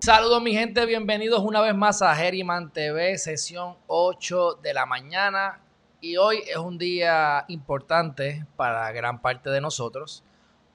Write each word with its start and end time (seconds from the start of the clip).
Saludos 0.00 0.40
mi 0.40 0.52
gente, 0.52 0.86
bienvenidos 0.86 1.40
una 1.40 1.60
vez 1.60 1.74
más 1.74 2.02
a 2.02 2.14
Geriman 2.14 2.72
TV, 2.72 3.18
sesión 3.18 3.76
8 3.88 4.60
de 4.62 4.72
la 4.72 4.86
mañana. 4.86 5.60
Y 6.00 6.16
hoy 6.16 6.38
es 6.46 6.56
un 6.56 6.78
día 6.78 7.44
importante 7.48 8.46
para 8.56 8.90
gran 8.92 9.20
parte 9.20 9.50
de 9.50 9.60
nosotros, 9.60 10.22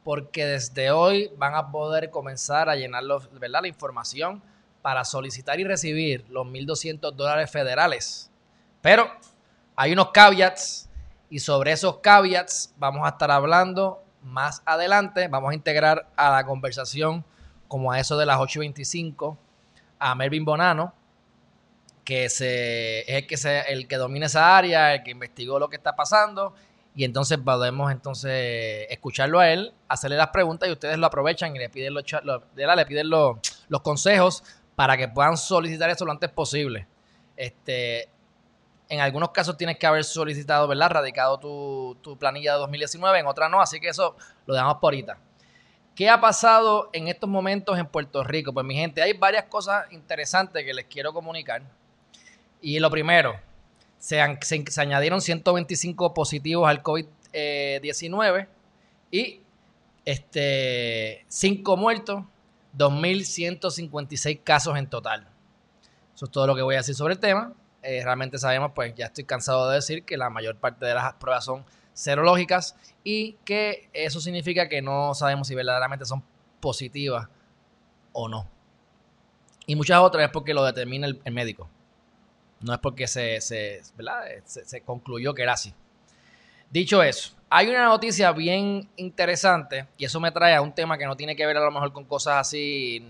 porque 0.04 0.46
desde 0.46 0.92
hoy 0.92 1.32
van 1.38 1.56
a 1.56 1.72
poder 1.72 2.10
comenzar 2.12 2.68
a 2.70 2.76
llenar 2.76 3.04
¿verdad? 3.32 3.62
la 3.62 3.68
información 3.70 4.44
para 4.82 5.06
solicitar 5.06 5.58
y 5.58 5.64
recibir 5.64 6.26
los 6.30 6.46
1.200 6.46 7.14
dólares 7.14 7.50
federales. 7.50 8.30
Pero 8.82 9.10
hay 9.78 9.94
unos 9.94 10.12
caveats 10.12 10.90
y 11.30 11.40
sobre 11.40 11.72
esos 11.72 12.00
caveats 12.00 12.74
vamos 12.78 13.06
a 13.06 13.10
estar 13.10 13.32
hablando 13.32 14.04
más 14.22 14.62
adelante. 14.66 15.30
Vamos 15.30 15.52
a 15.52 15.56
integrar 15.56 16.10
a 16.18 16.30
la 16.30 16.46
conversación 16.46 17.24
como 17.74 17.92
a 17.92 18.00
eso 18.00 18.18
de 18.18 18.28
las 18.28 18.38
8.25 18.38 19.36
a 19.98 20.14
Melvin 20.14 20.46
Bonano, 20.46 20.94
que 22.04 22.30
se, 22.30 23.00
es 23.00 23.24
el 23.24 23.26
que, 23.26 23.36
se, 23.36 23.62
el 23.62 23.88
que 23.88 23.96
domina 23.96 24.28
esa 24.28 24.56
área, 24.56 24.94
el 24.94 25.02
que 25.02 25.10
investigó 25.10 25.58
lo 25.58 25.70
que 25.70 25.78
está 25.78 25.96
pasando, 25.96 26.54
y 26.94 27.04
entonces 27.04 27.40
podemos 27.40 27.92
entonces 27.92 28.86
escucharlo 28.92 29.40
a 29.40 29.50
él, 29.50 29.74
hacerle 29.88 30.18
las 30.18 30.28
preguntas 30.28 30.70
y 30.70 30.72
ustedes 30.72 31.00
lo 31.00 31.08
aprovechan 31.08 31.56
y 31.56 31.58
le 31.58 31.68
piden 31.70 31.96
los, 31.96 32.06
le 32.54 32.86
piden 32.86 33.10
los 33.10 33.82
consejos 33.82 34.44
para 34.76 34.96
que 34.96 35.08
puedan 35.08 35.36
solicitar 35.36 35.90
eso 35.90 36.06
lo 36.06 36.12
antes 36.12 36.30
posible. 36.30 36.86
Este, 37.36 38.08
en 38.88 39.00
algunos 39.00 39.32
casos 39.32 39.58
tienes 39.58 39.80
que 39.80 39.88
haber 39.88 40.04
solicitado, 40.04 40.68
¿verdad? 40.68 40.92
Radicado 40.92 41.40
tu, 41.40 41.98
tu 42.04 42.20
planilla 42.20 42.54
de 42.54 42.60
2019, 42.60 43.18
en 43.18 43.26
otras 43.26 43.50
no, 43.50 43.60
así 43.60 43.80
que 43.80 43.88
eso 43.88 44.16
lo 44.46 44.54
dejamos 44.54 44.76
por 44.76 44.94
ahorita. 44.94 45.18
¿Qué 45.96 46.10
ha 46.10 46.20
pasado 46.20 46.90
en 46.92 47.08
estos 47.08 47.30
momentos 47.30 47.78
en 47.78 47.86
Puerto 47.86 48.24
Rico? 48.24 48.52
Pues 48.52 48.66
mi 48.66 48.74
gente, 48.74 49.02
hay 49.04 49.14
varias 49.14 49.46
cosas 49.46 49.92
interesantes 49.92 50.66
que 50.66 50.74
les 50.74 50.86
quiero 50.86 51.14
comunicar. 51.14 51.62
Y 52.62 52.80
lo 52.80 52.90
primero, 52.90 53.36
se, 54.00 54.20
añadieron 54.20 55.22
125 55.22 56.14
positivos 56.16 56.68
al 56.68 56.82
COVID-19 56.82 58.48
y 59.12 59.42
este, 60.04 61.26
5 61.28 61.78
muertos, 61.78 62.24
2.156 62.76 64.42
casos 64.44 64.76
en 64.78 64.88
total. 64.88 65.28
Eso 66.16 66.26
es 66.26 66.32
todo 66.32 66.48
lo 66.48 66.56
que 66.56 66.64
voy 66.64 66.74
a 66.74 66.80
decir 66.80 66.96
sobre 66.96 67.14
el 67.14 67.20
tema. 67.20 67.54
Eh, 67.84 68.02
realmente 68.04 68.40
sabemos, 68.40 68.72
pues 68.74 68.96
ya 68.96 69.06
estoy 69.06 69.26
cansado 69.26 69.70
de 69.70 69.76
decir 69.76 70.06
que 70.06 70.18
la 70.18 70.32
mayor 70.32 70.56
parte 70.56 70.88
de 70.88 70.96
las 70.96 71.14
pruebas 71.14 71.46
son 71.46 71.64
serológicas 71.94 72.76
y 73.04 73.34
que 73.46 73.90
eso 73.94 74.20
significa 74.20 74.70
que 74.70 74.82
no 74.82 75.14
sabemos 75.14 75.48
si 75.48 75.56
verdaderamente 75.56 76.06
son 76.06 76.24
positivas 76.60 77.28
o 78.12 78.28
no. 78.28 78.48
Y 79.66 79.76
muchas 79.76 80.00
otras 80.00 80.26
es 80.26 80.32
porque 80.32 80.54
lo 80.54 80.64
determina 80.64 81.08
el, 81.08 81.34
médico. 81.34 81.70
No 82.62 82.74
es 82.74 82.80
porque 82.80 83.08
se, 83.08 83.40
se, 83.42 83.82
concluyó 84.86 85.34
que 85.34 85.44
era 85.44 85.54
así. 85.54 85.74
Dicho 86.70 87.04
eso, 87.04 87.36
hay 87.50 87.70
una 87.70 87.86
noticia 87.86 88.32
bien 88.32 88.90
interesante 88.96 89.88
y 89.98 90.06
eso 90.06 90.20
me 90.20 90.32
trae 90.32 90.56
a 90.56 90.62
un 90.62 90.74
tema 90.74 90.98
que 90.98 91.06
no 91.06 91.16
tiene 91.16 91.36
que 91.36 91.46
ver 91.46 91.58
a 91.58 91.64
lo 91.64 91.72
mejor 91.72 91.94
con 91.94 92.06
cosas 92.06 92.38
así 92.38 93.06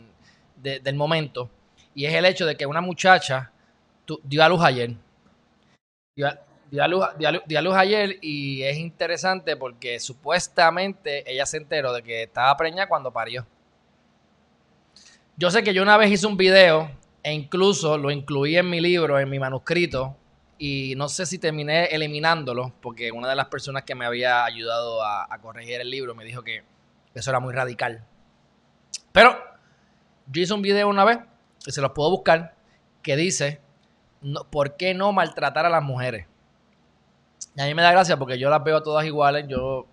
del 0.57 0.95
momento 0.95 1.49
y 1.95 2.05
es 2.05 2.13
el 2.13 2.25
hecho 2.25 2.45
de 2.45 2.55
que 2.57 2.65
una 2.65 2.81
muchacha 2.81 3.51
dio 4.23 4.43
a 4.43 4.49
luz 4.49 4.61
ayer. 4.63 4.95
Luz, 6.87 7.75
ayer 7.75 8.17
y 8.21 8.63
es 8.63 8.77
interesante 8.77 9.55
porque 9.55 9.99
supuestamente 9.99 11.29
ella 11.31 11.45
se 11.45 11.57
enteró 11.57 11.93
de 11.93 12.01
que 12.01 12.23
estaba 12.23 12.55
preñada 12.57 12.87
cuando 12.87 13.11
parió. 13.11 13.45
Yo 15.37 15.51
sé 15.51 15.63
que 15.63 15.73
yo 15.73 15.83
una 15.83 15.97
vez 15.97 16.11
hice 16.11 16.25
un 16.25 16.35
video 16.35 16.89
e 17.21 17.31
incluso 17.31 17.97
lo 17.97 18.09
incluí 18.09 18.57
en 18.57 18.69
mi 18.69 18.81
libro, 18.81 19.19
en 19.19 19.29
mi 19.29 19.39
manuscrito, 19.39 20.17
y 20.57 20.93
no 20.97 21.09
sé 21.09 21.25
si 21.25 21.37
terminé 21.37 21.85
eliminándolo 21.85 22.73
porque 22.81 23.11
una 23.11 23.29
de 23.29 23.35
las 23.35 23.47
personas 23.47 23.83
que 23.83 23.95
me 23.95 24.05
había 24.05 24.43
ayudado 24.43 25.03
a, 25.03 25.27
corregir 25.41 25.79
el 25.79 25.89
libro 25.89 26.15
me 26.15 26.23
dijo 26.23 26.43
que 26.43 26.63
eso 27.13 27.29
era 27.29 27.39
muy 27.39 27.53
radical. 27.53 28.03
Pero 29.11 29.37
yo 30.27 30.41
hice 30.41 30.53
un 30.53 30.61
video 30.63 30.87
una 30.87 31.03
vez, 31.03 31.19
y 31.67 31.71
se 31.71 31.81
los 31.81 31.91
puedo 31.91 32.09
buscar, 32.09 32.55
que 33.03 33.15
dice, 33.15 33.61
¿por 34.49 34.75
qué 34.75 34.95
no 34.95 35.11
maltratar 35.11 35.65
a 35.67 35.69
las 35.69 35.83
mujeres? 35.83 36.27
Y 37.55 37.61
a 37.61 37.65
mí 37.65 37.73
me 37.73 37.81
da 37.81 37.91
gracia 37.91 38.17
porque 38.17 38.39
yo 38.39 38.49
las 38.49 38.63
veo 38.63 38.81
todas 38.81 39.05
iguales. 39.05 39.45
Yo, 39.47 39.85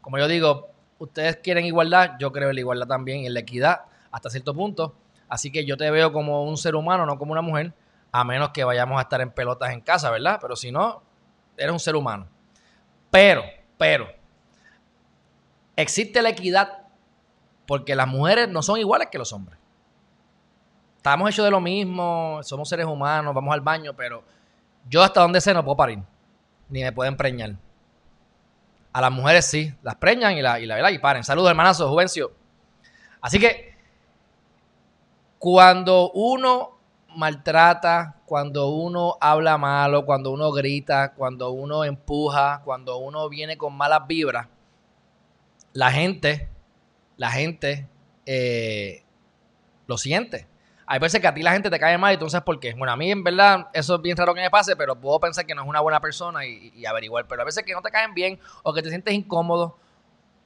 como 0.00 0.18
yo 0.18 0.28
digo, 0.28 0.70
ustedes 0.98 1.36
quieren 1.36 1.64
igualdad, 1.64 2.12
yo 2.18 2.32
creo 2.32 2.48
en 2.48 2.54
la 2.54 2.60
igualdad 2.60 2.86
también 2.86 3.20
y 3.20 3.26
en 3.26 3.34
la 3.34 3.40
equidad 3.40 3.82
hasta 4.10 4.30
cierto 4.30 4.54
punto. 4.54 4.94
Así 5.28 5.50
que 5.50 5.66
yo 5.66 5.76
te 5.76 5.90
veo 5.90 6.12
como 6.12 6.44
un 6.44 6.56
ser 6.56 6.74
humano, 6.74 7.04
no 7.04 7.18
como 7.18 7.32
una 7.32 7.42
mujer, 7.42 7.74
a 8.12 8.24
menos 8.24 8.50
que 8.50 8.64
vayamos 8.64 8.98
a 8.98 9.02
estar 9.02 9.20
en 9.20 9.30
pelotas 9.30 9.72
en 9.72 9.80
casa, 9.80 10.10
¿verdad? 10.10 10.38
Pero 10.40 10.56
si 10.56 10.72
no, 10.72 11.02
eres 11.56 11.72
un 11.72 11.80
ser 11.80 11.96
humano. 11.96 12.28
Pero, 13.10 13.42
pero, 13.76 14.08
existe 15.74 16.22
la 16.22 16.30
equidad 16.30 16.84
porque 17.66 17.94
las 17.94 18.06
mujeres 18.06 18.48
no 18.48 18.62
son 18.62 18.78
iguales 18.78 19.08
que 19.10 19.18
los 19.18 19.32
hombres. 19.32 19.58
Estamos 20.96 21.28
hechos 21.28 21.44
de 21.44 21.50
lo 21.50 21.60
mismo, 21.60 22.40
somos 22.42 22.68
seres 22.68 22.86
humanos, 22.86 23.34
vamos 23.34 23.52
al 23.52 23.60
baño, 23.60 23.94
pero 23.94 24.24
yo 24.88 25.02
hasta 25.02 25.20
donde 25.20 25.40
sé 25.40 25.52
no 25.52 25.64
puedo 25.64 25.76
parir 25.76 26.02
ni 26.68 26.82
me 26.82 26.92
pueden 26.92 27.16
preñar. 27.16 27.56
A 28.92 29.00
las 29.00 29.12
mujeres 29.12 29.46
sí, 29.46 29.74
las 29.82 29.96
preñan 29.96 30.36
y 30.36 30.42
la, 30.42 30.58
y 30.58 30.66
la, 30.66 30.90
y 30.90 30.98
paren. 30.98 31.22
Saludos, 31.22 31.50
hermanazo, 31.50 31.88
Juvencio. 31.88 32.32
Así 33.20 33.38
que 33.38 33.74
cuando 35.38 36.10
uno 36.12 36.78
maltrata, 37.14 38.16
cuando 38.26 38.68
uno 38.70 39.16
habla 39.20 39.58
malo, 39.58 40.04
cuando 40.04 40.30
uno 40.30 40.50
grita, 40.52 41.12
cuando 41.14 41.50
uno 41.50 41.84
empuja, 41.84 42.62
cuando 42.64 42.98
uno 42.98 43.28
viene 43.28 43.56
con 43.56 43.76
malas 43.76 44.06
vibras, 44.06 44.48
la 45.72 45.90
gente, 45.90 46.48
la 47.16 47.30
gente 47.30 47.86
eh, 48.24 49.04
lo 49.86 49.98
siente. 49.98 50.46
Hay 50.88 51.00
veces 51.00 51.20
que 51.20 51.26
a 51.26 51.34
ti 51.34 51.42
la 51.42 51.52
gente 51.52 51.68
te 51.68 51.80
cae 51.80 51.98
mal 51.98 52.14
y 52.14 52.16
tú 52.16 52.24
no 52.24 52.30
sabes 52.30 52.44
por 52.44 52.60
qué. 52.60 52.72
Bueno, 52.74 52.92
a 52.92 52.96
mí 52.96 53.10
en 53.10 53.24
verdad 53.24 53.68
eso 53.72 53.96
es 53.96 54.02
bien 54.02 54.16
raro 54.16 54.34
que 54.34 54.40
me 54.40 54.50
pase, 54.50 54.76
pero 54.76 54.94
puedo 54.94 55.18
pensar 55.18 55.44
que 55.44 55.54
no 55.54 55.62
es 55.62 55.68
una 55.68 55.80
buena 55.80 56.00
persona 56.00 56.46
y, 56.46 56.86
averiguar. 56.86 57.26
Pero 57.26 57.42
a 57.42 57.44
veces 57.44 57.64
que 57.64 57.72
no 57.72 57.82
te 57.82 57.90
caen 57.90 58.14
bien 58.14 58.38
o 58.62 58.72
que 58.72 58.82
te 58.82 58.88
sientes 58.88 59.12
incómodo, 59.12 59.76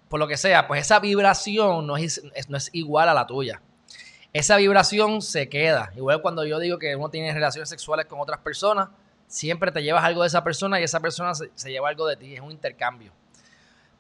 por 0.09 0.19
lo 0.19 0.27
que 0.27 0.39
sea, 0.39 0.67
pues 0.67 0.81
esa 0.81 0.99
vibración 0.99 1.87
no 1.87 1.97
es, 1.99 2.23
igual 2.73 3.11
a 3.11 3.15
la 3.15 3.27
tuya. 3.27 3.61
Esa 4.33 4.57
vibración 4.57 5.21
se 5.21 5.49
queda. 5.49 5.93
Igual 5.95 6.23
cuando 6.23 6.47
yo 6.47 6.59
digo 6.59 6.79
que 6.79 6.97
uno 6.97 7.11
tiene 7.11 7.35
relaciones 7.35 7.69
sexuales 7.69 8.07
con 8.07 8.19
otras 8.19 8.41
personas, 8.41 8.89
siempre 9.27 9.73
te 9.73 9.83
llevas 9.83 10.05
algo 10.05 10.23
de 10.23 10.29
esa 10.29 10.43
persona 10.43 10.81
y 10.81 10.85
esa 10.85 11.01
persona 11.01 11.35
se 11.35 11.71
lleva 11.71 11.91
algo 11.91 12.07
de 12.07 12.17
ti. 12.17 12.35
Es 12.35 12.41
un 12.41 12.51
intercambio. 12.51 13.13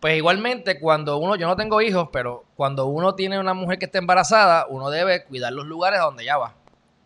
Pues 0.00 0.16
igualmente, 0.16 0.80
cuando 0.80 1.18
uno, 1.18 1.36
yo 1.36 1.46
no 1.46 1.56
tengo 1.56 1.82
hijos, 1.82 2.08
pero 2.10 2.44
cuando 2.56 2.86
uno 2.86 3.14
tiene 3.14 3.38
una 3.38 3.52
mujer 3.52 3.78
que 3.78 3.84
está 3.84 3.98
embarazada, 3.98 4.66
uno 4.66 4.88
debe 4.88 5.24
cuidar 5.24 5.52
los 5.52 5.66
lugares 5.66 6.00
a 6.00 6.04
donde 6.04 6.22
ella 6.22 6.38
va. 6.38 6.54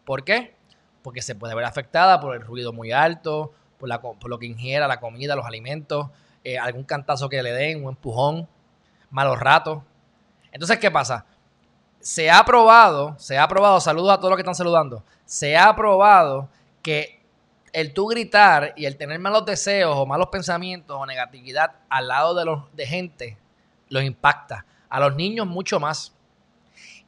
¿Por 0.05 0.23
qué? 0.23 0.55
Porque 1.03 1.21
se 1.21 1.35
puede 1.35 1.57
ver 1.57 1.65
afectada 1.65 2.21
por 2.21 2.37
el 2.37 2.43
ruido 2.43 2.73
muy 2.73 2.93
alto, 2.93 3.53
por, 3.79 3.89
la, 3.89 4.01
por 4.01 4.29
lo 4.29 4.39
que 4.39 4.47
ingiera 4.47 4.87
la 4.87 5.01
comida, 5.01 5.35
los 5.35 5.45
alimentos, 5.45 6.09
eh, 6.45 6.57
algún 6.57 6.85
cantazo 6.85 7.29
que 7.29 7.43
le 7.43 7.51
den, 7.51 7.83
un 7.83 7.91
empujón, 7.91 8.49
malos 9.11 9.41
ratos. 9.41 9.83
Entonces, 10.53 10.79
¿qué 10.79 10.93
pasa? 10.93 11.27
Se 11.99 12.31
ha 12.31 12.45
probado, 12.45 13.17
se 13.19 13.39
ha 13.39 13.49
probado, 13.49 13.81
saludos 13.81 14.13
a 14.13 14.19
todos 14.19 14.31
los 14.31 14.37
que 14.37 14.43
están 14.43 14.55
saludando, 14.55 15.03
se 15.25 15.57
ha 15.57 15.75
probado 15.75 16.49
que 16.81 17.24
el 17.75 17.93
tú 17.93 18.07
gritar 18.07 18.73
y 18.77 18.87
el 18.87 18.97
tener 18.97 19.19
malos 19.19 19.45
deseos 19.45 19.97
o 19.97 20.07
malos 20.07 20.29
pensamientos 20.29 20.97
o 20.97 21.05
negatividad 21.05 21.73
al 21.89 22.07
lado 22.07 22.33
de, 22.37 22.45
los, 22.45 22.63
de 22.73 22.87
gente 22.87 23.37
los 23.89 24.05
impacta. 24.05 24.65
A 24.89 25.01
los 25.01 25.17
niños 25.17 25.49
mucho 25.49 25.81
más. 25.81 26.15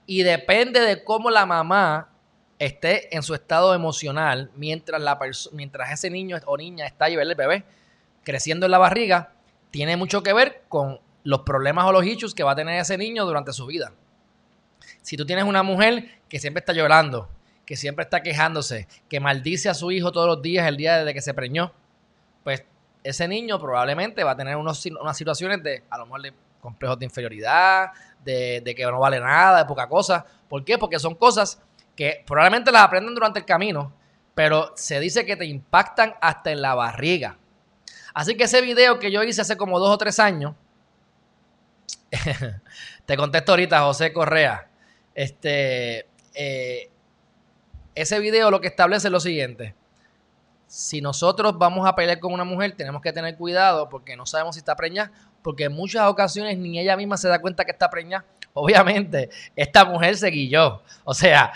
Y 0.07 0.25
depende 0.25 0.81
de 0.81 1.05
cómo 1.05 1.31
la 1.31 1.47
mamá 1.47 2.09
esté 2.59 3.15
en 3.15 3.23
su 3.23 3.35
estado 3.35 3.75
emocional 3.75 4.51
mientras, 4.57 5.01
la 5.01 5.17
mientras 5.53 5.93
ese 5.93 6.11
niño 6.11 6.37
o 6.47 6.57
niña 6.57 6.85
está 6.87 7.05
ahí, 7.05 7.15
el 7.15 7.35
bebé, 7.37 7.63
creciendo 8.25 8.67
en 8.67 8.73
la 8.73 8.79
barriga, 8.79 9.35
tiene 9.71 9.97
mucho 9.97 10.25
que 10.25 10.33
ver 10.33 10.65
con 10.69 10.99
los 11.23 11.43
problemas 11.43 11.85
o 11.87 11.93
los 11.93 12.05
issues 12.05 12.35
que 12.35 12.43
va 12.43 12.53
a 12.53 12.57
tener 12.57 12.81
ese 12.81 12.99
niño 12.99 13.25
durante 13.25 13.53
su 13.53 13.67
vida. 13.67 13.93
Si 15.03 15.17
tú 15.17 15.25
tienes 15.25 15.45
una 15.45 15.63
mujer 15.63 16.19
que 16.29 16.41
siempre 16.41 16.59
está 16.59 16.73
llorando, 16.73 17.29
que 17.67 17.77
siempre 17.77 18.05
está 18.05 18.23
quejándose, 18.23 18.87
que 19.09 19.19
maldice 19.19 19.69
a 19.69 19.75
su 19.75 19.91
hijo 19.91 20.13
todos 20.13 20.29
los 20.29 20.41
días 20.41 20.67
el 20.69 20.77
día 20.77 20.99
desde 20.99 21.13
que 21.13 21.21
se 21.21 21.35
preñó, 21.35 21.73
pues 22.45 22.65
ese 23.03 23.27
niño 23.27 23.61
probablemente 23.61 24.25
va 24.25 24.31
a 24.31 24.37
tener 24.37 24.57
unos, 24.57 24.87
unas 24.87 25.17
situaciones 25.17 25.63
de, 25.63 25.83
a 25.91 25.99
lo 25.99 26.07
mejor, 26.07 26.23
de 26.23 26.33
complejos 26.61 26.99
de 26.99 27.05
inferioridad, 27.05 27.91
de, 28.25 28.75
que 28.77 28.85
no 28.85 29.01
vale 29.01 29.21
nada, 29.21 29.59
de 29.59 29.65
poca 29.65 29.89
cosa. 29.89 30.25
¿Por 30.49 30.65
qué? 30.65 30.79
Porque 30.79 30.99
son 30.99 31.15
cosas 31.15 31.61
que 31.95 32.25
probablemente 32.27 32.73
las 32.73 32.83
aprenden 32.83 33.15
durante 33.15 33.41
el 33.41 33.45
camino, 33.45 33.93
pero 34.35 34.73
se 34.77 35.01
dice 35.01 35.25
que 35.25 35.37
te 35.37 35.45
impactan 35.45 36.15
hasta 36.21 36.51
en 36.51 36.63
la 36.63 36.75
barriga. 36.75 37.37
Así 38.15 38.37
que 38.37 38.45
ese 38.45 38.61
video 38.61 38.99
que 38.99 39.11
yo 39.11 39.23
hice 39.23 39.43
hace 39.43 39.57
como 39.57 39.79
dos 39.79 39.91
o 39.91 39.99
tres 39.99 40.19
años, 40.19 40.55
te 43.07 43.17
contesto 43.17 43.53
ahorita, 43.53 43.83
José 43.83 44.13
Correa. 44.13 44.69
Este, 45.15 46.07
eh, 46.35 46.91
ese 47.97 48.21
video 48.21 48.51
lo 48.51 48.61
que 48.61 48.69
establece 48.69 49.09
es 49.09 49.13
lo 49.13 49.19
siguiente. 49.21 49.75
Si 50.69 51.01
nosotros 51.01 51.59
vamos 51.59 51.89
a 51.89 51.97
pelear 51.97 52.21
con 52.21 52.33
una 52.33 52.45
mujer, 52.45 52.77
tenemos 52.77 53.01
que 53.01 53.13
tener 53.13 53.37
cuidado 53.37 53.89
porque 53.89 54.17
no 54.17 54.27
sabemos 54.27 54.55
si 54.55 54.61
está 54.61 54.77
preñada, 54.77 55.11
porque 55.43 55.65
en 55.65 55.73
muchas 55.73 56.07
ocasiones 56.07 56.59
ni 56.59 56.79
ella 56.79 56.97
misma 56.97 57.17
se 57.17 57.29
da 57.29 57.41
cuenta 57.41 57.65
que 57.65 57.71
está 57.71 57.89
preñada. 57.89 58.25
Obviamente, 58.53 59.31
esta 59.55 59.85
mujer 59.85 60.17
se 60.17 60.29
guilló. 60.29 60.83
O 61.05 61.15
sea, 61.15 61.53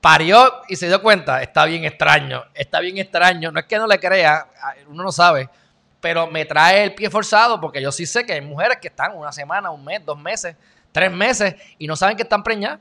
parió 0.00 0.62
y 0.68 0.76
se 0.76 0.88
dio 0.88 1.00
cuenta. 1.00 1.42
Está 1.42 1.64
bien 1.64 1.84
extraño, 1.84 2.44
está 2.52 2.80
bien 2.80 2.98
extraño. 2.98 3.52
No 3.52 3.60
es 3.60 3.66
que 3.66 3.78
no 3.78 3.86
le 3.86 4.00
crea, 4.00 4.48
uno 4.88 5.04
no 5.04 5.12
sabe, 5.12 5.48
pero 6.00 6.26
me 6.26 6.44
trae 6.44 6.84
el 6.84 6.94
pie 6.94 7.08
forzado 7.08 7.60
porque 7.60 7.80
yo 7.80 7.92
sí 7.92 8.04
sé 8.04 8.24
que 8.26 8.32
hay 8.32 8.40
mujeres 8.40 8.78
que 8.80 8.88
están 8.88 9.16
una 9.16 9.30
semana, 9.30 9.70
un 9.70 9.84
mes, 9.84 10.04
dos 10.04 10.18
meses, 10.18 10.56
tres 10.90 11.12
meses 11.12 11.54
y 11.78 11.86
no 11.86 11.94
saben 11.94 12.16
que 12.16 12.24
están 12.24 12.42
preñadas. 12.42 12.80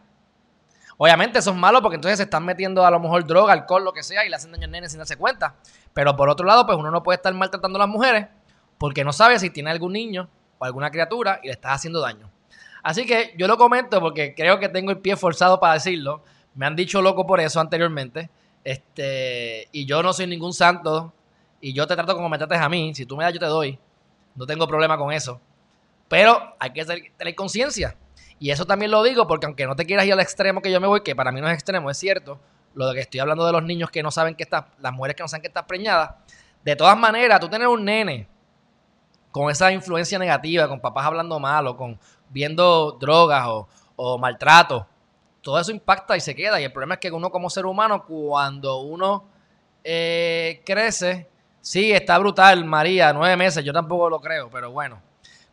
Obviamente 0.97 1.39
eso 1.39 1.51
es 1.51 1.57
malo 1.57 1.81
porque 1.81 1.95
entonces 1.95 2.17
se 2.17 2.23
están 2.23 2.45
metiendo 2.45 2.85
a 2.85 2.91
lo 2.91 2.99
mejor 2.99 3.25
droga, 3.25 3.53
alcohol, 3.53 3.83
lo 3.83 3.93
que 3.93 4.03
sea 4.03 4.25
y 4.25 4.29
le 4.29 4.35
hacen 4.35 4.51
daño 4.51 4.65
al 4.65 4.71
nene 4.71 4.89
sin 4.89 4.99
darse 4.99 5.17
cuenta. 5.17 5.55
Pero 5.93 6.15
por 6.15 6.29
otro 6.29 6.45
lado, 6.45 6.65
pues 6.65 6.77
uno 6.77 6.89
no 6.91 7.03
puede 7.03 7.17
estar 7.17 7.33
maltratando 7.33 7.77
a 7.77 7.81
las 7.81 7.89
mujeres 7.89 8.27
porque 8.77 9.03
no 9.03 9.11
sabe 9.11 9.39
si 9.39 9.49
tiene 9.49 9.71
algún 9.71 9.93
niño 9.93 10.29
o 10.57 10.65
alguna 10.65 10.91
criatura 10.91 11.39
y 11.43 11.47
le 11.47 11.53
estás 11.53 11.73
haciendo 11.73 11.99
daño. 11.99 12.31
Así 12.81 13.05
que 13.05 13.33
yo 13.37 13.47
lo 13.47 13.57
comento 13.57 13.99
porque 13.99 14.35
creo 14.35 14.59
que 14.59 14.69
tengo 14.69 14.91
el 14.91 14.99
pie 14.99 15.17
forzado 15.17 15.59
para 15.59 15.73
decirlo. 15.73 16.23
Me 16.53 16.65
han 16.65 16.75
dicho 16.75 17.01
loco 17.01 17.25
por 17.25 17.39
eso 17.39 17.59
anteriormente. 17.59 18.29
Este, 18.63 19.67
y 19.71 19.85
yo 19.85 20.01
no 20.01 20.13
soy 20.13 20.27
ningún 20.27 20.53
santo. 20.53 21.11
Y 21.59 21.73
yo 21.73 21.87
te 21.87 21.95
trato 21.95 22.15
como 22.15 22.29
me 22.29 22.37
trates 22.37 22.59
a 22.59 22.69
mí. 22.69 22.93
Si 22.93 23.05
tú 23.05 23.17
me 23.17 23.23
das, 23.23 23.33
yo 23.33 23.39
te 23.39 23.47
doy. 23.47 23.79
No 24.35 24.45
tengo 24.45 24.67
problema 24.67 24.97
con 24.97 25.11
eso. 25.11 25.41
Pero 26.07 26.55
hay 26.59 26.71
que 26.71 26.85
tener 26.85 27.35
conciencia. 27.35 27.95
Y 28.39 28.51
eso 28.51 28.65
también 28.65 28.91
lo 28.91 29.01
digo 29.03 29.27
porque 29.27 29.45
aunque 29.45 29.65
no 29.65 29.75
te 29.75 29.85
quieras 29.85 30.05
ir 30.05 30.13
al 30.13 30.19
extremo 30.19 30.61
que 30.61 30.71
yo 30.71 30.81
me 30.81 30.87
voy, 30.87 31.01
que 31.01 31.15
para 31.15 31.31
mí 31.31 31.41
no 31.41 31.47
es 31.47 31.53
extremo, 31.53 31.89
es 31.89 31.97
cierto, 31.97 32.39
lo 32.73 32.87
de 32.87 32.95
que 32.95 32.99
estoy 33.01 33.19
hablando 33.21 33.45
de 33.45 33.53
los 33.53 33.63
niños 33.63 33.89
que 33.89 34.03
no 34.03 34.11
saben 34.11 34.35
que 34.35 34.43
estás, 34.43 34.65
las 34.79 34.93
mujeres 34.93 35.15
que 35.15 35.23
no 35.23 35.27
saben 35.27 35.41
que 35.41 35.47
estás 35.47 35.63
preñada, 35.63 36.19
de 36.63 36.75
todas 36.75 36.97
maneras, 36.97 37.39
tú 37.39 37.47
tener 37.47 37.67
un 37.67 37.85
nene 37.85 38.27
con 39.31 39.49
esa 39.51 39.71
influencia 39.71 40.17
negativa, 40.17 40.67
con 40.67 40.79
papás 40.79 41.05
hablando 41.05 41.39
mal 41.39 41.67
o 41.67 41.77
con 41.77 41.99
viendo 42.29 42.93
drogas 42.93 43.45
o, 43.95 44.17
maltrato, 44.17 44.87
todo 45.41 45.59
eso 45.59 45.71
impacta 45.71 46.17
y 46.17 46.21
se 46.21 46.33
queda. 46.33 46.59
Y 46.59 46.63
el 46.63 46.71
problema 46.71 46.95
es 46.95 46.99
que 46.99 47.11
uno 47.11 47.29
como 47.29 47.49
ser 47.49 47.65
humano, 47.65 48.05
cuando 48.05 48.79
uno 48.79 49.25
eh, 49.83 50.63
crece, 50.65 51.29
sí, 51.61 51.91
está 51.91 52.17
brutal, 52.17 52.65
María, 52.65 53.13
nueve 53.13 53.37
meses, 53.37 53.63
yo 53.63 53.71
tampoco 53.71 54.09
lo 54.09 54.19
creo, 54.19 54.49
pero 54.49 54.71
bueno, 54.71 55.01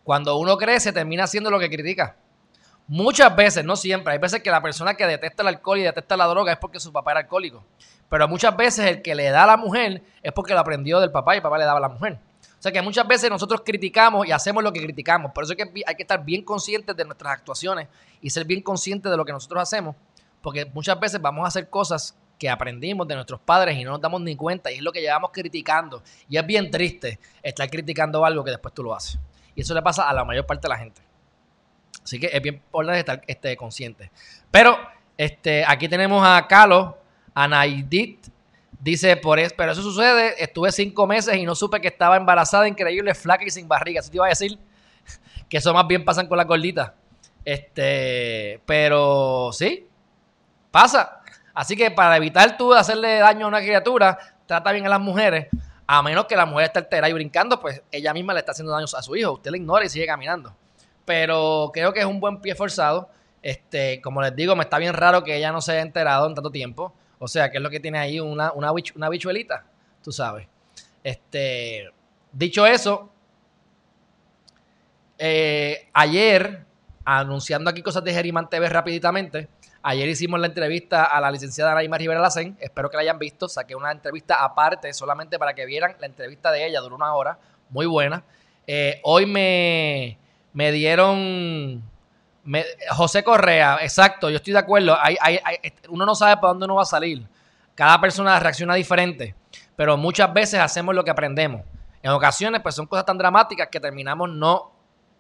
cuando 0.05 0.37
uno 0.37 0.56
crece 0.56 0.93
termina 0.93 1.25
haciendo 1.25 1.50
lo 1.50 1.58
que 1.58 1.69
critica. 1.69 2.17
Muchas 2.88 3.34
veces, 3.34 3.64
no 3.64 3.76
siempre, 3.76 4.12
hay 4.12 4.19
veces 4.19 4.43
que 4.43 4.50
la 4.50 4.61
persona 4.61 4.94
que 4.94 5.06
detesta 5.06 5.43
el 5.43 5.49
alcohol 5.49 5.79
y 5.79 5.82
detesta 5.82 6.17
la 6.17 6.26
droga 6.26 6.52
es 6.52 6.58
porque 6.58 6.81
su 6.81 6.93
papá 6.93 7.12
era 7.12 7.20
alcohólico. 7.20 7.64
Pero 8.08 8.29
muchas 8.29 8.56
veces 8.56 8.87
el 8.87 9.02
que 9.02 9.14
le 9.14 9.31
da 9.31 9.44
a 9.44 9.46
la 9.46 9.56
mujer 9.56 10.02
es 10.23 10.32
porque 10.32 10.52
lo 10.52 10.61
aprendió 10.61 11.00
del 11.00 11.11
papá 11.11 11.34
y 11.34 11.37
el 11.38 11.43
papá 11.43 11.58
le 11.58 11.64
daba 11.64 11.79
a 11.79 11.82
la 11.82 11.88
mujer. 11.88 12.19
O 12.58 12.62
sea 12.62 12.70
que 12.70 12.82
muchas 12.82 13.08
veces 13.08 13.31
nosotros 13.31 13.62
criticamos 13.64 14.26
y 14.26 14.32
hacemos 14.32 14.62
lo 14.62 14.73
que 14.73 14.81
criticamos. 14.81 15.32
Por 15.32 15.44
eso 15.44 15.55
es 15.55 15.56
que 15.56 15.82
hay 15.87 15.94
que 15.94 16.02
estar 16.02 16.25
bien 16.25 16.44
conscientes 16.44 16.94
de 16.94 17.05
nuestras 17.05 17.32
actuaciones 17.32 17.88
y 18.20 18.31
ser 18.31 18.44
bien 18.44 18.62
conscientes 18.62 19.11
de 19.11 19.17
lo 19.17 19.25
que 19.25 19.32
nosotros 19.32 19.62
hacemos. 19.62 19.96
Porque 20.40 20.67
muchas 20.67 21.00
veces 21.00 21.20
vamos 21.20 21.44
a 21.44 21.49
hacer 21.49 21.70
cosas 21.70 22.17
que 22.38 22.50
aprendimos 22.50 23.08
de 23.08 23.14
nuestros 23.14 23.40
padres 23.40 23.79
y 23.79 23.84
no 23.84 23.93
nos 23.93 24.00
damos 24.00 24.20
ni 24.20 24.37
cuenta. 24.37 24.70
Y 24.70 24.76
es 24.76 24.82
lo 24.82 24.93
que 24.93 25.00
llevamos 25.00 25.31
criticando. 25.32 26.02
Y 26.29 26.37
es 26.37 26.46
bien 26.46 26.70
triste 26.70 27.19
estar 27.43 27.69
criticando 27.70 28.25
algo 28.25 28.44
que 28.44 28.50
después 28.50 28.75
tú 28.75 28.82
lo 28.82 28.94
haces. 28.94 29.19
Y 29.55 29.62
eso 29.62 29.75
le 29.75 29.82
pasa 29.82 30.08
a 30.08 30.12
la 30.12 30.25
mayor 30.25 30.46
parte 30.46 30.62
de 30.62 30.69
la 30.69 30.79
gente. 30.79 31.02
Así 32.05 32.19
que 32.19 32.31
es 32.33 32.43
bien 32.43 32.57
importante 32.57 32.99
estar 32.99 33.23
este, 33.27 33.57
consciente. 33.57 34.11
Pero 34.51 34.79
este, 35.17 35.65
aquí 35.67 35.89
tenemos 35.89 36.27
a 36.27 36.47
Carlos, 36.49 36.95
a 37.35 37.67
Dice, 38.83 39.17
por 39.17 39.39
eso, 39.39 39.55
pero 39.57 39.71
eso 39.71 39.81
sucede, 39.81 40.43
estuve 40.43 40.73
cinco 40.73 41.07
meses 41.07 41.37
y 41.37 41.45
no 41.45 41.55
supe 41.55 41.81
que 41.81 41.87
estaba 41.87 42.17
embarazada, 42.17 42.67
increíble, 42.67 43.15
flaca 43.15 43.45
y 43.45 43.51
sin 43.51 43.69
barriga. 43.69 44.01
Así 44.01 44.11
te 44.11 44.17
iba 44.17 44.27
a 44.27 44.31
decir 44.31 44.59
que 45.49 45.59
eso 45.59 45.73
más 45.73 45.87
bien 45.87 46.05
pasan 46.05 46.27
con 46.27 46.37
la 46.37 46.43
gordita. 46.43 46.93
Este, 47.45 48.61
pero 48.67 49.51
sí, 49.53 49.87
pasa. 50.73 51.21
Así 51.55 51.77
que 51.77 51.93
para 51.93 52.17
evitar 52.17 52.57
tú 52.57 52.75
hacerle 52.75 53.19
daño 53.19 53.47
a 53.47 53.49
una 53.51 53.61
criatura, 53.61 54.19
trata 54.47 54.73
bien 54.73 54.85
a 54.87 54.89
las 54.89 55.01
mujeres. 55.01 55.47
A 55.87 56.03
menos 56.03 56.25
que 56.25 56.35
la 56.35 56.47
mujer 56.47 56.67
esté 56.67 56.81
alterada 56.81 57.09
y 57.09 57.13
brincando, 57.13 57.61
pues 57.61 57.83
ella 57.93 58.13
misma 58.13 58.33
le 58.33 58.41
está 58.41 58.51
haciendo 58.51 58.73
daño 58.73 58.87
a 58.93 59.03
su 59.03 59.15
hijo. 59.15 59.35
Usted 59.35 59.53
le 59.53 59.59
ignora 59.59 59.85
y 59.85 59.89
sigue 59.91 60.07
caminando. 60.07 60.53
Pero 61.05 61.71
creo 61.73 61.93
que 61.93 62.01
es 62.01 62.07
un 62.07 62.21
buen 62.21 62.41
pie 62.41 62.55
forzado. 62.55 63.09
Este, 63.43 64.01
como 64.01 64.23
les 64.23 64.35
digo, 64.37 64.55
me 64.55 64.63
está 64.63 64.79
bien 64.79 64.95
raro 64.95 65.25
que 65.25 65.37
ella 65.37 65.51
no 65.53 65.61
se 65.61 65.73
haya 65.73 65.83
enterado 65.83 66.27
en 66.27 66.35
tanto 66.35 66.51
tiempo. 66.51 66.95
O 67.19 67.29
sea, 67.29 67.51
que 67.51 67.59
es 67.59 67.63
lo 67.63 67.71
que 67.71 67.81
tiene 67.81 67.99
ahí 67.99 68.21
una, 68.21 68.53
una, 68.53 68.73
una 68.73 69.09
bichuelita, 69.09 69.65
tú 70.03 70.11
sabes. 70.11 70.49
Este, 71.05 71.89
dicho 72.33 72.67
eso, 72.67 73.11
eh, 75.19 75.89
ayer, 75.93 76.65
anunciando 77.05 77.71
aquí 77.71 77.81
cosas 77.81 78.03
de 78.03 78.13
Geriman 78.13 78.51
TV 78.51 78.69
rapiditamente, 78.69 79.49
ayer 79.83 80.09
hicimos 80.09 80.41
la 80.41 80.49
entrevista 80.49 81.05
a 81.05 81.21
la 81.21 81.31
licenciada 81.31 81.75
Naima 81.75 81.97
Rivera 81.97 82.21
Lacen, 82.21 82.57
espero 82.59 82.91
que 82.91 82.97
la 82.97 83.03
hayan 83.03 83.21
visto, 83.21 83.49
saqué 83.49 83.77
una 83.77 83.93
entrevista 83.93 84.43
aparte 84.43 84.93
solamente 84.93 85.39
para 85.39 85.55
que 85.55 85.65
vieran 85.65 85.95
la 86.01 86.07
entrevista 86.07 86.51
de 86.51 86.67
ella, 86.67 86.81
duró 86.81 86.97
una 86.97 87.15
hora, 87.15 87.39
muy 87.71 87.87
buena. 87.87 88.25
Eh, 88.67 89.01
hoy 89.05 89.27
me, 89.27 90.19
me 90.53 90.73
dieron 90.73 91.83
José 92.91 93.23
Correa, 93.23 93.79
exacto, 93.83 94.29
yo 94.31 94.37
estoy 94.37 94.53
de 94.53 94.59
acuerdo. 94.59 94.97
Hay, 95.01 95.17
uno 95.89 96.05
no 96.05 96.15
sabe 96.15 96.37
para 96.37 96.49
dónde 96.49 96.65
uno 96.65 96.77
va 96.77 96.83
a 96.83 96.87
salir. 96.87 97.27
Cada 97.75 98.01
persona 98.01 98.39
reacciona 98.39 98.75
diferente, 98.75 99.35
pero 99.77 99.97
muchas 99.97 100.33
veces 100.33 100.61
hacemos 100.61 100.95
lo 100.95 101.05
que 101.05 101.11
aprendemos. 101.11 101.63
En 102.03 102.11
ocasiones, 102.11 102.61
pues 102.61 102.75
son 102.75 102.87
cosas 102.87 103.05
tan 103.05 103.17
dramáticas 103.17 103.69
que 103.69 103.81
terminamos 103.81 104.29
no 104.31 104.73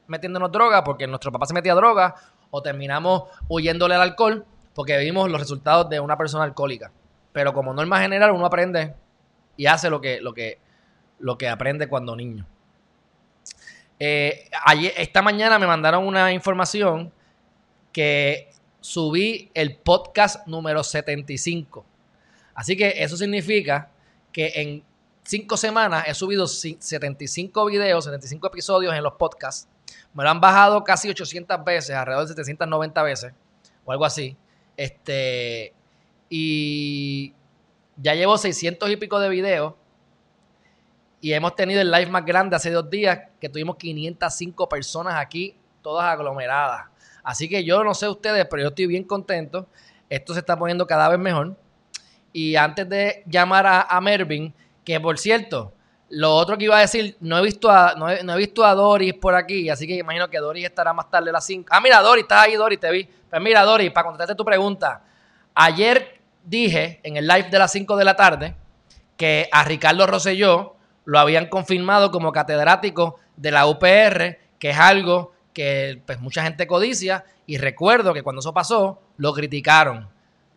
metiéndonos 0.08 0.50
droga 0.50 0.82
porque 0.82 1.06
nuestro 1.06 1.30
papá 1.30 1.46
se 1.46 1.54
metía 1.54 1.74
droga 1.74 2.14
o 2.50 2.60
terminamos 2.60 3.24
huyéndole 3.48 3.94
al 3.94 4.02
alcohol 4.02 4.44
porque 4.74 4.98
vimos 4.98 5.30
los 5.30 5.40
resultados 5.40 5.88
de 5.88 6.00
una 6.00 6.16
persona 6.18 6.44
alcohólica. 6.44 6.90
Pero 7.32 7.54
como 7.54 7.72
norma 7.72 8.00
general, 8.00 8.32
uno 8.32 8.46
aprende 8.46 8.94
y 9.56 9.66
hace 9.66 9.88
lo 9.88 10.00
que, 10.00 10.20
lo 10.20 10.34
que, 10.34 10.58
lo 11.18 11.38
que 11.38 11.48
aprende 11.48 11.88
cuando 11.88 12.16
niño. 12.16 12.46
Eh, 14.04 14.50
esta 14.96 15.22
mañana 15.22 15.60
me 15.60 15.66
mandaron 15.68 16.04
una 16.04 16.32
información 16.32 17.12
que 17.92 18.50
subí 18.80 19.48
el 19.54 19.76
podcast 19.76 20.44
número 20.48 20.82
75. 20.82 21.86
Así 22.52 22.76
que 22.76 22.94
eso 22.96 23.16
significa 23.16 23.92
que 24.32 24.54
en 24.56 24.82
cinco 25.22 25.56
semanas 25.56 26.02
he 26.08 26.14
subido 26.14 26.48
75 26.48 27.64
videos, 27.66 28.06
75 28.06 28.48
episodios 28.48 28.92
en 28.92 29.04
los 29.04 29.12
podcasts. 29.12 29.68
Me 30.14 30.24
lo 30.24 30.30
han 30.30 30.40
bajado 30.40 30.82
casi 30.82 31.08
800 31.08 31.64
veces, 31.64 31.94
alrededor 31.94 32.26
de 32.26 32.34
790 32.34 33.02
veces, 33.04 33.32
o 33.84 33.92
algo 33.92 34.04
así. 34.04 34.36
Este, 34.76 35.72
y 36.28 37.32
ya 37.96 38.16
llevo 38.16 38.36
600 38.36 38.90
y 38.90 38.96
pico 38.96 39.20
de 39.20 39.28
videos 39.28 39.74
y 41.22 41.32
hemos 41.32 41.54
tenido 41.54 41.80
el 41.80 41.88
live 41.88 42.10
más 42.10 42.26
grande 42.26 42.56
hace 42.56 42.72
dos 42.72 42.90
días, 42.90 43.16
que 43.40 43.48
tuvimos 43.48 43.76
505 43.76 44.68
personas 44.68 45.14
aquí, 45.14 45.56
todas 45.80 46.04
aglomeradas. 46.04 46.86
Así 47.22 47.48
que 47.48 47.62
yo 47.62 47.84
no 47.84 47.94
sé 47.94 48.08
ustedes, 48.08 48.44
pero 48.50 48.62
yo 48.62 48.68
estoy 48.70 48.88
bien 48.88 49.04
contento. 49.04 49.68
Esto 50.10 50.34
se 50.34 50.40
está 50.40 50.58
poniendo 50.58 50.84
cada 50.84 51.08
vez 51.08 51.20
mejor. 51.20 51.54
Y 52.32 52.56
antes 52.56 52.88
de 52.88 53.22
llamar 53.26 53.86
a, 53.88 54.00
Mervin, 54.00 54.52
que 54.84 54.98
por 54.98 55.16
cierto, 55.16 55.72
lo 56.10 56.34
otro 56.34 56.58
que 56.58 56.64
iba 56.64 56.76
a 56.76 56.80
decir, 56.80 57.16
no 57.20 57.38
he 57.38 57.42
visto 57.42 57.70
a, 57.70 57.94
no 57.94 58.10
he, 58.10 58.36
visto 58.36 58.64
a 58.64 58.74
Doris 58.74 59.14
por 59.14 59.36
aquí, 59.36 59.70
así 59.70 59.86
que 59.86 59.94
imagino 59.94 60.28
que 60.28 60.38
Doris 60.38 60.64
estará 60.64 60.92
más 60.92 61.08
tarde 61.08 61.30
a 61.30 61.34
las 61.34 61.46
5. 61.46 61.68
Ah, 61.70 61.80
mira, 61.80 62.00
Doris, 62.00 62.24
estás 62.24 62.46
ahí, 62.46 62.56
Doris, 62.56 62.80
te 62.80 62.90
vi. 62.90 63.08
Pues 63.30 63.40
mira, 63.40 63.62
Doris, 63.62 63.92
para 63.92 64.06
contestarte 64.06 64.34
tu 64.34 64.44
pregunta. 64.44 65.04
Ayer 65.54 66.20
dije 66.42 66.98
en 67.04 67.16
el 67.16 67.28
live 67.28 67.48
de 67.48 67.58
las 67.60 67.70
5 67.70 67.96
de 67.96 68.04
la 68.04 68.16
tarde 68.16 68.56
que 69.16 69.48
a 69.52 69.62
Ricardo 69.62 70.04
Rosselló 70.04 70.81
lo 71.04 71.18
habían 71.18 71.46
confirmado 71.46 72.10
como 72.10 72.32
catedrático 72.32 73.18
de 73.36 73.50
la 73.50 73.66
UPR, 73.66 74.38
que 74.58 74.70
es 74.70 74.78
algo 74.78 75.32
que 75.52 76.00
pues, 76.06 76.20
mucha 76.20 76.42
gente 76.42 76.66
codicia. 76.66 77.24
Y 77.46 77.58
recuerdo 77.58 78.14
que 78.14 78.22
cuando 78.22 78.40
eso 78.40 78.54
pasó, 78.54 79.00
lo 79.16 79.32
criticaron. 79.32 80.08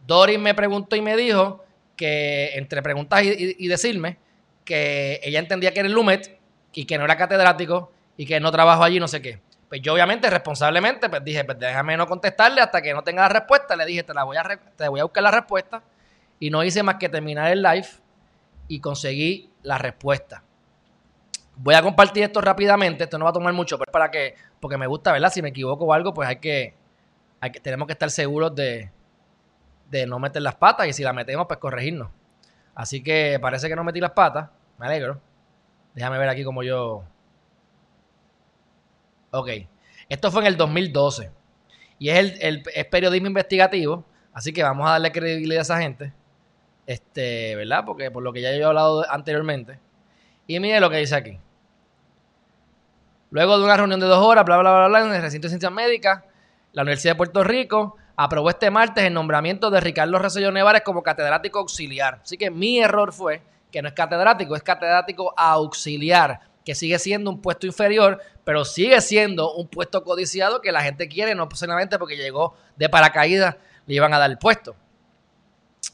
Doris 0.06 0.40
me 0.40 0.54
preguntó 0.54 0.96
y 0.96 1.02
me 1.02 1.18
dijo 1.18 1.64
que, 1.96 2.52
entre 2.56 2.82
preguntas 2.82 3.24
y, 3.24 3.68
decirme, 3.68 4.18
que 4.64 5.20
ella 5.24 5.40
entendía 5.40 5.74
que 5.74 5.80
era 5.80 5.88
el 5.88 5.94
Lumet 5.94 6.40
y 6.74 6.86
que 6.86 6.98
no 6.98 7.06
era 7.06 7.18
catedrático 7.18 7.92
y 8.18 8.26
que 8.26 8.40
no 8.40 8.52
trabajó 8.52 8.84
allí, 8.84 9.00
no 9.00 9.08
sé 9.08 9.22
qué. 9.22 9.40
Pues 9.68 9.82
yo 9.82 9.94
obviamente, 9.94 10.30
responsablemente, 10.30 11.10
pues 11.10 11.24
dije, 11.24 11.44
pues 11.44 11.58
déjame 11.58 11.98
no 11.98 12.06
contestarle 12.06 12.62
hasta 12.62 12.82
que 12.82 12.94
no 12.94 13.04
tenga 13.04 13.24
la 13.24 13.30
respuesta. 13.30 13.76
Le 13.76 13.86
dije, 13.86 14.04
te 14.04 14.14
la 14.14 14.24
voy 14.24 14.38
a, 14.38 14.60
te 14.76 14.88
voy 14.88 15.00
a 15.00 15.04
buscar 15.04 15.24
la 15.24 15.32
respuesta. 15.32 15.82
Y 16.40 16.52
no 16.52 16.64
hice 16.64 16.84
más 16.84 16.96
que 16.96 17.10
terminar 17.10 17.52
el 17.52 17.64
live 17.64 17.88
y 18.68 18.80
conseguí 18.80 19.52
la 19.64 19.78
respuesta. 19.78 20.44
Voy 21.58 21.76
a 21.76 21.82
compartir 21.82 22.24
esto 22.24 22.42
rápidamente, 22.42 23.06
esto 23.06 23.18
no 23.18 23.26
va 23.26 23.32
a 23.32 23.34
tomar 23.34 23.54
mucho, 23.54 23.78
pero 23.78 23.92
para 23.92 24.12
que, 24.12 24.36
porque 24.60 24.78
me 24.78 24.88
gusta, 24.88 25.12
¿verdad? 25.12 25.32
Si 25.32 25.42
me 25.42 25.50
equivoco 25.50 25.86
o 25.86 25.94
algo, 25.94 26.14
pues 26.14 26.28
hay 26.28 26.38
que, 26.38 26.76
hay 27.40 27.52
que 27.52 27.60
tenemos 27.60 27.88
que 27.88 27.94
estar 27.94 28.12
seguros 28.12 28.54
de, 28.56 28.92
de 29.90 30.06
no 30.06 30.20
meter 30.20 30.42
las 30.42 30.56
patas 30.56 30.88
y 30.88 30.94
si 30.94 31.04
la 31.04 31.14
metemos, 31.14 31.48
pues 31.48 31.60
corregirnos. 31.60 32.10
Así 32.74 33.02
que 33.02 33.40
parece 33.42 33.70
que 33.70 33.76
no 33.76 33.84
metí 33.84 34.02
las 34.02 34.12
patas, 34.12 34.50
me 34.78 34.86
alegro. 34.86 35.22
Déjame 35.94 36.18
ver 36.18 36.30
aquí 36.30 36.44
como 36.44 36.62
yo... 36.62 37.04
Ok, 39.32 39.50
esto 40.10 40.32
fue 40.32 40.42
en 40.42 40.48
el 40.48 40.58
2012 40.58 41.32
y 42.00 42.10
es, 42.10 42.40
el, 42.42 42.64
el 42.74 42.88
periodismo 42.88 43.28
investigativo, 43.28 44.06
así 44.34 44.54
que 44.54 44.64
vamos 44.64 44.88
a 44.88 44.92
darle 44.92 45.12
credibilidad 45.12 45.60
a 45.60 45.62
esa 45.62 45.80
gente, 45.80 46.14
este, 46.86 47.56
¿verdad? 47.56 47.84
Porque 47.86 48.12
por 48.12 48.24
lo 48.24 48.34
que 48.34 48.42
ya 48.42 48.52
he 48.52 48.64
hablado 48.64 49.10
anteriormente. 49.10 49.80
Y 50.48 50.60
mire 50.60 50.80
lo 50.80 50.90
que 50.90 50.98
dice 50.98 51.16
aquí. 51.16 51.40
Luego 53.32 53.58
de 53.58 53.66
una 53.66 53.78
reunión 53.78 54.00
de 54.00 54.06
dos 54.06 54.24
horas, 54.24 54.46
bla, 54.46 54.58
bla, 54.58 54.72
bla, 54.72 54.88
bla, 54.88 55.02
en 55.02 55.14
el 55.14 55.22
recinto 55.22 55.46
de 55.46 55.50
ciencias 55.50 55.72
médicas, 55.72 56.24
la 56.72 56.84
Universidad 56.84 57.14
de 57.14 57.18
Puerto 57.18 57.44
Rico 57.44 57.98
aprobó 58.16 58.50
este 58.50 58.70
martes 58.72 59.04
el 59.04 59.14
nombramiento 59.14 59.70
de 59.70 59.82
Ricardo 59.82 60.18
Rosselló 60.20 60.52
Nevares 60.52 60.84
como 60.84 61.04
catedrático 61.04 61.60
auxiliar. 61.60 62.22
Así 62.24 62.38
que 62.38 62.50
mi 62.50 62.80
error 62.80 63.12
fue 63.12 63.42
que 63.72 63.82
no 63.82 63.90
es 63.90 63.94
catedrático, 63.94 64.56
es 64.56 64.64
catedrático 64.64 65.34
auxiliar, 65.36 66.40
que 66.64 66.76
sigue 66.76 66.98
siendo 66.98 67.30
un 67.30 67.42
puesto 67.42 67.68
inferior, 67.68 68.22
pero 68.44 68.64
sigue 68.64 69.02
siendo 69.02 69.54
un 69.54 69.68
puesto 69.68 70.04
codiciado 70.04 70.62
que 70.62 70.72
la 70.72 70.82
gente 70.82 71.08
quiere, 71.08 71.36
no 71.36 71.50
solamente 71.54 72.00
porque 72.00 72.16
llegó 72.16 72.56
de 72.78 72.88
paracaídas, 72.88 73.58
le 73.86 73.96
iban 73.96 74.14
a 74.14 74.20
dar 74.20 74.32
el 74.32 74.38
puesto. 74.38 74.76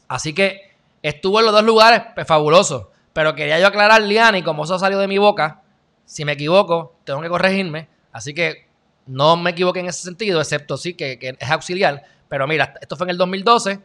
Así 0.06 0.32
que 0.32 0.71
estuvo 1.02 1.40
en 1.40 1.46
los 1.46 1.54
dos 1.54 1.64
lugares, 1.64 2.02
pues 2.14 2.26
fabuloso. 2.26 2.90
Pero 3.12 3.34
quería 3.34 3.58
yo 3.60 3.66
aclarar, 3.66 4.00
Liana, 4.02 4.38
y 4.38 4.42
como 4.42 4.64
eso 4.64 4.78
salió 4.78 4.98
de 4.98 5.08
mi 5.08 5.18
boca, 5.18 5.62
si 6.04 6.24
me 6.24 6.32
equivoco, 6.32 6.96
tengo 7.04 7.20
que 7.20 7.28
corregirme. 7.28 7.88
Así 8.12 8.32
que 8.32 8.68
no 9.06 9.36
me 9.36 9.50
equivoqué 9.50 9.80
en 9.80 9.86
ese 9.86 10.02
sentido, 10.02 10.40
excepto 10.40 10.76
sí 10.76 10.94
que, 10.94 11.18
es 11.38 11.50
auxiliar. 11.50 12.04
Pero 12.28 12.46
mira, 12.46 12.74
esto 12.80 12.96
fue 12.96 13.06
en 13.06 13.10
el 13.10 13.18
2012 13.18 13.80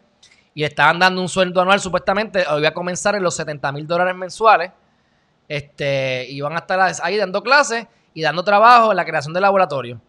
y 0.53 0.63
estaban 0.63 1.00
dando 1.00 1.21
un 1.21 1.29
sueldo 1.29 1.62
anual 1.62 1.79
supuestamente. 1.79 2.45
Hoy 2.47 2.59
voy 2.59 2.65
a 2.65 2.74
comenzar 2.74 3.15
en 3.15 3.24
los 3.24 3.36
70 3.36 3.71
mil 3.71 3.88
dólares 3.88 4.15
mensuales. 4.15 4.71
Este, 5.47 6.25
y 6.29 6.41
van 6.41 6.53
a 6.53 6.59
estar 6.59 6.93
ahí 7.01 7.17
dando 7.17 7.41
clases 7.41 7.88
y 8.13 8.21
dando 8.21 8.43
trabajo 8.43 8.91
en 8.91 8.97
la 8.97 9.05
creación 9.05 9.33
de 9.33 9.41
laboratorio. 9.41 10.01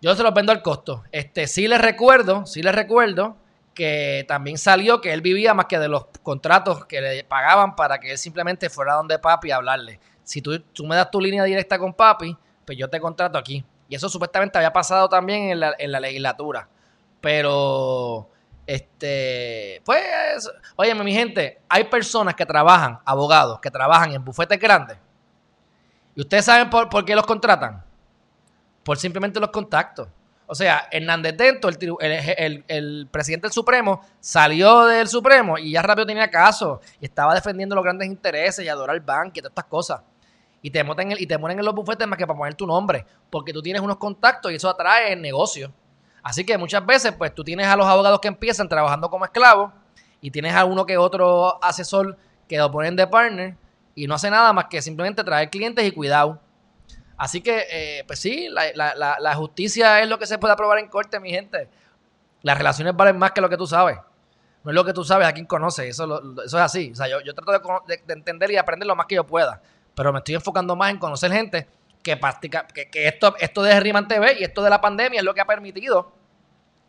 Yo 0.00 0.14
se 0.14 0.22
los 0.22 0.34
vendo 0.34 0.52
al 0.52 0.62
costo. 0.62 1.04
Este, 1.12 1.46
sí 1.46 1.68
les 1.68 1.80
recuerdo, 1.80 2.44
sí 2.46 2.62
les 2.62 2.74
recuerdo 2.74 3.36
que 3.74 4.24
también 4.28 4.58
salió 4.58 5.00
que 5.00 5.12
él 5.12 5.20
vivía 5.20 5.54
más 5.54 5.66
que 5.66 5.78
de 5.78 5.88
los 5.88 6.06
contratos 6.22 6.84
que 6.86 7.00
le 7.00 7.24
pagaban 7.24 7.74
para 7.74 7.98
que 7.98 8.12
él 8.12 8.18
simplemente 8.18 8.70
fuera 8.70 8.94
donde 8.94 9.18
papi 9.18 9.50
a 9.50 9.56
hablarle. 9.56 9.98
Si 10.24 10.42
tú, 10.42 10.60
tú 10.60 10.86
me 10.86 10.96
das 10.96 11.10
tu 11.10 11.20
línea 11.20 11.44
directa 11.44 11.78
con 11.78 11.92
papi, 11.94 12.36
pues 12.64 12.78
yo 12.78 12.88
te 12.88 13.00
contrato 13.00 13.38
aquí. 13.38 13.64
Y 13.88 13.94
eso 13.94 14.08
supuestamente 14.08 14.58
había 14.58 14.72
pasado 14.72 15.08
también 15.08 15.50
en 15.50 15.60
la, 15.60 15.74
en 15.78 15.92
la 15.92 16.00
legislatura. 16.00 16.68
Pero, 17.20 18.28
este, 18.66 19.82
pues, 19.84 20.50
oye, 20.76 20.94
mi 20.94 21.12
gente, 21.12 21.60
hay 21.68 21.84
personas 21.84 22.34
que 22.34 22.46
trabajan, 22.46 23.00
abogados, 23.04 23.60
que 23.60 23.70
trabajan 23.70 24.12
en 24.12 24.24
bufetes 24.24 24.58
grandes. 24.58 24.98
¿Y 26.14 26.20
ustedes 26.20 26.44
saben 26.44 26.70
por, 26.70 26.88
por 26.88 27.04
qué 27.04 27.14
los 27.14 27.26
contratan? 27.26 27.84
Por 28.82 28.98
simplemente 28.98 29.40
los 29.40 29.50
contactos. 29.50 30.08
O 30.52 30.54
sea, 30.54 30.86
Hernández 30.90 31.34
Dento, 31.34 31.70
el, 31.70 32.64
el, 32.68 33.08
presidente 33.10 33.46
del 33.46 33.52
Supremo, 33.54 34.02
salió 34.20 34.84
del 34.84 35.08
Supremo 35.08 35.56
y 35.56 35.70
ya 35.70 35.80
rápido 35.80 36.04
tenía 36.04 36.30
caso 36.30 36.78
y 37.00 37.06
estaba 37.06 37.34
defendiendo 37.34 37.74
los 37.74 37.82
grandes 37.82 38.06
intereses 38.06 38.62
y 38.62 38.68
adorar 38.68 38.94
el 38.94 39.00
banco 39.00 39.32
y 39.36 39.40
todas 39.40 39.52
estas 39.52 39.64
cosas. 39.64 40.02
Y 40.60 40.70
te, 40.70 40.84
ponen, 40.84 41.12
y 41.18 41.26
te 41.26 41.38
ponen 41.38 41.58
en 41.58 41.64
los 41.64 41.74
bufetes 41.74 42.06
más 42.06 42.18
que 42.18 42.26
para 42.26 42.36
poner 42.36 42.54
tu 42.54 42.66
nombre, 42.66 43.06
porque 43.30 43.50
tú 43.50 43.62
tienes 43.62 43.80
unos 43.80 43.96
contactos 43.96 44.52
y 44.52 44.56
eso 44.56 44.68
atrae 44.68 45.14
el 45.14 45.22
negocio. 45.22 45.72
Así 46.22 46.44
que 46.44 46.58
muchas 46.58 46.84
veces, 46.84 47.12
pues 47.12 47.34
tú 47.34 47.42
tienes 47.42 47.66
a 47.66 47.74
los 47.74 47.86
abogados 47.86 48.20
que 48.20 48.28
empiezan 48.28 48.68
trabajando 48.68 49.08
como 49.08 49.24
esclavos 49.24 49.72
y 50.20 50.30
tienes 50.30 50.54
a 50.54 50.66
uno 50.66 50.84
que 50.84 50.98
otro 50.98 51.64
asesor 51.64 52.18
que 52.46 52.58
lo 52.58 52.70
ponen 52.70 52.94
de 52.94 53.06
partner 53.06 53.56
y 53.94 54.06
no 54.06 54.16
hace 54.16 54.28
nada 54.28 54.52
más 54.52 54.66
que 54.66 54.82
simplemente 54.82 55.24
traer 55.24 55.48
clientes 55.48 55.82
y 55.82 55.92
cuidado. 55.92 56.41
Así 57.22 57.40
que, 57.40 57.66
eh, 57.70 58.04
pues 58.04 58.18
sí, 58.18 58.48
la, 58.48 59.34
justicia 59.36 60.00
es 60.00 60.08
lo 60.08 60.18
que 60.18 60.26
se 60.26 60.38
puede 60.38 60.54
aprobar 60.54 60.80
en 60.80 60.88
corte, 60.88 61.20
mi 61.20 61.30
gente. 61.30 61.68
Las 62.42 62.58
relaciones 62.58 62.96
valen 62.96 63.16
más 63.16 63.30
que 63.30 63.40
lo 63.40 63.48
que 63.48 63.56
tú 63.56 63.64
sabes. 63.64 63.96
No 64.64 64.72
es 64.72 64.74
lo 64.74 64.84
que 64.84 64.92
tú 64.92 65.04
sabes 65.04 65.28
a 65.28 65.32
quien 65.32 65.46
conoce. 65.46 65.88
Eso, 65.88 66.20
eso 66.44 66.58
es 66.58 66.64
así. 66.64 66.90
O 66.90 66.96
sea, 66.96 67.06
yo, 67.06 67.20
yo 67.20 67.32
trato 67.32 67.52
de, 67.86 68.02
entender 68.08 68.50
y 68.50 68.56
aprender 68.56 68.88
lo 68.88 68.96
más 68.96 69.06
que 69.06 69.14
yo 69.14 69.24
pueda. 69.24 69.62
Pero 69.94 70.12
me 70.12 70.18
estoy 70.18 70.34
enfocando 70.34 70.74
más 70.74 70.90
en 70.90 70.98
conocer 70.98 71.30
gente 71.30 71.68
que 72.02 72.16
practica, 72.16 72.66
que, 72.66 73.06
esto, 73.06 73.36
esto 73.38 73.62
de 73.62 73.78
Riman 73.78 74.08
TV 74.08 74.40
y 74.40 74.42
esto 74.42 74.60
de 74.60 74.70
la 74.70 74.80
pandemia 74.80 75.20
es 75.20 75.24
lo 75.24 75.32
que 75.32 75.42
ha 75.42 75.46
permitido 75.46 76.10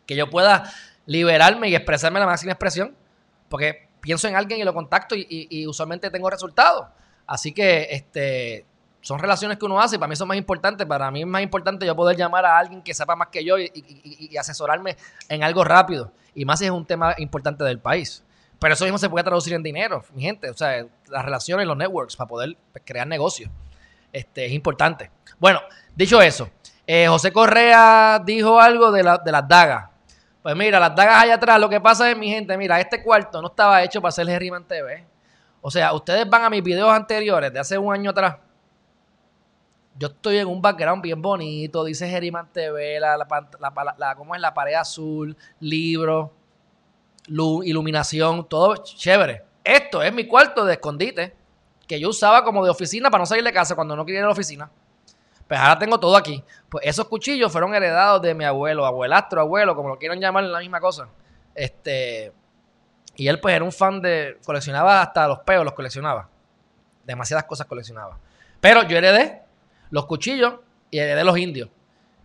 que 0.08 0.16
yo 0.16 0.32
pueda 0.32 0.64
liberarme 1.06 1.70
y 1.70 1.76
expresarme 1.76 2.20
la 2.20 2.26
máxima 2.26 2.54
expresión. 2.54 2.96
Porque 3.50 3.88
pienso 4.02 4.28
en 4.28 4.36
alguien 4.36 4.60
y 4.60 4.64
lo 4.64 4.74
contacto 4.74 5.14
y 5.16 5.68
usualmente 5.68 6.10
tengo 6.10 6.28
resultados. 6.28 6.88
Así 7.28 7.54
que, 7.54 7.90
este, 7.92 8.66
son 9.04 9.20
relaciones 9.20 9.58
que 9.58 9.66
uno 9.66 9.82
hace 9.82 10.00
para 10.00 10.08
mí 10.08 10.16
son 10.16 10.30
más 10.30 10.38
importantes. 10.38 10.88
Para 10.88 11.12
mí 11.12 11.22
es 11.22 11.28
más 11.28 11.44
importante 11.44 11.86
yo 11.86 11.94
poder 11.94 12.16
llamar 12.16 12.46
a 12.46 12.58
alguien 12.58 12.82
que 12.82 12.94
sepa 12.94 13.18
más 13.18 13.28
que 13.28 13.44
yo 13.44 13.60
y, 13.60 14.36
asesorarme 14.40 14.96
en 15.28 15.44
algo 15.44 15.66
rápido. 15.66 16.10
Y 16.34 16.46
más 16.46 16.60
si 16.60 16.66
es 16.66 16.72
un 16.72 16.86
tema 16.86 17.14
importante 17.18 17.66
del 17.66 17.80
país. 17.80 18.24
Pero 18.60 18.74
eso 18.74 18.86
mismo 18.86 18.98
se 18.98 19.10
puede 19.10 19.26
traducir 19.26 19.54
en 19.54 19.62
dinero, 19.62 20.06
mi 20.14 20.22
gente. 20.22 20.50
O 20.50 20.54
sea, 20.54 20.86
las 21.10 21.26
relaciones, 21.26 21.68
los 21.68 21.76
networks, 21.76 22.16
para 22.16 22.30
poder 22.30 22.58
pues, 22.72 22.82
crear 22.88 23.06
negocios. 23.06 23.52
Este, 24.14 24.46
es 24.46 24.54
importante. 24.54 25.12
Bueno, 25.38 25.60
dicho 25.94 26.22
eso, 26.22 26.50
eh, 26.88 27.08
José 27.10 27.34
Correa 27.34 28.22
dijo 28.24 28.58
algo 28.58 28.90
de, 28.90 29.04
la, 29.04 29.18
de 29.18 29.32
las 29.34 29.46
dagas. 29.46 29.90
Pues 30.42 30.56
mira, 30.56 30.80
las 30.80 30.96
dagas 30.96 31.24
allá 31.24 31.36
atrás, 31.36 31.60
lo 31.60 31.68
que 31.68 31.82
pasa 31.82 32.10
es, 32.10 32.18
mi 32.18 32.30
gente, 32.30 32.58
mira, 32.58 32.80
este 32.80 33.04
cuarto 33.04 33.42
no 33.42 33.50
estaba 33.50 33.84
hecho 33.84 34.02
para 34.02 34.14
ser 34.14 34.30
Herriman 34.30 34.66
TV. 34.66 35.06
O 35.60 35.70
sea, 35.70 35.92
ustedes 35.92 36.30
van 36.30 36.46
a 36.46 36.50
mis 36.50 36.64
videos 36.64 36.90
anteriores 36.90 37.52
de 37.52 37.60
hace 37.60 37.78
un 37.78 37.94
año 37.94 38.12
atrás 38.12 38.38
yo 39.98 40.08
estoy 40.08 40.38
en 40.38 40.48
un 40.48 40.62
background 40.62 41.02
bien 41.02 41.22
bonito, 41.22 41.84
dice 41.84 42.10
Geriman 42.10 42.52
TV, 42.52 43.00
la, 43.00 43.18
la, 43.18 44.16
¿cómo 44.16 44.36
es? 44.36 44.42
la 44.42 44.54
pared 44.54 44.74
azul, 44.74 45.36
libro, 45.60 46.34
iluminación, 47.28 48.48
todo 48.48 48.76
chévere. 48.78 49.44
Esto 49.64 50.02
es 50.02 50.14
mi 50.14 50.28
cuarto 50.28 50.66
de 50.66 50.74
escondite 50.74 51.36
que 51.88 52.00
yo 52.00 52.10
usaba 52.10 52.44
como 52.44 52.64
de 52.64 52.72
oficina 52.72 53.10
para 53.10 53.22
no 53.22 53.26
salir 53.26 53.44
de 53.44 53.54
casa 53.54 53.76
cuando 53.76 53.96
no 53.96 54.06
quería 54.06 54.20
ir 54.20 54.24
a 54.24 54.28
la 54.28 54.34
oficina. 54.34 54.70
Pues 55.48 55.60
ahora 55.60 55.78
tengo 55.78 56.00
todo 56.00 56.18
aquí. 56.18 56.44
Pues 56.70 56.86
esos 56.86 57.08
cuchillos 57.08 57.52
fueron 57.52 57.76
heredados 57.76 58.22
de 58.22 58.34
mi 58.34 58.46
abuelo, 58.46 58.86
abuelastro, 58.86 59.42
abuelo, 59.42 59.76
como 59.76 59.90
lo 59.90 60.00
quieran 60.00 60.20
llamar, 60.20 60.46
la 60.46 60.60
misma 60.60 60.80
cosa. 60.80 61.08
Este, 61.54 62.34
y 63.16 63.28
él 63.28 63.40
pues 63.40 63.56
era 63.56 63.64
un 63.64 63.72
fan 63.72 64.02
de, 64.02 64.40
coleccionaba 64.46 65.02
hasta 65.02 65.28
los 65.28 65.40
peos, 65.40 65.64
los 65.64 65.74
coleccionaba. 65.74 66.30
Demasiadas 67.04 67.46
cosas 67.46 67.68
coleccionaba. 67.68 68.18
Pero 68.60 68.84
yo 68.84 68.98
heredé 68.98 69.43
los 69.94 70.08
cuchillos 70.08 70.56
y 70.90 70.98
de 70.98 71.24
los 71.24 71.38
indios. 71.38 71.70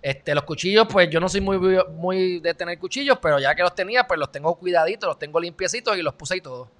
Este, 0.01 0.35
los 0.35 0.45
cuchillos, 0.45 0.87
pues 0.91 1.11
yo 1.11 1.21
no 1.21 1.29
soy 1.29 1.43
muy, 1.43 1.59
muy 1.91 2.41
de 2.41 2.55
tener 2.55 2.79
cuchillos, 2.79 3.19
pero 3.21 3.39
ya 3.39 3.55
que 3.55 3.61
los 3.61 3.75
tenía, 3.75 4.07
pues 4.07 4.19
los 4.19 4.33
tengo 4.33 4.55
cuidaditos, 4.55 5.07
los 5.07 5.19
tengo 5.19 5.39
limpiecitos 5.39 5.95
y 5.99 6.01
los 6.01 6.15
puse 6.15 6.39
y 6.39 6.41
todo. 6.41 6.71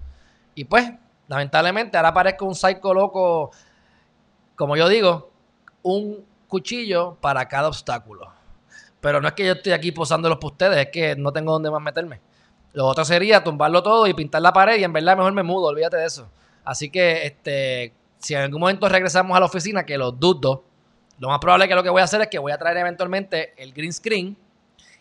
Y 0.55 0.65
pues, 0.65 0.91
lamentablemente, 1.27 1.99
ahora 1.99 2.15
parezco 2.15 2.47
un 2.47 2.55
psycho 2.55 2.95
loco, 2.95 3.51
como 4.57 4.79
yo 4.79 4.89
digo, 4.89 5.31
un 5.83 6.25
cuchillo 6.47 7.19
para 7.21 7.47
cada 7.49 7.69
obstáculo. 7.69 8.33
Pero 9.03 9.21
no 9.21 9.29
es 9.29 9.35
que 9.35 9.45
yo 9.45 9.53
estoy 9.53 9.73
aquí 9.73 9.93
posándolos 9.93 10.39
para 10.39 10.53
ustedes, 10.53 10.87
es 10.87 10.89
que 10.91 11.17
no 11.17 11.35
tengo 11.35 11.53
dónde 11.53 11.71
más 11.71 11.83
meterme. 11.83 12.23
Lo 12.73 12.87
otro 12.87 13.05
sería 13.05 13.45
tumbarlo 13.45 13.83
todo 13.83 14.07
y 14.07 14.15
pintar 14.15 14.41
la 14.41 14.55
pared 14.55 14.79
y 14.79 14.85
en 14.85 14.93
verdad 14.95 15.19
mejor 15.19 15.35
me 15.35 15.43
mudo, 15.43 15.67
olvídate 15.67 15.99
de 15.99 16.07
eso. 16.07 16.31
Así 16.65 16.89
que, 16.89 17.27
este, 17.27 17.93
si 18.19 18.35
en 18.35 18.41
algún 18.41 18.61
momento 18.61 18.89
regresamos 18.89 19.37
a 19.37 19.41
la 19.41 19.47
oficina, 19.47 19.85
que 19.85 19.99
lo 19.99 20.13
dudo, 20.13 20.65
lo 21.19 21.29
más 21.29 21.39
probable 21.39 21.69
que 21.69 21.75
lo 21.75 21.83
que 21.83 21.91
voy 21.91 22.01
a 22.01 22.05
hacer 22.05 22.21
es 22.21 22.29
que 22.29 22.39
voy 22.39 22.53
a 22.53 22.59
traer 22.59 22.77
eventualmente 22.79 23.55
el 23.57 23.73
green 23.73 23.93
screen 23.93 24.37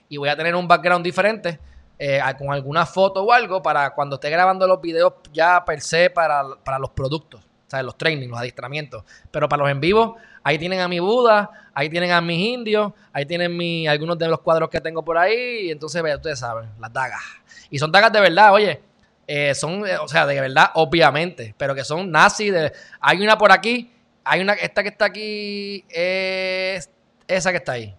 y 0.10 0.18
voy 0.18 0.30
a 0.30 0.36
tener 0.36 0.56
un 0.56 0.68
background 0.68 1.04
diferente 1.04 1.60
eh, 2.00 2.20
con 2.38 2.52
alguna 2.52 2.86
foto 2.86 3.24
o 3.24 3.32
algo 3.32 3.62
para 3.62 3.90
cuando 3.92 4.16
esté 4.16 4.30
grabando 4.30 4.68
los 4.68 4.80
videos 4.80 5.14
ya 5.34 5.64
per 5.66 5.82
se 5.82 6.10
para, 6.10 6.44
los 6.44 6.90
productos, 6.92 7.42
o 7.42 7.70
sea, 7.70 7.82
los 7.82 7.98
trainings, 7.98 8.30
los 8.30 8.40
adiestramientos. 8.40 9.04
Pero 9.32 9.50
para 9.50 9.64
los 9.64 9.72
en 9.72 9.80
vivo, 9.80 10.18
ahí 10.44 10.58
tienen 10.58 10.80
a 10.80 10.88
mi 10.88 11.00
Buda, 11.00 11.50
ahí 11.74 11.90
tienen 11.90 12.12
a 12.12 12.22
mis 12.22 12.40
indios, 12.40 12.94
ahí 13.12 13.26
tienen 13.26 13.56
mi, 13.56 13.88
algunos 13.88 14.18
de 14.18 14.28
los 14.28 14.42
cuadros 14.42 14.70
que 14.70 14.80
tengo 14.80 15.04
por 15.04 15.18
ahí. 15.18 15.68
Y 15.68 15.72
entonces, 15.72 16.04
ustedes 16.16 16.40
saben, 16.40 16.70
las 16.80 16.94
dagas. 16.94 17.22
Y 17.70 17.80
son 17.80 17.92
dagas 17.92 18.12
de 18.12 18.22
verdad, 18.22 18.54
oye. 18.54 18.82
eh, 19.26 19.54
son, 19.56 19.86
eh, 19.86 19.98
o 19.98 20.08
sea, 20.08 20.26
de 20.26 20.40
verdad, 20.40 20.72
obviamente, 20.76 21.54
pero 21.58 21.74
que 21.76 21.84
son 21.84 22.12
nazis. 22.12 22.54
De, 22.54 22.72
hay 23.02 23.22
una 23.22 23.38
por 23.38 23.52
aquí, 23.52 23.92
hay 24.28 24.42
una, 24.42 24.54
esta 24.54 24.84
que 24.84 24.90
está 24.90 25.06
aquí, 25.06 25.86
es 25.90 26.90
esa 27.28 27.52
que 27.52 27.58
está 27.58 27.74
ahí. 27.74 27.96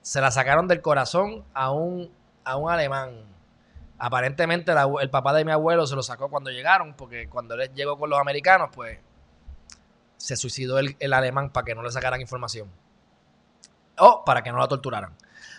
Se 0.00 0.20
la 0.20 0.30
sacaron 0.30 0.66
del 0.66 0.82
corazón 0.82 1.44
a 1.54 1.70
un, 1.70 2.10
a 2.44 2.56
un 2.56 2.70
alemán. 2.70 3.24
Aparentemente 3.98 4.72
el 5.00 5.10
papá 5.10 5.32
de 5.32 5.44
mi 5.44 5.52
abuelo 5.52 5.86
se 5.86 5.94
lo 5.94 6.02
sacó 6.02 6.28
cuando 6.28 6.50
llegaron, 6.50 6.94
porque 6.94 7.28
cuando 7.28 7.54
él 7.54 7.70
llegó 7.74 7.96
con 7.96 8.10
los 8.10 8.18
americanos, 8.18 8.70
pues 8.74 8.98
se 10.16 10.36
suicidó 10.36 10.78
el, 10.78 10.96
el 10.98 11.12
alemán 11.12 11.50
para 11.50 11.64
que 11.64 11.74
no 11.74 11.82
le 11.82 11.90
sacaran 11.90 12.20
información. 12.20 12.68
O 13.98 14.24
para 14.24 14.42
que 14.42 14.50
no 14.50 14.58
la 14.58 14.66
torturaran. 14.66 15.12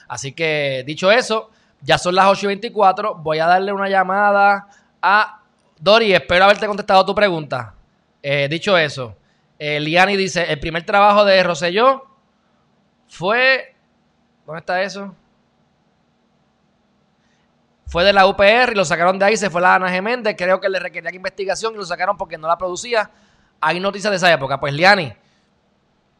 Así 0.10 0.34
que, 0.34 0.84
dicho 0.86 1.12
eso, 1.12 1.50
ya 1.82 1.98
son 1.98 2.16
las 2.16 2.26
8 2.28 2.46
y 2.46 2.48
24. 2.48 3.16
Voy 3.16 3.40
a 3.40 3.48
darle 3.48 3.72
una 3.72 3.88
llamada 3.88 4.68
a 5.02 5.42
Dori. 5.80 6.14
Espero 6.14 6.44
haberte 6.46 6.68
contestado 6.68 7.06
tu 7.06 7.16
pregunta. 7.16 7.74
Eh, 8.22 8.48
dicho 8.50 8.78
eso, 8.78 9.16
eh, 9.66 9.80
Liani 9.80 10.18
dice: 10.18 10.52
el 10.52 10.60
primer 10.60 10.86
trabajo 10.86 11.24
de 11.24 11.42
Roselló 11.42 12.04
fue. 13.08 13.74
¿Dónde 14.46 14.60
está 14.60 14.82
eso? 14.82 15.16
Fue 17.86 18.04
de 18.04 18.12
la 18.12 18.28
UPR 18.28 18.72
y 18.74 18.76
lo 18.76 18.84
sacaron 18.84 19.18
de 19.18 19.24
ahí, 19.24 19.38
se 19.38 19.50
fue 19.50 19.62
la 19.62 19.76
Ana 19.76 19.90
Geméndez. 19.90 20.36
Creo 20.38 20.60
que 20.60 20.68
le 20.68 20.80
requería 20.80 21.14
investigación 21.14 21.76
y 21.76 21.78
lo 21.78 21.86
sacaron 21.86 22.18
porque 22.18 22.38
no 22.38 22.46
la 22.46 22.58
producía. 22.58 23.10
Hay 23.62 23.80
noticias 23.80 24.12
de 24.12 24.18
esa 24.18 24.34
época. 24.34 24.60
Pues 24.60 24.74
Liani, 24.74 25.14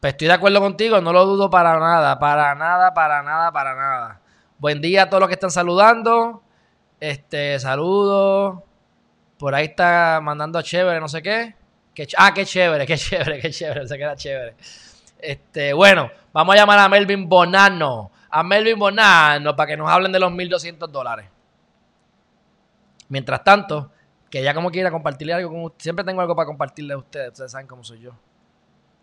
pues 0.00 0.14
estoy 0.14 0.28
de 0.28 0.32
acuerdo 0.32 0.60
contigo, 0.60 1.02
no 1.02 1.12
lo 1.12 1.26
dudo 1.26 1.50
para 1.50 1.78
nada, 1.78 2.18
para 2.18 2.54
nada, 2.54 2.94
para 2.94 3.22
nada, 3.22 3.52
para 3.52 3.74
nada. 3.74 4.20
Buen 4.56 4.80
día 4.80 5.02
a 5.02 5.10
todos 5.10 5.20
los 5.20 5.28
que 5.28 5.34
están 5.34 5.50
saludando. 5.50 6.42
Este, 6.98 7.58
saludos. 7.58 8.62
Por 9.36 9.54
ahí 9.54 9.66
está 9.66 10.20
mandando 10.22 10.58
a 10.58 10.62
chévere, 10.62 10.98
no 10.98 11.08
sé 11.08 11.20
qué. 11.20 11.56
Ah, 12.16 12.32
qué 12.34 12.44
chévere, 12.44 12.86
qué 12.86 12.96
chévere, 12.96 13.40
qué 13.40 13.50
chévere. 13.50 13.86
Se 13.86 13.96
queda 13.96 14.16
chévere. 14.16 14.54
Este, 15.18 15.72
bueno, 15.72 16.10
vamos 16.32 16.54
a 16.54 16.58
llamar 16.58 16.78
a 16.78 16.88
Melvin 16.88 17.28
Bonano. 17.28 18.10
A 18.30 18.42
Melvin 18.42 18.78
Bonano 18.78 19.54
para 19.54 19.68
que 19.68 19.76
nos 19.76 19.88
hablen 19.90 20.12
de 20.12 20.18
los 20.18 20.32
1.200 20.32 20.88
dólares. 20.88 21.26
Mientras 23.08 23.44
tanto, 23.44 23.92
que 24.30 24.42
ya 24.42 24.52
como 24.54 24.70
quiera 24.70 24.90
compartirle 24.90 25.32
algo 25.32 25.50
con 25.50 25.62
ustedes. 25.62 25.82
Siempre 25.84 26.04
tengo 26.04 26.20
algo 26.20 26.34
para 26.34 26.46
compartirle 26.46 26.94
a 26.94 26.98
ustedes. 26.98 27.28
Ustedes 27.28 27.52
saben 27.52 27.66
cómo 27.66 27.84
soy 27.84 28.00
yo. 28.00 28.12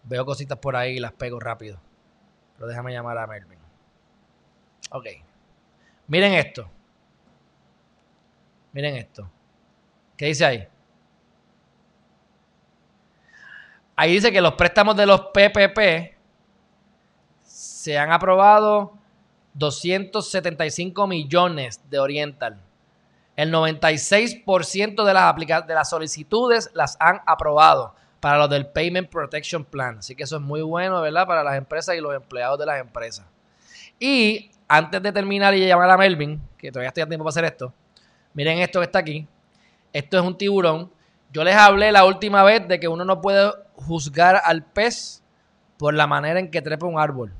Veo 0.03 0.25
cositas 0.25 0.57
por 0.57 0.75
ahí 0.75 0.97
y 0.97 0.99
las 0.99 1.13
pego 1.13 1.39
rápido. 1.39 1.79
Pero 2.55 2.67
déjame 2.67 2.91
llamar 2.91 3.17
a 3.17 3.27
Melvin. 3.27 3.59
Ok. 4.89 5.05
Miren 6.07 6.33
esto. 6.33 6.69
Miren 8.73 8.97
esto. 8.97 9.29
¿Qué 10.17 10.25
dice 10.25 10.45
ahí? 10.45 10.67
Ahí 14.01 14.13
dice 14.13 14.31
que 14.31 14.41
los 14.41 14.53
préstamos 14.53 14.95
de 14.95 15.05
los 15.05 15.27
PPP 15.27 16.15
se 17.43 17.99
han 17.99 18.11
aprobado 18.11 18.93
275 19.53 21.05
millones 21.05 21.87
de 21.87 21.99
Oriental. 21.99 22.59
El 23.35 23.53
96% 23.53 25.03
de 25.03 25.13
las, 25.13 25.67
de 25.67 25.73
las 25.75 25.87
solicitudes 25.87 26.71
las 26.73 26.97
han 26.99 27.21
aprobado 27.27 27.93
para 28.19 28.39
los 28.39 28.49
del 28.49 28.65
Payment 28.65 29.07
Protection 29.07 29.63
Plan. 29.63 29.99
Así 29.99 30.15
que 30.15 30.23
eso 30.23 30.37
es 30.37 30.41
muy 30.41 30.63
bueno, 30.63 30.99
¿verdad? 30.99 31.27
Para 31.27 31.43
las 31.43 31.55
empresas 31.55 31.95
y 31.95 32.01
los 32.01 32.15
empleados 32.15 32.57
de 32.57 32.65
las 32.65 32.81
empresas. 32.81 33.27
Y 33.99 34.49
antes 34.67 34.99
de 34.99 35.11
terminar 35.11 35.53
y 35.53 35.67
llamar 35.67 35.91
a 35.91 35.97
Melvin, 35.97 36.41
que 36.57 36.71
todavía 36.71 36.87
estoy 36.87 37.03
a 37.03 37.07
tiempo 37.07 37.23
para 37.23 37.29
hacer 37.29 37.45
esto, 37.45 37.71
miren 38.33 38.57
esto 38.57 38.79
que 38.79 38.85
está 38.85 38.97
aquí. 38.97 39.27
Esto 39.93 40.17
es 40.17 40.23
un 40.25 40.35
tiburón. 40.35 40.91
Yo 41.31 41.43
les 41.43 41.55
hablé 41.55 41.91
la 41.91 42.03
última 42.03 42.43
vez 42.43 42.67
de 42.67 42.79
que 42.79 42.87
uno 42.87 43.05
no 43.05 43.21
puede 43.21 43.51
juzgar 43.81 44.41
al 44.43 44.63
pez 44.63 45.23
por 45.77 45.93
la 45.93 46.07
manera 46.07 46.39
en 46.39 46.51
que 46.51 46.61
trepa 46.61 46.85
un 46.85 46.99
árbol. 46.99 47.33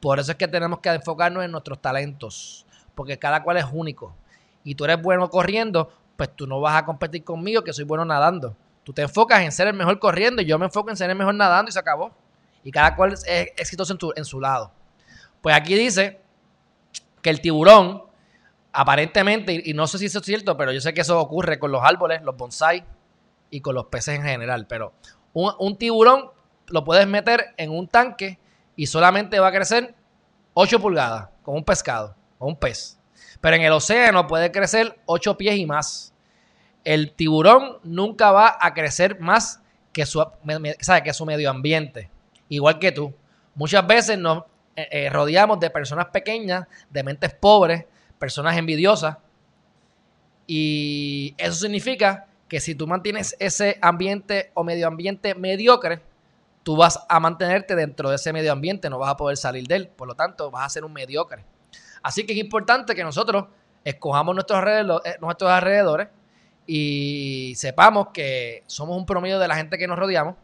Por 0.00 0.18
eso 0.18 0.32
es 0.32 0.38
que 0.38 0.48
tenemos 0.48 0.80
que 0.80 0.88
enfocarnos 0.88 1.44
en 1.44 1.50
nuestros 1.50 1.80
talentos, 1.80 2.66
porque 2.94 3.18
cada 3.18 3.42
cual 3.42 3.58
es 3.58 3.66
único. 3.70 4.14
Y 4.64 4.74
tú 4.74 4.84
eres 4.84 5.00
bueno 5.00 5.28
corriendo, 5.28 5.92
pues 6.16 6.34
tú 6.34 6.46
no 6.46 6.60
vas 6.60 6.76
a 6.76 6.84
competir 6.84 7.22
conmigo 7.24 7.62
que 7.62 7.72
soy 7.72 7.84
bueno 7.84 8.04
nadando. 8.04 8.56
Tú 8.84 8.92
te 8.92 9.02
enfocas 9.02 9.42
en 9.42 9.52
ser 9.52 9.68
el 9.68 9.74
mejor 9.74 9.98
corriendo 9.98 10.42
y 10.42 10.46
yo 10.46 10.58
me 10.58 10.66
enfoco 10.66 10.90
en 10.90 10.96
ser 10.96 11.10
el 11.10 11.16
mejor 11.16 11.34
nadando 11.34 11.68
y 11.68 11.72
se 11.72 11.78
acabó. 11.78 12.12
Y 12.64 12.70
cada 12.70 12.96
cual 12.96 13.12
es 13.12 13.24
exitoso 13.56 13.96
en, 14.16 14.24
su 14.24 14.40
lado. 14.40 14.72
Pues 15.40 15.54
aquí 15.54 15.74
dice 15.74 16.20
que 17.22 17.30
el 17.30 17.40
tiburón, 17.40 18.02
aparentemente, 18.72 19.62
y, 19.64 19.72
no 19.74 19.86
sé 19.86 19.98
si 19.98 20.06
eso 20.06 20.18
es 20.18 20.24
cierto, 20.26 20.56
pero 20.56 20.72
yo 20.72 20.80
sé 20.80 20.92
que 20.92 21.02
eso 21.02 21.18
ocurre 21.20 21.58
con 21.58 21.72
los 21.72 21.82
árboles, 21.82 22.22
los 22.22 22.36
bonsai 22.36 22.84
y 23.50 23.60
con 23.60 23.74
los 23.74 23.86
peces 23.86 24.16
en 24.16 24.22
general. 24.22 24.66
Pero 24.66 24.92
un, 25.32 25.76
tiburón 25.76 26.30
lo 26.68 26.84
puedes 26.84 27.06
meter 27.06 27.54
en 27.56 27.70
un 27.70 27.88
tanque 27.88 28.38
y 28.76 28.86
solamente 28.86 29.38
va 29.38 29.48
a 29.48 29.52
crecer 29.52 29.94
8 30.54 30.80
pulgadas, 30.80 31.28
como 31.42 31.58
un 31.58 31.64
pescado 31.64 32.14
o 32.38 32.46
un 32.46 32.56
pez. 32.56 32.98
Pero 33.40 33.56
en 33.56 33.62
el 33.62 33.72
océano 33.72 34.26
puede 34.26 34.50
crecer 34.52 34.98
8 35.06 35.36
pies 35.36 35.56
y 35.56 35.66
más 35.66 36.10
el 36.84 37.12
tiburón 37.12 37.78
nunca 37.82 38.32
va 38.32 38.56
a 38.60 38.72
crecer 38.74 39.20
más 39.20 39.60
que 39.92 40.06
su, 40.06 40.24
que 41.04 41.12
su 41.12 41.26
medio 41.26 41.50
ambiente. 41.50 42.10
Igual 42.48 42.78
que 42.78 42.92
tú. 42.92 43.14
Muchas 43.54 43.86
veces 43.86 44.18
nos 44.18 44.44
eh, 44.76 44.88
eh, 44.90 45.10
rodeamos 45.10 45.60
de 45.60 45.70
personas 45.70 46.06
pequeñas, 46.06 46.66
de 46.88 47.02
mentes 47.02 47.34
pobres, 47.34 47.84
personas 48.18 48.56
envidiosas. 48.56 49.16
Y 50.46 51.34
eso 51.38 51.54
significa 51.54 52.26
que 52.50 52.58
si 52.58 52.74
tú 52.74 52.88
mantienes 52.88 53.36
ese 53.38 53.78
ambiente 53.80 54.50
o 54.54 54.64
medio 54.64 54.88
ambiente 54.88 55.36
mediocre, 55.36 56.02
tú 56.64 56.76
vas 56.76 56.98
a 57.08 57.20
mantenerte 57.20 57.76
dentro 57.76 58.10
de 58.10 58.16
ese 58.16 58.32
medio 58.32 58.50
ambiente, 58.50 58.90
no 58.90 58.98
vas 58.98 59.10
a 59.10 59.16
poder 59.16 59.36
salir 59.36 59.68
de 59.68 59.76
él. 59.76 59.88
Por 59.88 60.08
lo 60.08 60.16
tanto, 60.16 60.50
vas 60.50 60.66
a 60.66 60.68
ser 60.68 60.84
un 60.84 60.92
mediocre. 60.92 61.44
Así 62.02 62.26
que 62.26 62.32
es 62.32 62.40
importante 62.40 62.96
que 62.96 63.04
nosotros 63.04 63.46
escojamos 63.84 64.34
nuestros 64.34 64.64
eh, 64.66 65.16
nuestros 65.20 65.48
alrededores 65.48 66.08
y 66.66 67.54
sepamos 67.56 68.08
que 68.12 68.64
somos 68.66 68.96
un 68.96 69.06
promedio 69.06 69.38
de 69.38 69.46
la 69.46 69.54
gente 69.54 69.78
que 69.78 69.86
nos 69.86 69.96
rodeamos 69.96 70.34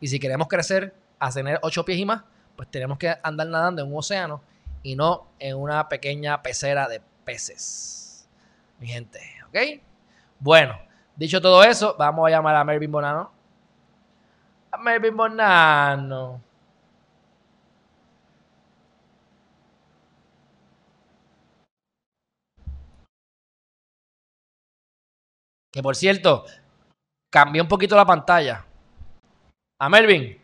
y 0.00 0.08
si 0.08 0.18
queremos 0.18 0.48
crecer 0.48 0.94
a 1.18 1.30
tener 1.30 1.58
ocho 1.62 1.84
pies 1.84 1.98
y 1.98 2.06
más, 2.06 2.22
pues 2.56 2.70
tenemos 2.70 2.96
que 2.96 3.14
andar 3.22 3.46
nadando 3.46 3.82
en 3.82 3.92
un 3.92 3.98
océano 3.98 4.42
y 4.82 4.96
no 4.96 5.28
en 5.38 5.58
una 5.58 5.86
pequeña 5.90 6.42
pecera 6.42 6.88
de 6.88 7.02
peces. 7.26 8.26
Mi 8.80 8.88
gente, 8.88 9.20
¿ok? 9.48 9.82
Bueno, 10.40 10.78
dicho 11.16 11.40
todo 11.40 11.62
eso, 11.64 11.94
vamos 11.98 12.26
a 12.26 12.30
llamar 12.30 12.56
a 12.56 12.64
Melvin 12.64 12.92
Bonano. 12.92 13.30
A 14.70 14.78
Melvin 14.78 15.16
Bonano. 15.16 16.40
Que 25.72 25.82
por 25.82 25.96
cierto, 25.96 26.44
cambié 27.30 27.62
un 27.62 27.68
poquito 27.68 27.96
la 27.96 28.04
pantalla. 28.04 28.64
A 29.78 29.88
Melvin. 29.88 30.38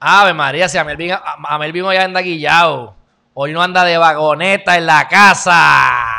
Ave 0.00 0.34
María, 0.34 0.68
si 0.68 0.76
a 0.76 0.82
a, 0.82 1.58
Melvin 1.58 1.84
hoy 1.84 1.96
anda 1.96 2.20
guillado. 2.20 2.96
Hoy 3.32 3.52
no 3.52 3.62
anda 3.62 3.84
de 3.84 3.96
vagoneta 3.96 4.76
en 4.76 4.86
la 4.86 5.08
casa. 5.08 6.13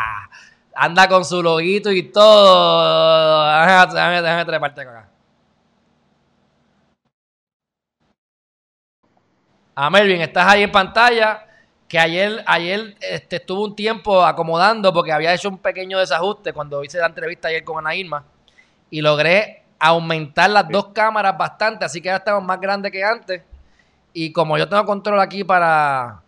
Anda 0.76 1.08
con 1.08 1.24
su 1.24 1.42
loguito 1.42 1.90
y 1.92 2.04
todo. 2.04 3.46
Déjame, 3.62 4.22
déjame, 4.22 4.46
treparte 4.46 4.82
acá. 4.82 5.10
A 9.74 9.90
Melvin, 9.90 10.22
estás 10.22 10.46
ahí 10.48 10.64
en 10.64 10.72
pantalla 10.72 11.46
que 11.88 11.98
ayer, 11.98 12.44
ayer 12.46 12.96
este, 13.00 13.38
estuvo 13.38 13.64
un 13.64 13.76
tiempo 13.76 14.26
acomodando 14.26 14.94
porque 14.94 15.12
había 15.12 15.34
hecho 15.34 15.50
un 15.50 15.58
pequeño 15.58 16.00
desajuste 16.00 16.52
cuando 16.54 16.84
hice 16.84 16.98
la 16.98 17.08
entrevista 17.08 17.48
ayer 17.48 17.64
con 17.64 17.78
Ana 17.78 17.96
Irma 17.96 18.26
y 18.90 19.02
logré 19.02 19.64
aumentar 19.80 20.50
las 20.50 20.68
dos 20.70 20.88
cámaras 20.88 21.38
bastante, 21.38 21.86
así 21.86 22.02
que 22.02 22.08
ya 22.08 22.18
estamos 22.18 22.44
más 22.44 22.60
grandes 22.60 22.92
que 22.92 23.04
antes. 23.04 23.44
Y 24.14 24.32
como 24.32 24.58
yo 24.58 24.68
tengo 24.68 24.86
control 24.86 25.20
aquí 25.20 25.44
para 25.44 26.22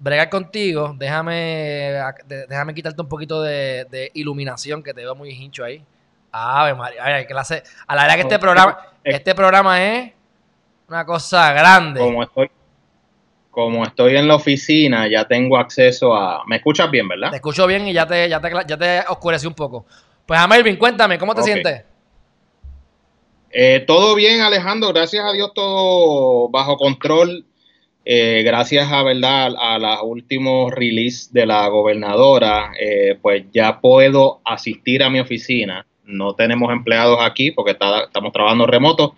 bregar 0.00 0.30
contigo, 0.30 0.94
déjame, 0.98 1.94
déjame 2.26 2.74
quitarte 2.74 3.00
un 3.00 3.08
poquito 3.08 3.42
de, 3.42 4.10
iluminación 4.14 4.82
que 4.82 4.92
te 4.92 5.02
veo 5.02 5.14
muy 5.14 5.30
hincho 5.30 5.62
ahí. 5.62 5.84
Ave 6.32 6.74
María, 6.74 7.04
a, 7.04 7.26
clase, 7.26 7.62
a 7.86 7.94
la 7.94 8.02
verdad 8.02 8.16
que 8.16 8.22
este 8.22 8.38
programa, 8.38 8.78
este 9.04 9.34
programa 9.34 9.84
es 9.84 10.12
una 10.88 11.04
cosa 11.04 11.52
grande. 11.52 12.00
Como 12.00 12.22
estoy, 12.22 12.50
como 13.50 13.84
estoy 13.84 14.16
en 14.16 14.28
la 14.28 14.36
oficina, 14.36 15.08
ya 15.08 15.26
tengo 15.26 15.58
acceso 15.58 16.14
a... 16.14 16.44
¿Me 16.46 16.56
escuchas 16.56 16.90
bien, 16.90 17.08
verdad? 17.08 17.30
Te 17.30 17.36
escucho 17.36 17.66
bien 17.66 17.86
y 17.88 17.92
ya 17.92 18.06
te, 18.06 18.28
ya 18.28 18.40
te, 18.40 18.50
ya 18.66 18.76
te 18.76 19.00
oscureció 19.08 19.48
un 19.48 19.56
poco. 19.56 19.84
Pues 20.24 20.38
a 20.38 20.46
Melvin, 20.46 20.76
cuéntame, 20.76 21.18
¿cómo 21.18 21.34
te 21.34 21.42
sientes? 21.42 21.82
Eh, 23.50 23.80
todo 23.86 24.14
bien, 24.14 24.40
Alejandro, 24.40 24.92
gracias 24.92 25.24
a 25.24 25.32
Dios 25.32 25.52
todo 25.52 26.48
bajo 26.48 26.76
control. 26.76 27.44
Eh, 28.04 28.42
gracias 28.44 28.90
a 28.90 29.02
verdad 29.02 29.52
a 29.58 29.78
los 29.78 29.98
últimos 30.02 30.72
release 30.72 31.28
de 31.32 31.46
la 31.46 31.68
gobernadora, 31.68 32.72
eh, 32.78 33.18
pues 33.20 33.44
ya 33.52 33.80
puedo 33.80 34.40
asistir 34.44 35.02
a 35.02 35.10
mi 35.10 35.20
oficina. 35.20 35.86
No 36.04 36.34
tenemos 36.34 36.72
empleados 36.72 37.18
aquí 37.20 37.52
porque 37.52 37.72
estamos 37.72 38.32
trabajando 38.32 38.66
remoto, 38.66 39.14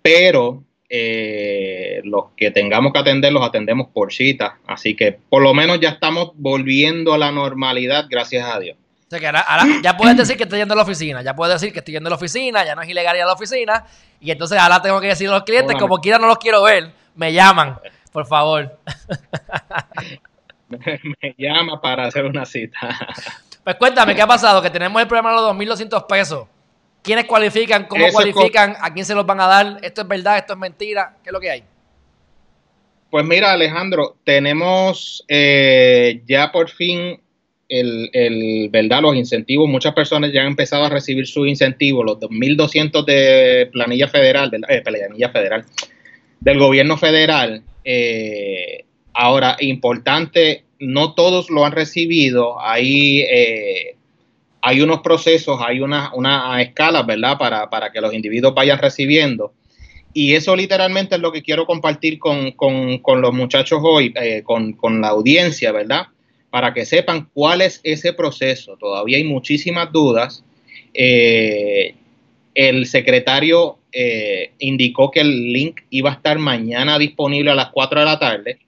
pero 0.00 0.62
eh, 0.88 2.00
los 2.04 2.26
que 2.36 2.50
tengamos 2.50 2.92
que 2.92 3.00
atender 3.00 3.32
los 3.32 3.42
atendemos 3.42 3.88
por 3.92 4.12
cita. 4.12 4.58
Así 4.66 4.94
que 4.94 5.12
por 5.12 5.42
lo 5.42 5.52
menos 5.52 5.80
ya 5.80 5.90
estamos 5.90 6.32
volviendo 6.34 7.14
a 7.14 7.18
la 7.18 7.32
normalidad, 7.32 8.06
gracias 8.08 8.48
a 8.48 8.60
Dios. 8.60 8.76
O 9.06 9.10
sea 9.10 9.20
que 9.20 9.26
ahora, 9.26 9.44
ya 9.82 9.96
puedes 9.96 10.16
decir 10.16 10.36
que 10.36 10.44
estoy 10.44 10.60
yendo 10.60 10.74
a 10.74 10.76
la 10.76 10.82
oficina, 10.82 11.22
ya 11.22 11.34
puedes 11.34 11.54
decir 11.54 11.72
que 11.72 11.80
estoy 11.80 11.92
yendo 11.94 12.08
a 12.08 12.10
la 12.10 12.16
oficina, 12.16 12.64
ya 12.64 12.74
no 12.74 12.82
es 12.82 12.88
ilegal 12.88 13.16
ir 13.16 13.22
a 13.22 13.26
la 13.26 13.34
oficina, 13.34 13.84
y 14.20 14.30
entonces 14.30 14.58
ahora 14.58 14.80
tengo 14.80 15.00
que 15.00 15.08
decir 15.08 15.28
a 15.28 15.32
los 15.32 15.42
clientes, 15.42 15.76
como 15.78 15.98
quiera 15.98 16.18
no 16.18 16.26
los 16.26 16.38
quiero 16.38 16.62
ver, 16.62 16.90
me 17.14 17.32
llaman. 17.32 17.78
Por 18.14 18.26
favor. 18.26 18.78
me 20.68 21.34
llama 21.36 21.80
para 21.80 22.06
hacer 22.06 22.24
una 22.24 22.46
cita. 22.46 22.78
Pues 23.64 23.76
cuéntame, 23.76 24.14
¿qué 24.14 24.20
ha 24.20 24.26
pasado? 24.26 24.60
Que 24.60 24.68
tenemos 24.68 25.00
el 25.00 25.08
programa 25.08 25.30
de 25.30 25.36
los 25.36 25.78
2.200 25.78 26.06
pesos. 26.06 26.46
¿Quiénes 27.02 27.24
cualifican? 27.24 27.86
¿Cómo 27.86 28.06
cualifican? 28.12 28.76
¿A 28.78 28.92
quién 28.92 29.06
se 29.06 29.14
los 29.14 29.24
van 29.24 29.40
a 29.40 29.46
dar? 29.46 29.78
¿Esto 29.80 30.02
es 30.02 30.08
verdad? 30.08 30.36
¿Esto 30.36 30.52
es 30.52 30.58
mentira? 30.58 31.16
¿Qué 31.22 31.30
es 31.30 31.32
lo 31.32 31.40
que 31.40 31.50
hay? 31.50 31.64
Pues 33.08 33.24
mira, 33.24 33.52
Alejandro, 33.52 34.18
tenemos 34.22 35.24
eh, 35.28 36.20
ya 36.26 36.52
por 36.52 36.68
fin 36.68 37.18
el, 37.70 38.68
verdad, 38.70 39.00
los 39.00 39.16
incentivos. 39.16 39.66
Muchas 39.66 39.94
personas 39.94 40.30
ya 40.30 40.42
han 40.42 40.48
empezado 40.48 40.84
a 40.84 40.90
recibir 40.90 41.26
sus 41.26 41.48
incentivos, 41.48 42.04
los 42.04 42.18
2.200 42.20 43.02
de 43.06 43.70
planilla 43.72 44.08
federal, 44.08 44.50
de, 44.50 44.60
eh, 44.68 44.82
planilla 44.82 45.30
federal, 45.30 45.64
del 46.40 46.58
gobierno 46.58 46.98
federal. 46.98 47.64
Eh, 47.84 48.84
ahora, 49.12 49.56
importante, 49.60 50.64
no 50.78 51.14
todos 51.14 51.50
lo 51.50 51.64
han 51.64 51.72
recibido. 51.72 52.60
Hay, 52.60 53.20
eh, 53.20 53.96
hay 54.62 54.80
unos 54.80 55.00
procesos, 55.00 55.60
hay 55.64 55.80
una, 55.80 56.12
una 56.14 56.60
escala, 56.62 57.02
¿verdad? 57.02 57.38
Para, 57.38 57.68
para, 57.70 57.92
que 57.92 58.00
los 58.00 58.14
individuos 58.14 58.54
vayan 58.54 58.78
recibiendo. 58.78 59.52
Y 60.12 60.34
eso 60.34 60.54
literalmente 60.54 61.16
es 61.16 61.20
lo 61.20 61.32
que 61.32 61.42
quiero 61.42 61.66
compartir 61.66 62.18
con, 62.18 62.52
con, 62.52 63.20
los 63.20 63.34
muchachos 63.34 63.80
hoy, 63.82 64.12
eh, 64.16 64.42
con, 64.44 64.72
con 64.74 65.00
la 65.00 65.08
audiencia, 65.08 65.72
¿verdad? 65.72 66.06
Para 66.50 66.72
que 66.72 66.84
sepan 66.86 67.28
cuál 67.34 67.62
es 67.62 67.80
ese 67.82 68.12
proceso. 68.12 68.76
Todavía 68.76 69.16
hay 69.16 69.24
muchísimas 69.24 69.90
dudas. 69.90 70.44
El 72.54 72.86
secretario 72.86 73.78
eh, 73.92 74.52
indicó 74.58 75.10
que 75.10 75.20
el 75.20 75.52
link 75.52 75.82
iba 75.90 76.10
a 76.10 76.14
estar 76.14 76.38
mañana 76.38 76.98
disponible 76.98 77.50
a 77.50 77.54
las 77.54 77.70
4 77.70 78.00
de 78.00 78.06
la 78.06 78.18
tarde. 78.18 78.58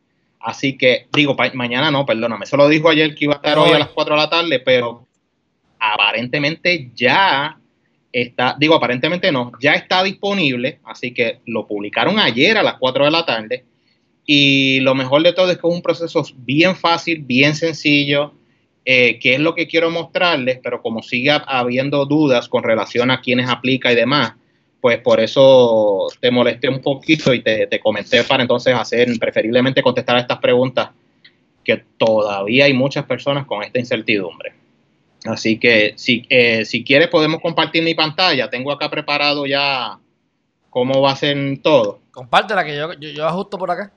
Así 0.41 0.77
que, 0.77 1.07
digo, 1.13 1.37
mañana 1.55 1.91
no, 1.91 2.05
perdóname. 2.07 2.47
Se 2.47 2.57
lo 2.57 2.69
dijo 2.69 2.89
ayer 2.89 3.15
que 3.15 3.25
iba 3.25 3.35
a 3.35 3.37
estar 3.37 3.59
hoy 3.59 3.71
a 3.71 3.79
las 3.79 3.89
4 3.89 4.15
de 4.15 4.21
la 4.21 4.31
tarde, 4.31 4.61
pero 4.61 5.07
aparentemente 5.79 6.91
ya 6.95 7.59
está, 8.13 8.57
digo, 8.59 8.75
aparentemente 8.75 9.33
no, 9.33 9.53
ya 9.61 9.73
está 9.73 10.03
disponible. 10.03 10.79
Así 10.85 11.13
que 11.13 11.41
lo 11.47 11.67
publicaron 11.67 12.19
ayer 12.19 12.57
a 12.59 12.63
las 12.63 12.75
4 12.75 13.05
de 13.05 13.11
la 13.11 13.27
tarde. 13.27 13.65
Y 14.25 14.81
lo 14.81 14.95
mejor 14.95 15.23
de 15.23 15.33
todo 15.33 15.51
es 15.51 15.59
que 15.59 15.67
es 15.67 15.75
un 15.75 15.83
proceso 15.83 16.25
bien 16.37 16.77
fácil, 16.77 17.23
bien 17.23 17.55
sencillo, 17.55 18.35
eh, 18.89 19.19
que 19.19 19.35
es 19.35 19.41
lo 19.41 19.57
que 19.57 19.67
quiero 19.67 19.91
mostrarles, 19.91 20.61
pero 20.63 20.81
como 20.81 21.03
sigue 21.03 21.33
habiendo 21.47 22.07
dudas 22.07 22.49
con 22.49 22.63
relación 22.63 23.11
a 23.11 23.21
quiénes 23.21 23.49
aplica 23.49 23.91
y 23.91 23.97
demás, 23.97 24.35
pues 24.81 24.99
por 24.99 25.19
eso 25.19 26.07
te 26.21 26.31
molesté 26.31 26.69
un 26.69 26.81
poquito 26.81 27.35
y 27.35 27.43
te, 27.43 27.69
comenté 27.81 28.23
para 28.23 28.43
entonces 28.43 28.73
hacer, 28.77 29.09
preferiblemente 29.19 29.83
contestar 29.83 30.17
a 30.17 30.21
estas 30.21 30.39
preguntas, 30.39 30.91
que 31.65 31.83
todavía 31.99 32.67
hay 32.67 32.75
muchas 32.75 33.05
personas 33.07 33.45
con 33.45 33.65
esta 33.65 33.81
incertidumbre. 33.81 34.55
Así 35.25 35.59
que 35.59 35.95
si, 35.97 36.25
eh, 36.31 36.65
si 36.65 36.85
quieres 36.85 37.09
podemos 37.09 37.41
compartir 37.41 37.83
mi 37.83 37.97
pantalla. 37.97 38.49
Tengo 38.49 38.71
acá 38.71 38.89
preparado 38.89 39.47
ya 39.47 39.99
cómo 40.71 41.01
va 41.01 41.11
a 41.11 41.17
ser 41.17 41.59
todo. 41.61 42.03
Compártela 42.13 42.65
que 42.65 42.77
yo, 42.77 42.93
yo, 42.93 43.27
ajusto 43.27 43.59
por 43.59 43.73
acá. 43.73 43.93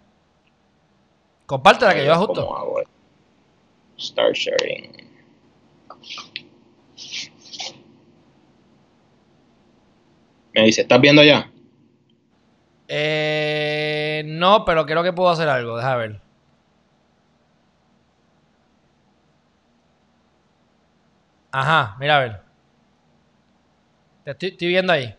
Compártela 1.46 1.94
que 1.94 2.06
yo 2.06 2.14
ajusto. 2.14 2.79
Start 4.00 4.36
sharing. 4.36 5.10
Me 10.54 10.64
dice, 10.64 10.82
¿estás 10.82 11.02
viendo 11.02 11.24
ya? 11.24 11.52
Eh, 12.88 14.24
no, 14.26 14.66
pero 14.66 14.86
creo 14.86 15.04
que 15.04 15.14
puedo 15.14 15.30
hacer 15.30 15.50
algo. 15.50 15.78
Deja 15.78 15.96
ver. 15.96 16.22
Ajá, 21.52 21.98
mira 22.00 22.18
a 22.18 22.20
ver. 22.20 22.42
Te 24.24 24.48
estoy, 24.48 24.68
viendo 24.68 24.94
ahí. 24.94 25.16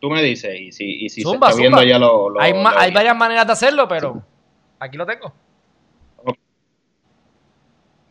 Tú, 0.00 0.10
me 0.10 0.22
dices, 0.22 0.60
y 0.60 0.72
si, 0.72 1.04
y 1.04 1.08
si 1.08 1.22
se 1.22 1.30
está 1.30 1.54
viendo 1.54 1.82
ya 1.82 1.98
lo... 1.98 2.38
hay, 2.38 2.52
hay 2.52 2.92
varias 2.92 3.16
maneras 3.16 3.46
de 3.46 3.52
hacerlo, 3.54 3.88
pero 3.88 4.22
aquí 4.78 4.98
lo 4.98 5.06
tengo. 5.06 5.32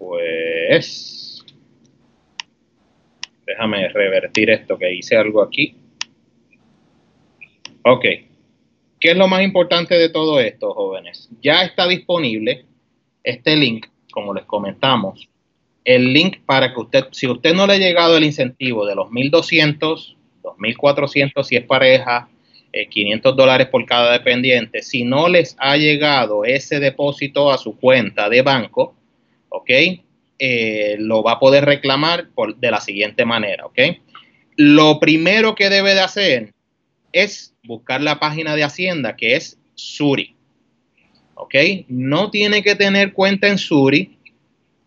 Pues... 0.04 1.46
Déjame 3.46 3.90
revertir 3.90 4.50
esto 4.50 4.78
que 4.78 4.94
hice 4.94 5.18
algo 5.18 5.42
aquí. 5.42 5.76
Ok. 7.84 8.06
¿Qué 9.00 9.12
es 9.12 9.18
lo 9.18 9.28
más 9.28 9.44
importante 9.44 9.96
de 9.96 10.10
todo 10.10 10.40
esto, 10.40 10.74
jóvenes? 10.74 11.30
Ya 11.42 11.64
está 11.64 11.88
disponible 11.88 12.66
este 13.24 13.56
link, 13.58 13.88
como 14.12 14.34
les 14.34 14.46
comentamos. 14.46 15.28
El 15.84 16.14
link 16.14 16.38
para 16.46 16.74
que 16.74 16.80
usted, 16.80 17.06
si 17.12 17.28
usted 17.28 17.54
no 17.54 17.68
le 17.68 17.74
ha 17.74 17.78
llegado 17.78 18.16
el 18.16 18.24
incentivo 18.24 18.86
de 18.86 18.96
los 18.96 19.10
1.200, 19.10 20.16
2.400 20.42 21.44
si 21.44 21.58
es 21.58 21.66
pareja, 21.66 22.30
500 22.90 23.32
eh, 23.32 23.36
dólares 23.36 23.68
por 23.68 23.86
cada 23.86 24.14
dependiente, 24.14 24.82
si 24.82 25.04
no 25.04 25.28
les 25.28 25.56
ha 25.60 25.76
llegado 25.76 26.46
ese 26.46 26.80
depósito 26.80 27.52
a 27.52 27.58
su 27.58 27.78
cuenta 27.78 28.30
de 28.30 28.42
banco, 28.42 28.96
¿ok? 29.54 29.70
Eh, 30.40 30.96
lo 31.00 31.22
va 31.22 31.34
a 31.34 31.40
poder 31.40 31.64
reclamar 31.64 32.30
de 32.58 32.72
la 32.72 32.82
siguiente 32.82 33.24
manera, 33.24 33.68
¿ok? 33.68 33.80
Lo 34.58 35.00
primero 35.00 35.54
que 35.54 35.70
debe 35.70 35.94
de 35.94 36.02
hacer 36.02 36.54
es 37.12 37.54
buscar 37.64 38.02
la 38.02 38.20
página 38.20 38.56
de 38.56 38.64
Hacienda, 38.64 39.16
que 39.16 39.36
es 39.36 39.60
Suri, 39.76 40.36
¿ok? 41.36 41.56
No 41.88 42.32
tiene 42.32 42.64
que 42.64 42.76
tener 42.76 43.14
cuenta 43.14 43.48
en 43.48 43.60
Suri. 43.60 44.18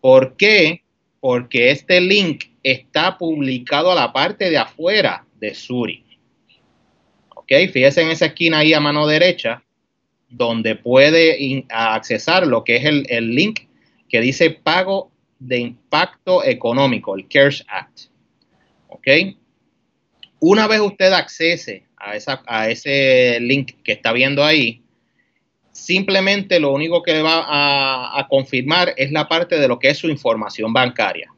¿Por 0.01 0.35
qué? 0.35 0.83
Porque 1.21 1.71
este 1.71 2.01
link 2.01 2.45
está 2.61 3.17
publicado 3.17 3.91
a 3.91 3.95
la 3.95 4.11
parte 4.11 4.49
de 4.49 4.57
afuera 4.57 5.25
de 5.39 5.55
Suri. 5.55 6.03
¿Ok? 7.35 7.51
Fíjese 7.71 8.01
en 8.01 8.09
esa 8.09 8.27
esquina 8.27 8.59
ahí 8.59 8.73
a 8.73 8.81
mano 8.81 9.07
derecha, 9.07 9.63
donde 10.29 10.75
puede 10.75 11.65
accesar 11.69 12.45
lo 12.45 12.65
que 12.65 12.75
es 12.75 12.85
el, 12.85 13.05
el 13.09 13.33
link 13.33 13.61
que 14.09 14.21
dice 14.21 14.49
pago 14.51 15.11
de 15.39 15.59
impacto 15.59 16.43
económico, 16.43 17.15
el 17.15 17.27
CARES 17.27 17.65
Act. 17.67 17.99
¿Ok? 18.87 19.07
Una 20.39 20.67
vez 20.67 20.79
usted 20.79 21.11
accese 21.13 21.85
a, 21.97 22.15
esa, 22.15 22.43
a 22.45 22.69
ese 22.69 23.39
link 23.39 23.73
que 23.83 23.93
está 23.93 24.13
viendo 24.13 24.43
ahí, 24.43 24.83
simplemente 25.71 26.59
lo 26.59 26.71
único 26.71 27.03
que 27.03 27.21
va 27.21 27.45
a, 28.17 28.27
confirmar 28.27 28.93
es 28.97 29.11
la 29.11 29.27
parte 29.27 29.59
de 29.59 29.67
lo 29.67 29.79
que 29.79 29.89
es 29.89 29.97
su 29.97 30.09
información 30.09 30.73
bancaria. 30.73 31.31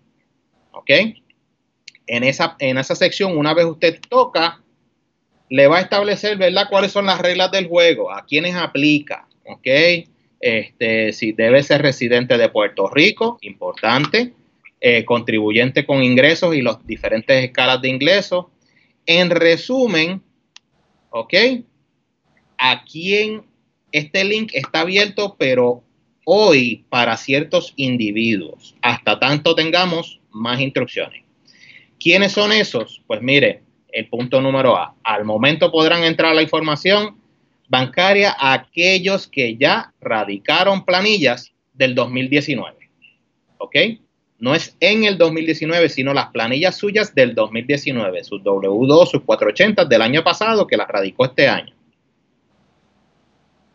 ¿Ok? 0.72 0.90
En 2.08 2.24
esa, 2.24 2.56
en 2.60 2.78
esa 2.78 2.96
sección, 2.96 3.38
una 3.38 3.54
vez 3.54 3.66
usted 3.66 4.00
toca, 4.10 4.62
le 5.50 5.68
va 5.68 5.78
a 5.78 5.82
establecer, 5.82 6.38
¿verdad?, 6.38 6.68
cuáles 6.70 6.92
son 6.92 7.06
las 7.06 7.20
reglas 7.20 7.52
del 7.52 7.68
juego, 7.68 8.12
a 8.12 8.26
quiénes 8.26 8.56
aplica. 8.56 9.28
¿Ok? 9.46 9.68
Este, 10.40 11.14
si 11.14 11.32
debe 11.32 11.64
ser 11.64 11.82
residente 11.82 12.38
de 12.38 12.50
Puerto 12.50 12.90
Rico, 12.90 13.38
importante, 13.42 14.34
eh, 14.82 15.04
contribuyente 15.04 15.86
con 15.86 16.04
ingresos 16.04 16.56
y 16.56 16.62
las 16.62 16.86
diferentes 16.86 17.44
escalas 17.44 17.82
de 17.82 17.90
ingresos. 17.90 18.46
En 19.06 19.30
resumen, 19.30 20.22
¿ok? 21.10 21.34
A 22.58 22.84
quién 22.86 23.44
este 23.92 24.24
link 24.24 24.52
está 24.54 24.82
abierto, 24.82 25.36
pero 25.38 25.84
hoy 26.26 26.86
para 26.90 27.18
ciertos 27.18 27.74
individuos, 27.76 28.76
hasta 28.82 29.20
tanto 29.20 29.56
tengamos 29.56 30.22
más 30.30 30.62
instrucciones. 30.62 31.24
¿Quiénes 32.00 32.32
son 32.32 32.52
esos? 32.52 33.02
Pues 33.08 33.22
mire, 33.22 33.64
el 33.92 34.08
punto 34.08 34.42
número 34.42 34.78
A. 34.78 34.96
Al 35.04 35.26
momento 35.26 35.72
podrán 35.72 36.04
entrar 36.04 36.36
la 36.36 36.44
información 36.44 37.19
bancaria 37.70 38.36
a 38.38 38.54
aquellos 38.54 39.28
que 39.28 39.56
ya 39.56 39.94
radicaron 40.02 40.84
planillas 40.84 41.54
del 41.74 41.96
2019. 41.96 42.78
¿Ok? 43.60 43.76
No 44.40 44.56
es 44.56 44.76
en 44.80 45.04
el 45.04 45.18
2019, 45.18 45.90
sino 45.90 46.14
las 46.14 46.28
planillas 46.28 46.76
suyas 46.76 47.14
del 47.14 47.36
2019, 47.36 48.24
sus 48.24 48.42
W2, 48.42 49.08
sus 49.08 49.22
480 49.22 49.86
del 49.86 50.02
año 50.02 50.24
pasado 50.24 50.66
que 50.66 50.78
las 50.78 50.88
radicó 50.88 51.26
este 51.26 51.48
año. 51.48 51.74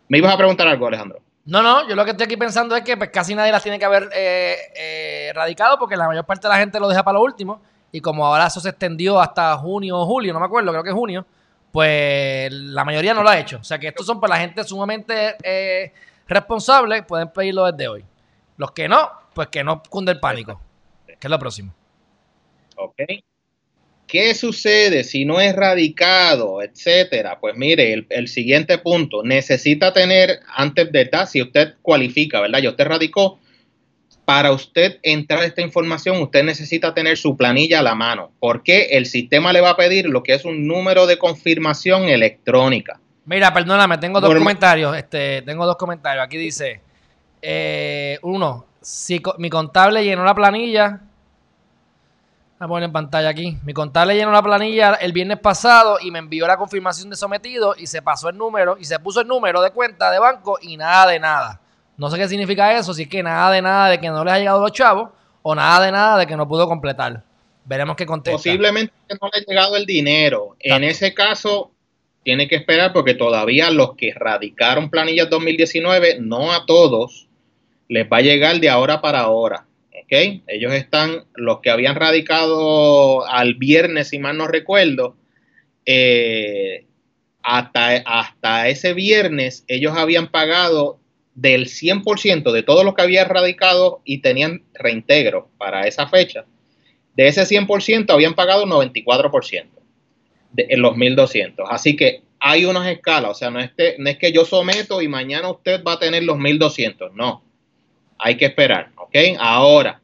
Me 0.08 0.18
ibas 0.18 0.34
a 0.34 0.38
preguntar 0.38 0.66
algo, 0.66 0.86
Alejandro. 0.86 1.20
No, 1.46 1.62
no, 1.62 1.86
yo 1.86 1.94
lo 1.94 2.04
que 2.04 2.12
estoy 2.12 2.24
aquí 2.24 2.36
pensando 2.38 2.74
es 2.74 2.82
que 2.82 2.96
pues, 2.96 3.10
casi 3.10 3.34
nadie 3.34 3.52
las 3.52 3.62
tiene 3.62 3.78
que 3.78 3.84
haber 3.84 4.08
eh, 4.14 4.56
eh, 4.74 5.32
radicado 5.34 5.78
porque 5.78 5.96
la 5.96 6.06
mayor 6.06 6.24
parte 6.24 6.48
de 6.48 6.54
la 6.54 6.58
gente 6.58 6.80
lo 6.80 6.88
deja 6.88 7.02
para 7.02 7.18
lo 7.18 7.24
último. 7.24 7.60
Y 7.92 8.00
como 8.00 8.26
ahora 8.26 8.46
eso 8.46 8.60
se 8.60 8.70
extendió 8.70 9.20
hasta 9.20 9.56
junio 9.58 9.98
o 9.98 10.06
julio, 10.06 10.32
no 10.32 10.40
me 10.40 10.46
acuerdo, 10.46 10.72
creo 10.72 10.82
que 10.82 10.88
es 10.88 10.94
junio, 10.94 11.26
pues 11.74 12.52
la 12.52 12.84
mayoría 12.84 13.14
no 13.14 13.24
lo 13.24 13.30
ha 13.30 13.40
hecho. 13.40 13.58
O 13.60 13.64
sea 13.64 13.80
que 13.80 13.88
estos 13.88 14.06
son 14.06 14.20
para 14.20 14.36
la 14.36 14.40
gente 14.42 14.62
sumamente 14.62 15.34
eh, 15.42 15.92
responsable, 16.28 17.02
pueden 17.02 17.32
pedirlo 17.32 17.64
desde 17.66 17.88
hoy. 17.88 18.04
Los 18.56 18.70
que 18.70 18.86
no, 18.86 19.10
pues 19.34 19.48
que 19.48 19.64
no 19.64 19.82
cunde 19.82 20.12
el 20.12 20.20
pánico, 20.20 20.60
que 21.04 21.16
es 21.20 21.28
lo 21.28 21.36
próximo. 21.36 21.74
Ok. 22.76 22.94
¿Qué 24.06 24.34
sucede 24.36 25.02
si 25.02 25.24
no 25.24 25.40
es 25.40 25.56
radicado, 25.56 26.62
etcétera? 26.62 27.40
Pues 27.40 27.56
mire, 27.56 28.06
el, 28.08 28.28
siguiente 28.28 28.78
punto, 28.78 29.24
necesita 29.24 29.92
tener, 29.92 30.38
antes 30.54 30.92
de 30.92 31.06
tal, 31.06 31.26
si 31.26 31.42
usted 31.42 31.74
cualifica, 31.82 32.40
¿verdad? 32.40 32.60
Ya 32.60 32.70
usted 32.70 32.86
radicó, 32.86 33.40
para 34.24 34.52
usted 34.52 34.98
entrar 35.02 35.40
a 35.40 35.44
esta 35.44 35.60
información, 35.60 36.20
usted 36.20 36.44
necesita 36.44 36.94
tener 36.94 37.16
su 37.16 37.36
planilla 37.36 37.80
a 37.80 37.82
la 37.82 37.94
mano, 37.94 38.30
porque 38.40 38.88
el 38.92 39.06
sistema 39.06 39.52
le 39.52 39.60
va 39.60 39.70
a 39.70 39.76
pedir 39.76 40.06
lo 40.06 40.22
que 40.22 40.34
es 40.34 40.44
un 40.44 40.66
número 40.66 41.06
de 41.06 41.18
confirmación 41.18 42.04
electrónica. 42.04 42.98
Mira, 43.26 43.52
perdóname, 43.52 43.98
tengo 43.98 44.20
dos 44.20 44.34
comentarios. 44.34 44.96
Este, 44.96 45.42
tengo 45.42 45.66
dos 45.66 45.76
comentarios. 45.76 46.24
Aquí 46.24 46.36
dice, 46.36 46.80
eh, 47.40 48.18
uno, 48.22 48.66
si 48.80 49.20
mi 49.38 49.48
contable 49.48 50.04
llenó 50.04 50.24
la 50.24 50.34
planilla, 50.34 51.00
a 52.58 52.68
poner 52.68 52.84
en 52.84 52.92
pantalla 52.92 53.28
aquí. 53.28 53.58
Mi 53.64 53.72
contable 53.72 54.14
llenó 54.14 54.30
la 54.30 54.42
planilla 54.42 54.94
el 54.94 55.12
viernes 55.12 55.38
pasado 55.38 55.98
y 56.00 56.10
me 56.10 56.18
envió 56.18 56.46
la 56.46 56.56
confirmación 56.56 57.10
de 57.10 57.16
sometido 57.16 57.74
y 57.76 57.86
se 57.86 58.00
pasó 58.00 58.28
el 58.28 58.38
número 58.38 58.76
y 58.78 58.84
se 58.84 58.98
puso 58.98 59.20
el 59.20 59.26
número 59.26 59.60
de 59.60 59.70
cuenta 59.70 60.10
de 60.10 60.18
banco 60.18 60.58
y 60.60 60.76
nada 60.76 61.10
de 61.10 61.18
nada. 61.18 61.60
No 61.96 62.10
sé 62.10 62.18
qué 62.18 62.28
significa 62.28 62.76
eso, 62.76 62.92
si 62.92 63.02
es 63.02 63.08
que 63.08 63.22
nada 63.22 63.50
de 63.50 63.62
nada 63.62 63.90
de 63.90 64.00
que 64.00 64.08
no 64.08 64.24
les 64.24 64.34
ha 64.34 64.38
llegado 64.38 64.60
los 64.60 64.72
chavos 64.72 65.10
o 65.42 65.54
nada 65.54 65.84
de 65.84 65.92
nada 65.92 66.18
de 66.18 66.26
que 66.26 66.36
no 66.36 66.48
pudo 66.48 66.66
completar. 66.66 67.22
Veremos 67.64 67.96
qué 67.96 68.04
contesta. 68.04 68.36
Posiblemente 68.36 68.92
no 69.20 69.30
le 69.32 69.40
ha 69.40 69.44
llegado 69.46 69.76
el 69.76 69.86
dinero. 69.86 70.56
En 70.60 70.84
ese 70.84 71.14
caso, 71.14 71.70
tiene 72.22 72.48
que 72.48 72.56
esperar 72.56 72.92
porque 72.92 73.14
todavía 73.14 73.70
los 73.70 73.94
que 73.96 74.12
radicaron 74.14 74.90
planillas 74.90 75.30
2019, 75.30 76.18
no 76.20 76.52
a 76.52 76.66
todos, 76.66 77.28
les 77.88 78.06
va 78.10 78.18
a 78.18 78.22
llegar 78.22 78.58
de 78.60 78.68
ahora 78.68 79.00
para 79.00 79.20
ahora. 79.20 79.66
¿ok? 79.90 80.42
Ellos 80.46 80.72
están, 80.72 81.24
los 81.34 81.60
que 81.60 81.70
habían 81.70 81.94
radicado 81.94 83.26
al 83.26 83.54
viernes, 83.54 84.08
si 84.08 84.18
mal 84.18 84.36
no 84.36 84.46
recuerdo, 84.46 85.16
eh, 85.86 86.86
hasta, 87.42 87.96
hasta 88.06 88.68
ese 88.68 88.94
viernes 88.94 89.64
ellos 89.68 89.94
habían 89.96 90.28
pagado 90.28 90.98
del 91.34 91.66
100% 91.66 92.52
de 92.52 92.62
todo 92.62 92.84
lo 92.84 92.94
que 92.94 93.02
había 93.02 93.24
radicado 93.24 94.00
y 94.04 94.18
tenían 94.18 94.62
reintegro 94.74 95.50
para 95.58 95.86
esa 95.86 96.06
fecha. 96.06 96.44
De 97.16 97.28
ese 97.28 97.42
100% 97.42 98.10
habían 98.10 98.34
pagado 98.34 98.64
un 98.64 98.70
94% 98.70 99.66
de, 100.52 100.76
los 100.76 100.96
1200. 100.96 101.66
Así 101.70 101.96
que 101.96 102.22
hay 102.38 102.64
unas 102.64 102.86
escalas, 102.88 103.30
o 103.30 103.34
sea, 103.34 103.50
no 103.50 103.60
es, 103.60 103.72
que, 103.72 103.96
no 103.98 104.10
es 104.10 104.18
que 104.18 104.32
yo 104.32 104.44
someto 104.44 105.00
y 105.00 105.08
mañana 105.08 105.50
usted 105.50 105.82
va 105.82 105.94
a 105.94 105.98
tener 105.98 106.24
los 106.24 106.38
1200, 106.38 107.14
no. 107.14 107.42
Hay 108.18 108.36
que 108.36 108.46
esperar, 108.46 108.90
¿ok? 108.96 109.16
Ahora, 109.38 110.00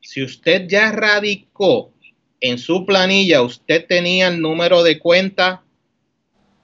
si 0.00 0.22
usted 0.22 0.66
ya 0.68 0.90
radicó 0.90 1.92
en 2.40 2.58
su 2.58 2.84
planilla, 2.86 3.42
usted 3.42 3.86
tenía 3.86 4.28
el 4.28 4.40
número 4.40 4.82
de 4.82 4.98
cuenta 4.98 5.62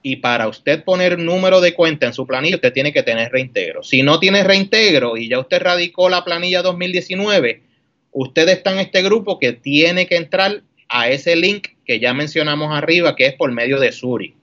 y 0.01 0.17
para 0.17 0.47
usted 0.47 0.83
poner 0.83 1.19
número 1.19 1.61
de 1.61 1.73
cuenta 1.73 2.05
en 2.05 2.13
su 2.13 2.25
planilla, 2.25 2.55
usted 2.55 2.73
tiene 2.73 2.93
que 2.93 3.03
tener 3.03 3.31
reintegro. 3.31 3.83
Si 3.83 4.01
no 4.01 4.19
tiene 4.19 4.43
reintegro 4.43 5.17
y 5.17 5.27
ya 5.27 5.39
usted 5.39 5.61
radicó 5.61 6.09
la 6.09 6.23
planilla 6.23 6.61
2019, 6.61 7.63
usted 8.11 8.49
está 8.49 8.71
en 8.71 8.79
este 8.79 9.01
grupo 9.01 9.39
que 9.39 9.53
tiene 9.53 10.07
que 10.07 10.15
entrar 10.15 10.63
a 10.87 11.09
ese 11.09 11.35
link 11.35 11.69
que 11.85 11.99
ya 11.99 12.13
mencionamos 12.13 12.75
arriba, 12.75 13.15
que 13.15 13.25
es 13.27 13.33
por 13.33 13.51
medio 13.51 13.79
de 13.79 13.91
Suri. 13.91 14.35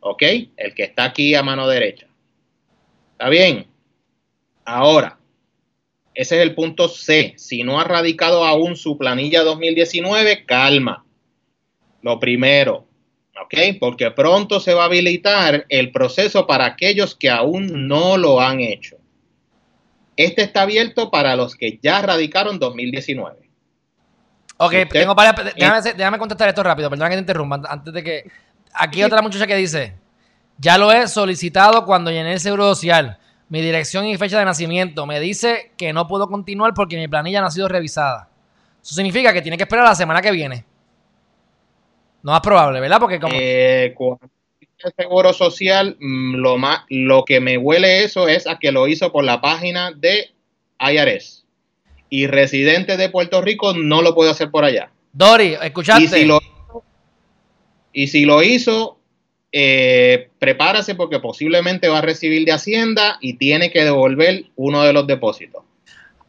¿Ok? 0.00 0.22
El 0.56 0.74
que 0.74 0.84
está 0.84 1.04
aquí 1.04 1.34
a 1.34 1.42
mano 1.42 1.68
derecha. 1.68 2.06
¿Está 3.12 3.28
bien? 3.28 3.66
Ahora, 4.64 5.18
ese 6.14 6.36
es 6.36 6.42
el 6.42 6.54
punto 6.54 6.88
C. 6.88 7.34
Si 7.36 7.62
no 7.64 7.80
ha 7.80 7.84
radicado 7.84 8.44
aún 8.44 8.76
su 8.76 8.96
planilla 8.96 9.42
2019, 9.42 10.44
calma. 10.46 11.04
Lo 12.02 12.18
primero, 12.18 12.86
¿ok? 13.42 13.78
Porque 13.78 14.10
pronto 14.10 14.60
se 14.60 14.74
va 14.74 14.82
a 14.82 14.86
habilitar 14.86 15.66
el 15.68 15.92
proceso 15.92 16.46
para 16.46 16.66
aquellos 16.66 17.14
que 17.14 17.30
aún 17.30 17.88
no 17.88 18.16
lo 18.16 18.40
han 18.40 18.60
hecho. 18.60 18.96
Este 20.16 20.42
está 20.42 20.62
abierto 20.62 21.10
para 21.10 21.36
los 21.36 21.54
que 21.54 21.78
ya 21.82 22.02
radicaron 22.02 22.58
2019. 22.58 23.48
Ok, 24.58 24.74
tengo 24.90 25.14
varias, 25.14 25.54
déjame, 25.56 25.80
déjame, 25.94 26.18
contestar 26.18 26.48
esto 26.48 26.62
rápido, 26.62 26.90
perdón 26.90 27.08
que 27.08 27.14
te 27.14 27.20
interrumpa, 27.20 27.62
antes 27.66 27.94
de 27.94 28.04
que 28.04 28.30
Aquí 28.72 29.02
otra 29.02 29.22
muchacha 29.22 29.46
que 29.46 29.56
dice, 29.56 29.94
ya 30.58 30.78
lo 30.78 30.92
he 30.92 31.08
solicitado 31.08 31.84
cuando 31.84 32.10
llené 32.10 32.34
el 32.34 32.40
seguro 32.40 32.74
social, 32.74 33.18
mi 33.48 33.60
dirección 33.60 34.06
y 34.06 34.16
fecha 34.16 34.38
de 34.38 34.44
nacimiento. 34.44 35.06
Me 35.06 35.20
dice 35.20 35.72
que 35.76 35.92
no 35.92 36.06
puedo 36.06 36.28
continuar 36.28 36.74
porque 36.74 36.96
mi 36.96 37.08
planilla 37.08 37.40
no 37.40 37.48
ha 37.48 37.50
sido 37.50 37.68
revisada. 37.68 38.28
Eso 38.82 38.94
significa 38.94 39.32
que 39.32 39.42
tiene 39.42 39.56
que 39.56 39.64
esperar 39.64 39.84
la 39.84 39.94
semana 39.94 40.22
que 40.22 40.30
viene. 40.30 40.64
No 42.22 42.32
más 42.32 42.40
probable, 42.40 42.80
¿verdad? 42.80 43.00
Porque 43.00 43.20
como... 43.20 43.34
Eh, 43.36 43.94
el 44.84 44.92
seguro 44.96 45.32
social, 45.32 45.96
mm, 46.00 46.36
lo, 46.36 46.56
más, 46.56 46.84
lo 46.88 47.24
que 47.24 47.40
me 47.40 47.58
huele 47.58 48.04
eso 48.04 48.28
es 48.28 48.46
a 48.46 48.58
que 48.58 48.72
lo 48.72 48.88
hizo 48.88 49.12
por 49.12 49.24
la 49.24 49.40
página 49.40 49.92
de 49.92 50.30
IRS. 50.80 51.44
Y 52.08 52.26
residente 52.26 52.96
de 52.96 53.08
Puerto 53.08 53.42
Rico 53.42 53.74
no 53.74 54.02
lo 54.02 54.14
puede 54.14 54.30
hacer 54.30 54.50
por 54.50 54.64
allá. 54.64 54.90
Dori, 55.12 55.56
escuchaste. 55.60 56.04
Y 56.04 56.08
si 56.08 56.24
lo 56.24 56.40
y 57.92 58.06
si 58.06 58.24
lo 58.24 58.42
hizo, 58.42 58.98
eh, 59.52 60.30
prepárase 60.38 60.94
porque 60.94 61.18
posiblemente 61.18 61.88
va 61.88 61.98
a 61.98 62.02
recibir 62.02 62.44
de 62.44 62.52
Hacienda 62.52 63.18
y 63.20 63.34
tiene 63.34 63.70
que 63.70 63.84
devolver 63.84 64.44
uno 64.56 64.82
de 64.82 64.92
los 64.92 65.06
depósitos. 65.06 65.64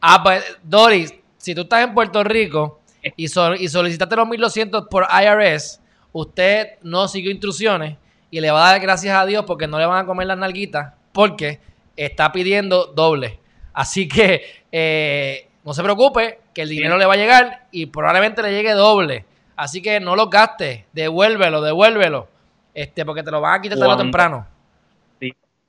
Ah, 0.00 0.22
pues, 0.22 0.44
Doris, 0.64 1.14
si 1.38 1.54
tú 1.54 1.62
estás 1.62 1.84
en 1.84 1.94
Puerto 1.94 2.24
Rico 2.24 2.80
y, 3.16 3.24
y 3.24 3.28
solicitaste 3.28 4.16
los 4.16 4.28
1200 4.28 4.88
por 4.90 5.06
IRS, 5.08 5.80
usted 6.12 6.78
no 6.82 7.08
siguió 7.08 7.30
instrucciones 7.30 7.96
y 8.30 8.40
le 8.40 8.50
va 8.50 8.66
a 8.66 8.72
dar 8.72 8.80
gracias 8.80 9.14
a 9.16 9.26
Dios 9.26 9.44
porque 9.46 9.66
no 9.66 9.78
le 9.78 9.86
van 9.86 10.04
a 10.04 10.06
comer 10.06 10.26
las 10.26 10.38
nalguitas 10.38 10.94
porque 11.12 11.60
está 11.96 12.32
pidiendo 12.32 12.86
doble. 12.86 13.38
Así 13.72 14.08
que 14.08 14.42
eh, 14.70 15.46
no 15.64 15.74
se 15.74 15.82
preocupe, 15.82 16.38
que 16.54 16.62
el 16.62 16.68
dinero 16.68 16.98
le 16.98 17.06
va 17.06 17.14
a 17.14 17.18
llegar 17.18 17.66
y 17.70 17.86
probablemente 17.86 18.42
le 18.42 18.52
llegue 18.52 18.72
doble. 18.72 19.24
Así 19.54 19.82
que 19.82 20.00
no 20.00 20.16
lo 20.16 20.28
gastes, 20.28 20.84
devuélvelo, 20.92 21.60
devuélvelo. 21.60 22.28
Este, 22.74 23.04
porque 23.04 23.22
te 23.22 23.30
lo 23.30 23.40
van 23.40 23.58
a 23.58 23.62
quitar 23.62 23.78
tarde 23.78 23.92
o 23.92 23.96
temprano. 23.96 24.46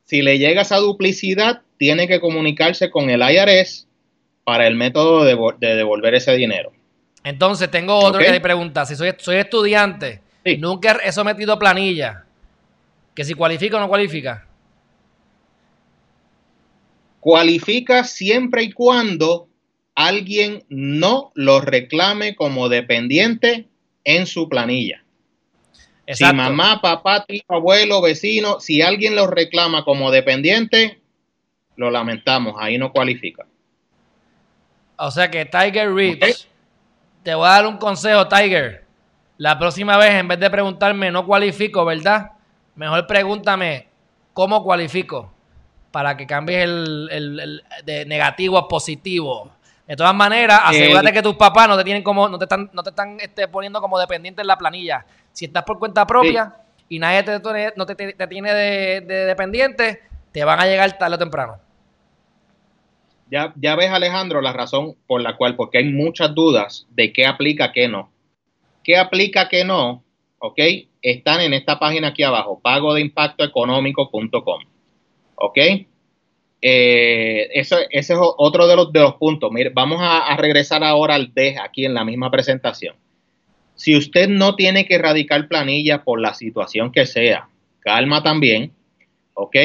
Si, 0.06 0.22
le 0.22 0.38
llega 0.38 0.62
esa 0.62 0.78
duplicidad, 0.78 1.62
tiene 1.78 2.08
que 2.08 2.20
comunicarse 2.20 2.90
con 2.90 3.10
el 3.10 3.22
IRS 3.22 3.88
para 4.44 4.68
el 4.68 4.76
método 4.76 5.24
de, 5.24 5.76
devolver 5.76 6.16
ese 6.16 6.34
dinero. 6.36 6.72
Entonces, 7.24 7.72
tengo 7.72 7.98
otro 7.98 8.20
que 8.20 8.32
le 8.32 8.42
pregunta. 8.42 8.86
Si 8.86 8.96
soy, 8.96 9.14
soy 9.18 9.38
estudiante, 9.38 10.22
nunca 10.58 11.00
he 11.04 11.12
sometido 11.12 11.58
planilla. 11.58 12.26
Que 13.16 13.24
si 13.24 13.34
cualifica 13.34 13.78
o 13.78 13.80
no 13.80 13.88
cualifica. 13.88 14.48
Cualifica 17.20 18.04
siempre 18.04 18.64
y 18.64 18.72
cuando 18.72 19.48
alguien 19.96 20.64
no 20.70 21.32
lo 21.36 21.62
reclame 21.62 22.36
como 22.36 22.70
dependiente 22.70 23.68
en 24.04 24.26
su 24.26 24.50
planilla. 24.50 25.04
Si 26.08 26.26
mamá, 26.26 26.82
papá, 26.82 27.26
tío, 27.26 27.42
abuelo, 27.48 28.02
vecino, 28.02 28.60
si 28.60 28.82
alguien 28.82 29.16
lo 29.16 29.28
reclama 29.28 29.86
como 29.86 30.12
dependiente, 30.12 31.00
lo 31.78 31.90
lamentamos, 31.90 32.56
ahí 32.60 32.78
no 32.78 32.92
cualifica. 32.92 33.46
O 34.98 35.12
sea 35.12 35.32
que 35.32 35.46
Tiger 35.46 35.94
Reeves, 35.94 36.48
te 37.24 37.34
voy 37.34 37.48
a 37.48 37.52
dar 37.52 37.68
un 37.68 37.78
consejo, 37.78 38.28
Tiger. 38.28 38.83
La 39.38 39.58
próxima 39.58 39.98
vez, 39.98 40.12
en 40.12 40.28
vez 40.28 40.40
de 40.40 40.50
preguntarme, 40.50 41.12
no 41.12 41.26
cualifico, 41.26 41.84
¿verdad? 41.86 42.32
Mejor 42.76 43.08
pregúntame, 43.08 43.88
¿cómo 44.34 44.64
cualifico? 44.64 45.32
Para 45.92 46.16
que 46.16 46.28
cambies 46.28 46.64
el, 46.64 47.64
de 47.84 48.06
negativo 48.06 48.58
a 48.58 48.68
positivo. 48.68 49.52
De 49.88 49.96
todas 49.96 50.16
maneras, 50.16 50.62
asegúrate 50.64 51.12
que 51.12 51.22
tus 51.22 51.36
papás 51.36 51.68
no 51.68 51.78
te 51.78 51.84
tienen 51.84 52.04
como, 52.04 52.30
no 52.30 52.38
te 52.38 52.46
están, 52.46 52.70
no 52.74 52.84
te 52.84 52.92
están 52.92 53.18
este, 53.20 53.48
poniendo 53.48 53.82
como 53.82 54.00
dependiente 54.00 54.42
en 54.42 54.48
la 54.48 54.58
planilla. 54.58 55.06
Si 55.32 55.46
estás 55.46 55.64
por 55.64 55.78
cuenta 55.78 56.08
propia 56.08 56.56
y 56.88 57.00
nadie 57.00 57.24
te, 57.24 57.74
no 57.76 57.86
te, 57.86 58.28
tiene 58.28 58.54
de, 58.54 59.02
dependiente, 59.02 60.02
te 60.32 60.44
van 60.44 60.60
a 60.60 60.66
llegar 60.66 60.98
tarde 60.98 61.16
o 61.16 61.20
temprano. 61.20 61.60
Ya, 63.30 63.52
ya 63.56 63.76
ves, 63.76 63.90
Alejandro, 63.92 64.42
la 64.42 64.54
razón 64.54 64.96
por 65.08 65.22
la 65.22 65.36
cual, 65.36 65.56
porque 65.56 65.80
hay 65.80 65.92
muchas 65.92 66.34
dudas 66.34 66.88
de 66.92 67.12
qué 67.12 67.26
aplica, 67.26 67.72
qué 67.72 67.88
no. 67.88 68.13
¿Qué 68.84 68.98
aplica, 68.98 69.50
qué 69.50 69.64
no? 69.64 70.04
¿Ok? 70.40 70.60
Están 71.02 71.42
en 71.42 71.54
esta 71.54 71.80
página 71.80 72.10
aquí 72.10 72.24
abajo, 72.24 72.60
pago 72.62 72.94
de 72.94 73.02
impacto. 73.02 73.46
¿Ok? 75.36 75.58
eh, 76.66 77.50
eso, 77.60 77.76
ese 77.90 78.14
es 78.14 78.20
otro 78.22 78.68
de 78.68 78.76
los, 78.78 78.94
de 78.94 79.02
los 79.02 79.16
puntos. 79.16 79.52
Mire, 79.52 79.70
vamos 79.70 80.00
a, 80.02 80.36
regresar 80.38 80.82
ahora 80.82 81.16
al 81.16 81.34
D 81.34 81.58
aquí 81.62 81.86
en 81.86 81.94
la 81.94 82.06
misma 82.06 82.32
presentación. 82.32 82.96
Si 83.76 83.98
usted 83.98 84.30
no 84.30 84.56
tiene 84.56 84.86
que 84.86 84.96
erradicar 84.96 85.50
planilla 85.50 86.06
por 86.06 86.22
la 86.22 86.34
situación 86.34 86.94
que 86.94 87.06
sea, 87.06 87.50
calma 87.82 88.24
también, 88.24 88.72
¿ok? 89.34 89.56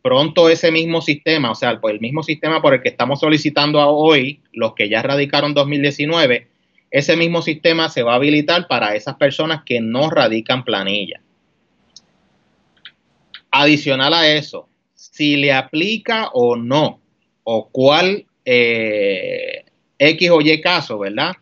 Pronto 0.00 0.48
ese 0.48 0.72
mismo 0.72 1.02
sistema, 1.02 1.50
o 1.50 1.54
sea, 1.54 1.78
el 1.82 2.00
mismo 2.00 2.22
sistema 2.22 2.62
por 2.62 2.72
el 2.72 2.80
que 2.80 2.88
estamos 2.88 3.20
solicitando 3.20 3.78
hoy, 3.86 4.40
los 4.52 4.72
que 4.72 4.88
ya 4.88 5.02
radicaron 5.02 5.52
2019, 5.52 6.48
ese 6.90 7.16
mismo 7.16 7.42
sistema 7.42 7.88
se 7.88 8.02
va 8.02 8.12
a 8.12 8.16
habilitar 8.16 8.68
para 8.68 8.94
esas 8.94 9.16
personas 9.16 9.62
que 9.64 9.80
no 9.80 10.10
radican 10.10 10.64
planilla. 10.64 11.20
Adicional 13.50 14.14
a 14.14 14.28
eso, 14.28 14.68
si 14.94 15.36
le 15.36 15.52
aplica 15.52 16.28
o 16.32 16.56
no, 16.56 17.00
o 17.44 17.68
cuál 17.68 18.26
eh, 18.44 19.64
X 19.98 20.30
o 20.30 20.40
Y 20.40 20.60
caso, 20.60 20.98
¿verdad? 20.98 21.32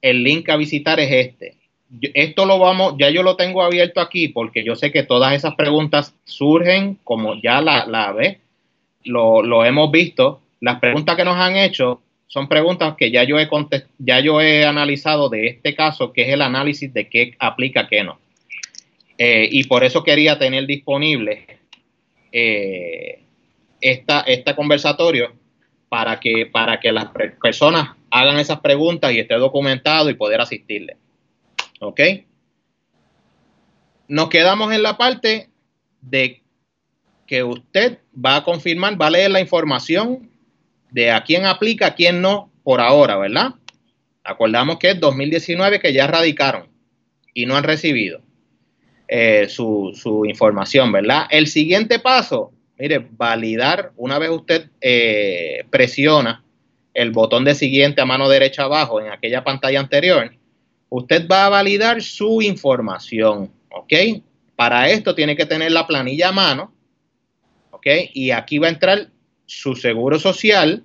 El 0.00 0.24
link 0.24 0.48
a 0.48 0.56
visitar 0.56 0.98
es 1.00 1.10
este. 1.10 1.56
Esto 2.14 2.46
lo 2.46 2.58
vamos, 2.58 2.94
ya 2.98 3.10
yo 3.10 3.22
lo 3.22 3.36
tengo 3.36 3.62
abierto 3.62 4.00
aquí 4.00 4.28
porque 4.28 4.64
yo 4.64 4.74
sé 4.74 4.90
que 4.90 5.02
todas 5.02 5.34
esas 5.34 5.54
preguntas 5.54 6.14
surgen 6.24 6.98
como 7.04 7.40
ya 7.40 7.60
la, 7.60 7.86
la 7.86 8.14
lo, 9.04 9.42
lo 9.42 9.64
hemos 9.64 9.90
visto. 9.90 10.40
Las 10.60 10.80
preguntas 10.80 11.16
que 11.16 11.24
nos 11.24 11.36
han 11.36 11.56
hecho 11.56 12.00
son 12.32 12.48
preguntas 12.48 12.94
que 12.96 13.10
ya 13.10 13.24
yo 13.24 13.38
he 13.38 13.46
ya 13.98 14.20
yo 14.20 14.40
he 14.40 14.64
analizado 14.64 15.28
de 15.28 15.48
este 15.48 15.74
caso, 15.74 16.14
que 16.14 16.22
es 16.22 16.28
el 16.30 16.40
análisis 16.40 16.90
de 16.94 17.10
qué 17.10 17.36
aplica, 17.38 17.88
qué 17.88 18.04
no. 18.04 18.18
Eh, 19.18 19.46
y 19.52 19.64
por 19.64 19.84
eso 19.84 20.02
quería 20.02 20.38
tener 20.38 20.66
disponible 20.66 21.60
eh, 22.32 23.22
esta, 23.82 24.20
este 24.22 24.56
conversatorio 24.56 25.34
para 25.90 26.20
que, 26.20 26.46
para 26.46 26.80
que 26.80 26.90
las 26.90 27.08
personas 27.38 27.90
hagan 28.10 28.38
esas 28.38 28.60
preguntas 28.60 29.12
y 29.12 29.18
esté 29.18 29.34
documentado 29.34 30.08
y 30.08 30.14
poder 30.14 30.40
asistirle. 30.40 30.96
¿Ok? 31.80 32.00
Nos 34.08 34.30
quedamos 34.30 34.72
en 34.72 34.82
la 34.82 34.96
parte 34.96 35.50
de 36.00 36.40
que 37.26 37.44
usted 37.44 37.98
va 38.16 38.36
a 38.36 38.44
confirmar, 38.44 38.98
va 38.98 39.08
a 39.08 39.10
leer 39.10 39.30
la 39.30 39.40
información 39.40 40.31
de 40.92 41.10
a 41.10 41.24
quién 41.24 41.46
aplica, 41.46 41.88
a 41.88 41.94
quién 41.94 42.20
no, 42.20 42.50
por 42.62 42.80
ahora, 42.80 43.16
¿verdad? 43.16 43.54
Acordamos 44.24 44.78
que 44.78 44.90
es 44.90 45.00
2019 45.00 45.80
que 45.80 45.92
ya 45.92 46.06
radicaron 46.06 46.68
y 47.34 47.46
no 47.46 47.56
han 47.56 47.64
recibido 47.64 48.20
eh, 49.08 49.48
su, 49.48 50.24
información, 50.28 50.92
¿verdad? 50.92 51.26
El 51.30 51.46
siguiente 51.46 51.98
paso, 51.98 52.52
mire, 52.78 53.06
validar, 53.10 53.92
una 53.96 54.18
vez 54.18 54.30
usted 54.30 54.70
eh, 54.80 55.64
presiona 55.70 56.44
el 56.94 57.10
botón 57.10 57.44
de 57.44 57.54
siguiente 57.54 58.02
a 58.02 58.06
mano 58.06 58.28
derecha 58.28 58.64
abajo 58.64 59.00
en 59.00 59.10
aquella 59.10 59.42
pantalla 59.44 59.80
anterior, 59.80 60.30
usted 60.90 61.26
va 61.26 61.46
a 61.46 61.48
validar 61.48 62.02
su 62.02 62.42
información, 62.42 63.50
¿ok? 63.70 63.92
Para 64.56 64.90
esto 64.90 65.14
tiene 65.14 65.36
que 65.36 65.46
tener 65.46 65.72
la 65.72 65.86
planilla 65.86 66.28
a 66.28 66.32
mano, 66.32 66.74
¿ok? 67.70 67.86
Y 68.12 68.30
aquí 68.30 68.58
va 68.58 68.66
a 68.66 68.70
entrar 68.70 69.08
su 69.46 69.74
seguro 69.74 70.18
social, 70.18 70.84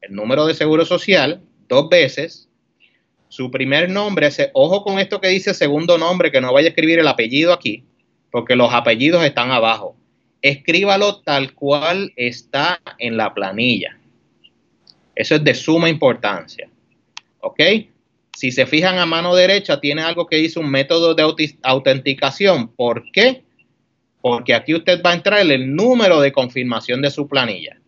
el 0.00 0.14
número 0.14 0.46
de 0.46 0.54
seguro 0.54 0.84
social, 0.84 1.42
dos 1.68 1.88
veces, 1.88 2.48
su 3.28 3.50
primer 3.50 3.88
nombre, 3.88 4.28
ojo 4.52 4.84
con 4.84 4.98
esto 4.98 5.20
que 5.20 5.28
dice 5.28 5.54
segundo 5.54 5.96
nombre, 5.96 6.30
que 6.30 6.40
no 6.40 6.52
vaya 6.52 6.66
a 6.66 6.70
escribir 6.70 6.98
el 6.98 7.08
apellido 7.08 7.52
aquí, 7.52 7.84
porque 8.30 8.56
los 8.56 8.74
apellidos 8.74 9.24
están 9.24 9.50
abajo. 9.50 9.96
Escríbalo 10.42 11.20
tal 11.22 11.54
cual 11.54 12.12
está 12.16 12.80
en 12.98 13.16
la 13.16 13.32
planilla. 13.32 13.96
Eso 15.14 15.36
es 15.36 15.44
de 15.44 15.54
suma 15.54 15.88
importancia. 15.88 16.68
¿Ok? 17.40 17.60
Si 18.36 18.50
se 18.50 18.66
fijan 18.66 18.98
a 18.98 19.06
mano 19.06 19.34
derecha, 19.34 19.80
tiene 19.80 20.02
algo 20.02 20.26
que 20.26 20.36
dice 20.36 20.58
un 20.58 20.70
método 20.70 21.14
de 21.14 21.54
autenticación. 21.62 22.68
¿Por 22.68 23.10
qué? 23.12 23.44
Porque 24.20 24.54
aquí 24.54 24.74
usted 24.74 25.02
va 25.02 25.10
a 25.10 25.14
entrar 25.14 25.40
el 25.40 25.74
número 25.74 26.20
de 26.20 26.32
confirmación 26.32 27.02
de 27.02 27.10
su 27.10 27.28
planilla. 27.28 27.78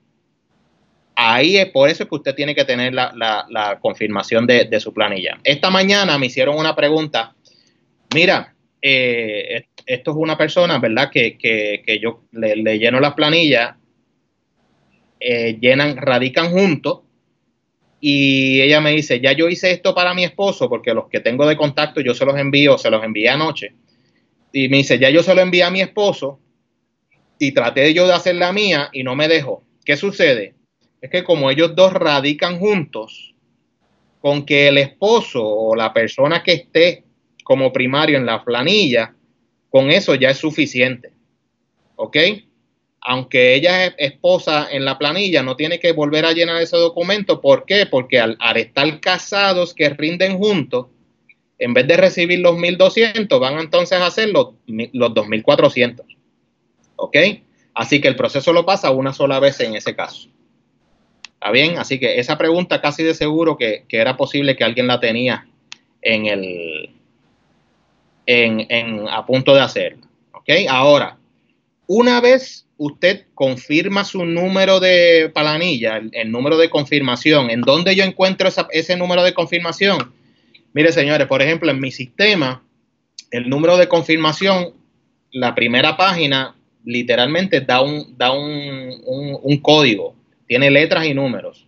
Ahí 1.16 1.56
es 1.56 1.66
por 1.66 1.88
eso 1.88 2.08
que 2.08 2.14
usted 2.14 2.34
tiene 2.34 2.54
que 2.54 2.64
tener 2.64 2.92
la, 2.92 3.78
confirmación 3.80 4.46
de, 4.46 4.80
su 4.80 4.92
planilla. 4.92 5.38
Esta 5.44 5.70
mañana 5.70 6.18
me 6.18 6.26
hicieron 6.26 6.56
una 6.56 6.74
pregunta. 6.74 7.34
Mira, 8.12 8.54
eh, 8.82 9.66
esto 9.86 10.10
es 10.10 10.16
una 10.16 10.36
persona, 10.36 10.78
¿verdad? 10.78 11.10
Que, 11.12 12.00
yo 12.02 12.24
le, 12.32 12.78
lleno 12.78 12.98
las 12.98 13.14
planillas, 13.14 13.76
eh, 15.20 15.56
llenan, 15.60 15.96
radican 15.96 16.50
juntos. 16.50 17.00
Y 18.00 18.60
ella 18.60 18.80
me 18.80 18.90
dice, 18.90 19.20
ya 19.20 19.32
yo 19.32 19.48
hice 19.48 19.70
esto 19.70 19.94
para 19.94 20.12
mi 20.12 20.24
esposo, 20.24 20.68
porque 20.68 20.92
los 20.92 21.08
que 21.08 21.20
tengo 21.20 21.46
de 21.46 21.56
contacto 21.56 22.00
yo 22.00 22.12
se 22.12 22.26
los 22.26 22.36
envío, 22.36 22.76
se 22.76 22.90
los 22.90 23.02
envié 23.02 23.30
anoche. 23.30 23.72
Y 24.52 24.68
me 24.68 24.78
dice, 24.78 24.98
ya 24.98 25.10
yo 25.10 25.22
se 25.22 25.34
lo 25.34 25.40
envié 25.40 25.62
a 25.62 25.70
mi 25.70 25.80
esposo 25.80 26.40
y 27.38 27.52
traté 27.52 27.94
yo 27.94 28.06
de 28.06 28.12
hacer 28.12 28.34
la 28.34 28.52
mía 28.52 28.90
y 28.92 29.04
no 29.04 29.14
me 29.14 29.28
dejó. 29.28 29.64
¿Qué 29.84 29.96
sucede? 29.96 30.54
Es 31.04 31.10
que 31.10 31.22
como 31.22 31.50
ellos 31.50 31.76
dos 31.76 31.92
radican 31.92 32.58
juntos, 32.58 33.34
con 34.22 34.46
que 34.46 34.68
el 34.68 34.78
esposo 34.78 35.46
o 35.46 35.76
la 35.76 35.92
persona 35.92 36.42
que 36.42 36.54
esté 36.54 37.04
como 37.44 37.74
primario 37.74 38.16
en 38.16 38.24
la 38.24 38.42
planilla, 38.42 39.14
con 39.68 39.90
eso 39.90 40.14
ya 40.14 40.30
es 40.30 40.38
suficiente. 40.38 41.12
¿Ok? 41.96 42.16
Aunque 43.02 43.54
ella 43.54 43.84
es 43.84 43.94
esposa 43.98 44.66
en 44.70 44.86
la 44.86 44.96
planilla, 44.96 45.42
no 45.42 45.56
tiene 45.56 45.78
que 45.78 45.92
volver 45.92 46.24
a 46.24 46.32
llenar 46.32 46.62
ese 46.62 46.78
documento. 46.78 47.42
¿Por 47.42 47.66
qué? 47.66 47.84
Porque 47.84 48.18
al, 48.18 48.38
estar 48.56 48.98
casados 49.00 49.74
que 49.74 49.90
rinden 49.90 50.38
juntos, 50.38 50.86
en 51.58 51.74
vez 51.74 51.86
de 51.86 51.98
recibir 51.98 52.38
los 52.38 52.56
1.200, 52.56 53.38
van 53.38 53.58
entonces 53.58 53.98
a 53.98 54.06
hacer 54.06 54.30
los, 54.30 54.54
los 54.66 55.10
2.400. 55.10 56.00
¿Ok? 56.96 57.16
Así 57.74 58.00
que 58.00 58.08
el 58.08 58.16
proceso 58.16 58.54
lo 58.54 58.64
pasa 58.64 58.90
una 58.90 59.12
sola 59.12 59.38
vez 59.38 59.60
en 59.60 59.74
ese 59.74 59.94
caso. 59.94 60.30
¿Está 61.44 61.52
bien? 61.52 61.76
Así 61.76 61.98
que 62.00 62.18
esa 62.18 62.38
pregunta 62.38 62.80
casi 62.80 63.02
de 63.02 63.12
seguro 63.12 63.58
que, 63.58 63.84
era 63.90 64.16
posible 64.16 64.56
que 64.56 64.64
alguien 64.64 64.86
la 64.86 64.98
tenía 64.98 65.46
en 66.00 66.24
el 66.24 66.88
en, 68.24 69.06
a 69.10 69.26
punto 69.26 69.54
de 69.54 69.60
hacerlo. 69.60 70.06
¿Ok? 70.32 70.48
Ahora, 70.70 71.18
una 71.86 72.22
vez 72.22 72.66
usted 72.78 73.26
confirma 73.34 74.04
su 74.04 74.24
número 74.24 74.80
de 74.80 75.30
planilla, 75.34 76.00
el, 76.12 76.32
número 76.32 76.56
de 76.56 76.70
confirmación, 76.70 77.50
¿en 77.50 77.60
dónde 77.60 77.94
yo 77.94 78.04
encuentro 78.04 78.48
ese 78.70 78.96
número 78.96 79.22
de 79.22 79.34
confirmación? 79.34 80.14
Mire, 80.72 80.92
señores, 80.92 81.26
por 81.26 81.42
ejemplo, 81.42 81.70
en 81.70 81.78
mi 81.78 81.90
sistema, 81.90 82.62
el 83.30 83.50
número 83.50 83.76
de 83.76 83.86
confirmación, 83.86 84.72
la 85.30 85.54
primera 85.54 85.98
página 85.98 86.56
literalmente 86.86 87.60
da 87.60 87.82
un, 87.82 88.16
da 88.16 88.32
un 88.32 89.58
código 89.60 90.14
tiene 90.46 90.70
letras 90.70 91.06
y 91.06 91.14
números. 91.14 91.66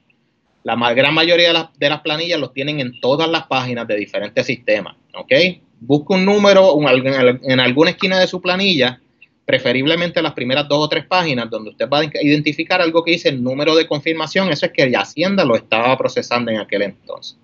La 0.66 0.74
gran 0.94 1.14
mayoría 1.14 1.70
de 1.78 1.88
las, 1.88 2.00
planillas 2.00 2.40
los 2.40 2.52
tienen 2.52 2.80
en 2.80 2.98
todas 3.00 3.28
las 3.28 3.46
páginas 3.46 3.86
de 3.86 3.94
diferentes 3.96 4.44
sistemas. 4.46 4.96
¿Ok? 5.14 5.32
Busca 5.78 6.14
un 6.14 6.24
número 6.24 6.76
en 6.90 7.60
alguna 7.60 7.90
esquina 7.90 8.18
de 8.18 8.26
su 8.26 8.40
planilla, 8.40 9.00
preferiblemente 9.44 10.20
las 10.20 10.32
primeras 10.32 10.66
dos 10.66 10.84
o 10.84 10.88
tres 10.88 11.06
páginas, 11.06 11.48
donde 11.50 11.70
usted 11.70 11.88
va 11.88 12.00
a 12.00 12.10
identificar 12.20 12.80
algo 12.80 13.04
que 13.04 13.12
dice 13.12 13.30
número 13.30 13.76
de 13.76 13.86
confirmación. 13.86 14.50
Eso 14.50 14.66
es 14.66 14.72
que 14.72 14.90
la 14.90 15.02
Hacienda 15.02 15.44
lo 15.44 15.54
estaba 15.54 15.96
procesando 15.96 16.50
en 16.50 16.58
aquel 16.58 16.82
entonces. 16.82 17.38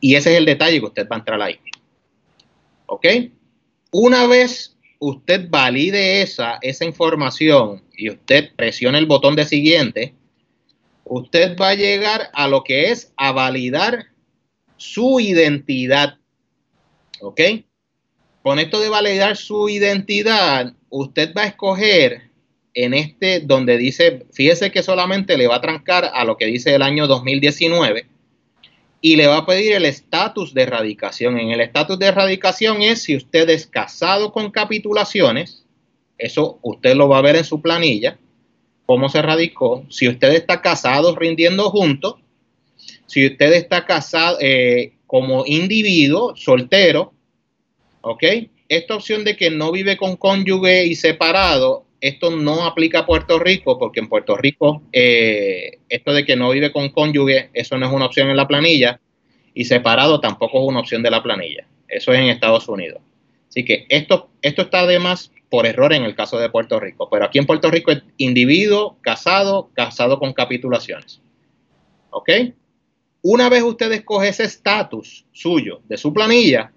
Y 0.00 0.16
ese 0.16 0.32
es 0.32 0.38
el 0.38 0.44
detalle 0.44 0.80
que 0.80 0.86
usted 0.86 1.08
va 1.08 1.14
a 1.14 1.18
entrar 1.20 1.40
ahí. 1.40 1.60
¿Ok? 2.86 3.06
Una 3.92 4.26
vez 4.26 4.76
usted 4.98 5.48
valide 5.48 6.22
esa 6.22 6.58
información 6.84 7.84
y 7.96 8.10
usted 8.10 8.50
presione 8.56 8.98
el 8.98 9.06
botón 9.06 9.36
de 9.36 9.44
siguiente, 9.44 10.14
usted 11.04 11.56
va 11.56 11.70
a 11.70 11.74
llegar 11.74 12.30
a 12.32 12.48
lo 12.48 12.64
que 12.64 12.90
es 12.90 13.12
a 13.16 13.32
validar 13.32 14.06
su 14.76 15.20
identidad. 15.20 16.18
¿Ok? 17.20 17.40
Con 18.42 18.58
esto 18.58 18.80
de 18.80 18.88
validar 18.88 19.36
su 19.36 19.68
identidad, 19.68 20.74
usted 20.90 21.32
va 21.34 21.42
a 21.42 21.46
escoger 21.46 22.30
en 22.74 22.92
este 22.92 23.40
donde 23.40 23.78
dice, 23.78 24.26
fíjese 24.32 24.70
que 24.70 24.82
solamente 24.82 25.38
le 25.38 25.46
va 25.46 25.56
a 25.56 25.60
trancar 25.60 26.10
a 26.12 26.24
lo 26.24 26.36
que 26.36 26.46
dice 26.46 26.74
el 26.74 26.82
año 26.82 27.06
2019 27.06 28.06
y 29.00 29.16
le 29.16 29.26
va 29.26 29.38
a 29.38 29.46
pedir 29.46 29.74
el 29.74 29.84
estatus 29.84 30.52
de 30.54 30.62
erradicación. 30.62 31.38
En 31.38 31.50
el 31.50 31.60
estatus 31.60 31.98
de 31.98 32.06
erradicación 32.06 32.82
es 32.82 33.02
si 33.02 33.16
usted 33.16 33.48
es 33.48 33.66
casado 33.66 34.32
con 34.32 34.50
capitulaciones, 34.50 35.64
eso 36.18 36.58
usted 36.62 36.94
lo 36.96 37.08
va 37.08 37.18
a 37.18 37.22
ver 37.22 37.36
en 37.36 37.44
su 37.44 37.60
planilla 37.62 38.18
cómo 38.86 39.08
se 39.08 39.22
radicó, 39.22 39.84
si 39.88 40.08
usted 40.08 40.32
está 40.32 40.60
casado 40.60 41.14
rindiendo 41.16 41.70
juntos, 41.70 42.16
si 43.06 43.26
usted 43.26 43.52
está 43.52 43.84
casado 43.86 44.38
eh, 44.40 44.94
como 45.06 45.44
individuo, 45.46 46.34
soltero, 46.36 47.12
¿ok? 48.00 48.24
Esta 48.68 48.96
opción 48.96 49.24
de 49.24 49.36
que 49.36 49.50
no 49.50 49.72
vive 49.72 49.96
con 49.96 50.16
cónyuge 50.16 50.86
y 50.86 50.94
separado, 50.94 51.84
esto 52.00 52.30
no 52.30 52.64
aplica 52.64 53.00
a 53.00 53.06
Puerto 53.06 53.38
Rico, 53.38 53.78
porque 53.78 54.00
en 54.00 54.08
Puerto 54.08 54.36
Rico 54.36 54.82
eh, 54.92 55.78
esto 55.88 56.12
de 56.12 56.24
que 56.24 56.36
no 56.36 56.50
vive 56.50 56.72
con 56.72 56.90
cónyuge, 56.90 57.50
eso 57.54 57.78
no 57.78 57.86
es 57.86 57.92
una 57.92 58.06
opción 58.06 58.28
en 58.30 58.36
la 58.36 58.48
planilla, 58.48 59.00
y 59.54 59.64
separado 59.64 60.20
tampoco 60.20 60.60
es 60.60 60.68
una 60.68 60.80
opción 60.80 61.02
de 61.02 61.10
la 61.10 61.22
planilla. 61.22 61.66
Eso 61.88 62.12
es 62.12 62.18
en 62.18 62.26
Estados 62.26 62.68
Unidos. 62.68 63.00
Así 63.48 63.64
que 63.64 63.86
esto, 63.88 64.30
esto 64.42 64.62
está 64.62 64.80
además 64.80 65.30
por 65.54 65.66
error 65.66 65.92
en 65.92 66.02
el 66.02 66.16
caso 66.16 66.36
de 66.40 66.50
Puerto 66.50 66.80
Rico, 66.80 67.08
pero 67.08 67.26
aquí 67.26 67.38
en 67.38 67.46
Puerto 67.46 67.70
Rico 67.70 67.92
es 67.92 68.02
individuo, 68.16 68.98
casado, 69.02 69.70
casado 69.72 70.18
con 70.18 70.32
capitulaciones. 70.32 71.22
¿Ok? 72.10 72.28
Una 73.22 73.48
vez 73.48 73.62
usted 73.62 73.92
escoge 73.92 74.30
ese 74.30 74.42
estatus 74.42 75.24
suyo 75.30 75.80
de 75.84 75.96
su 75.96 76.12
planilla, 76.12 76.72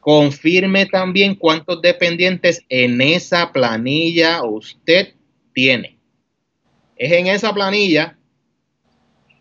confirme 0.00 0.86
también 0.86 1.36
cuántos 1.36 1.80
dependientes 1.82 2.64
en 2.68 3.00
esa 3.00 3.52
planilla 3.52 4.42
usted 4.42 5.14
tiene. 5.52 5.96
Es 6.96 7.12
en 7.12 7.28
esa 7.28 7.54
planilla 7.54 8.18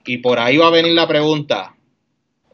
y 0.05 0.19
por 0.19 0.37
ahí 0.37 0.57
va 0.57 0.67
a 0.67 0.69
venir 0.69 0.93
la 0.93 1.07
pregunta. 1.07 1.75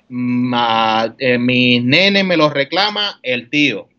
Eh, 0.09 1.37
mi 1.37 1.81
nene 1.81 2.23
me 2.23 2.37
lo 2.37 2.49
reclama 2.49 3.19
el 3.21 3.49
tío. 3.49 3.89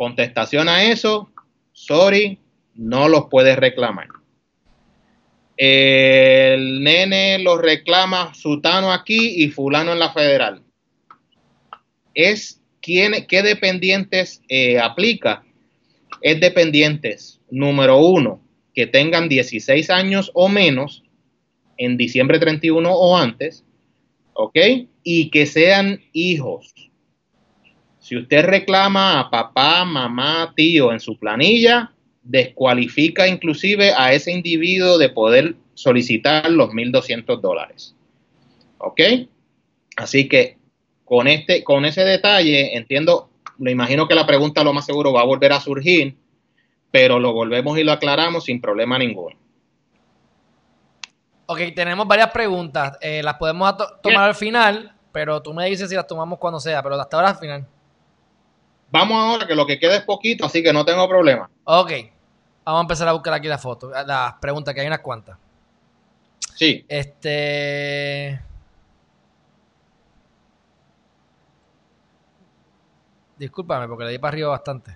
Contestación 0.00 0.66
a 0.70 0.84
eso, 0.84 1.28
sorry, 1.72 2.38
no 2.74 3.06
los 3.06 3.26
puedes 3.30 3.54
reclamar. 3.58 4.08
El 5.58 6.82
nene 6.82 7.38
lo 7.38 7.58
reclama 7.58 8.32
sutano 8.32 8.94
aquí 8.94 9.44
y 9.44 9.48
fulano 9.48 9.92
en 9.92 9.98
la 9.98 10.10
federal. 10.10 10.62
Es 12.14 12.62
¿quién, 12.80 13.26
¿qué 13.28 13.42
dependientes 13.42 14.40
eh, 14.48 14.78
aplica? 14.78 15.44
Es 16.22 16.40
dependientes, 16.40 17.38
número 17.50 17.98
uno, 17.98 18.40
que 18.74 18.86
tengan 18.86 19.28
16 19.28 19.90
años 19.90 20.30
o 20.32 20.48
menos 20.48 21.02
en 21.76 21.98
diciembre 21.98 22.38
31 22.38 22.90
o 22.90 23.18
antes, 23.18 23.66
¿ok? 24.32 24.56
Y 25.02 25.28
que 25.28 25.44
sean 25.44 26.00
hijos. 26.14 26.79
Si 28.00 28.16
usted 28.16 28.44
reclama 28.46 29.20
a 29.20 29.30
papá, 29.30 29.84
mamá, 29.84 30.52
tío 30.56 30.90
en 30.90 31.00
su 31.00 31.18
planilla, 31.18 31.92
descualifica 32.22 33.28
inclusive 33.28 33.92
a 33.96 34.12
ese 34.12 34.32
individuo 34.32 34.98
de 34.98 35.10
poder 35.10 35.54
solicitar 35.74 36.50
los 36.50 36.70
1.200 36.70 37.40
dólares. 37.40 37.94
¿Ok? 38.78 39.00
Así 39.96 40.28
que 40.28 40.56
con, 41.04 41.28
este, 41.28 41.62
con 41.62 41.84
ese 41.84 42.02
detalle, 42.04 42.76
entiendo, 42.76 43.30
me 43.58 43.70
imagino 43.70 44.08
que 44.08 44.14
la 44.14 44.26
pregunta 44.26 44.64
lo 44.64 44.72
más 44.72 44.86
seguro 44.86 45.12
va 45.12 45.20
a 45.20 45.26
volver 45.26 45.52
a 45.52 45.60
surgir, 45.60 46.16
pero 46.90 47.20
lo 47.20 47.34
volvemos 47.34 47.78
y 47.78 47.84
lo 47.84 47.92
aclaramos 47.92 48.44
sin 48.44 48.62
problema 48.62 48.98
ninguno. 48.98 49.36
Ok, 51.46 51.58
tenemos 51.74 52.06
varias 52.06 52.30
preguntas. 52.30 52.96
Eh, 53.02 53.22
las 53.22 53.34
podemos 53.34 53.74
tomar 54.02 54.24
al 54.24 54.34
final, 54.34 54.94
pero 55.12 55.42
tú 55.42 55.52
me 55.52 55.66
dices 55.66 55.90
si 55.90 55.96
las 55.96 56.06
tomamos 56.06 56.38
cuando 56.38 56.60
sea, 56.60 56.82
pero 56.82 56.94
hasta 56.94 57.16
ahora 57.16 57.30
al 57.30 57.36
final. 57.36 57.66
Vamos 58.90 59.16
ahora, 59.16 59.46
que 59.46 59.54
lo 59.54 59.66
que 59.66 59.78
queda 59.78 59.96
es 59.96 60.02
poquito, 60.02 60.46
así 60.46 60.62
que 60.62 60.72
no 60.72 60.84
tengo 60.84 61.08
problema. 61.08 61.48
Ok, 61.64 61.92
vamos 62.64 62.80
a 62.80 62.82
empezar 62.82 63.08
a 63.08 63.12
buscar 63.12 63.34
aquí 63.34 63.46
las 63.46 63.62
fotos, 63.62 63.92
las 64.06 64.34
preguntas, 64.34 64.74
que 64.74 64.80
hay 64.80 64.86
unas 64.86 65.00
cuantas. 65.00 65.38
Sí. 66.54 66.84
Este. 66.88 68.40
Discúlpame 73.38 73.88
porque 73.88 74.04
le 74.04 74.10
di 74.10 74.18
para 74.18 74.32
arriba 74.32 74.50
bastante. 74.50 74.94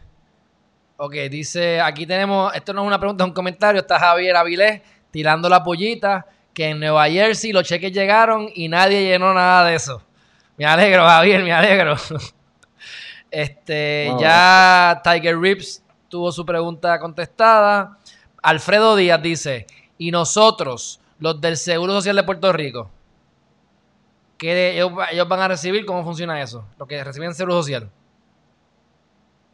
Ok, 0.97 1.15
dice, 1.31 1.81
aquí 1.81 2.07
tenemos, 2.07 2.55
esto 2.55 2.73
no 2.73 2.83
es 2.83 2.87
una 2.87 2.99
pregunta, 2.99 3.25
es 3.25 3.29
un 3.29 3.35
comentario, 3.35 3.81
está 3.81 3.99
Javier 3.99 4.37
Avilés 4.37 4.83
tirando 5.11 5.49
la 5.49 5.63
pollita, 5.63 6.27
que 6.53 6.69
en 6.71 6.81
Nueva 6.81 7.09
Jersey 7.09 7.53
los 7.53 7.65
cheques 7.65 7.93
llegaron 7.93 8.49
y 8.55 8.69
nadie 8.69 9.03
llenó 9.03 9.33
nada 9.33 9.65
de 9.65 9.77
eso. 9.77 10.03
Me 10.57 10.67
alegro, 10.67 11.05
Javier, 11.05 11.43
me 11.43 11.53
alegro. 11.53 11.97
Este, 13.35 14.13
ya 14.21 15.03
Tiger 15.03 15.39
Rips 15.39 15.83
tuvo 16.09 16.31
su 16.33 16.47
pregunta 16.47 16.99
contestada. 17.01 17.99
Alfredo 18.43 18.97
Díaz 18.97 19.21
dice, 19.23 19.67
¿y 19.99 20.11
nosotros, 20.11 21.01
los 21.19 21.41
del 21.41 21.57
Seguro 21.57 21.93
Social 21.95 22.17
de 22.17 22.23
Puerto 22.23 22.53
Rico? 22.53 22.91
¿Qué 24.39 24.75
ellos, 24.75 24.93
ellos 25.11 25.29
van 25.29 25.41
a 25.41 25.49
recibir? 25.49 25.85
¿Cómo 25.85 26.05
funciona 26.05 26.41
eso? 26.41 26.65
Lo 26.79 26.87
que 26.87 27.03
reciben 27.03 27.35
Seguro 27.35 27.55
Social 27.55 27.91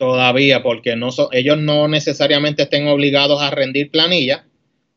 todavía 0.01 0.63
porque 0.63 0.97
no 0.97 1.11
ellos 1.31 1.59
no 1.59 1.87
necesariamente 1.87 2.63
estén 2.63 2.89
obligados 2.89 3.43
a 3.43 3.51
rendir 3.51 3.91
planilla, 3.91 4.47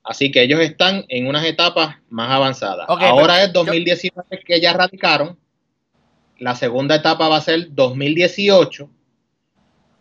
así 0.01 0.31
que 0.31 0.41
ellos 0.41 0.61
están 0.61 1.03
en 1.09 1.27
unas 1.27 1.45
etapas 1.45 1.97
más 2.09 2.31
avanzadas. 2.31 2.86
Ahora 2.88 3.43
es 3.43 3.51
2019 3.51 4.41
que 4.45 4.61
ya 4.61 4.71
radicaron, 4.71 5.38
la 6.44 6.56
segunda 6.56 6.96
etapa 6.96 7.30
va 7.30 7.38
a 7.38 7.41
ser 7.41 7.74
2018 7.74 8.89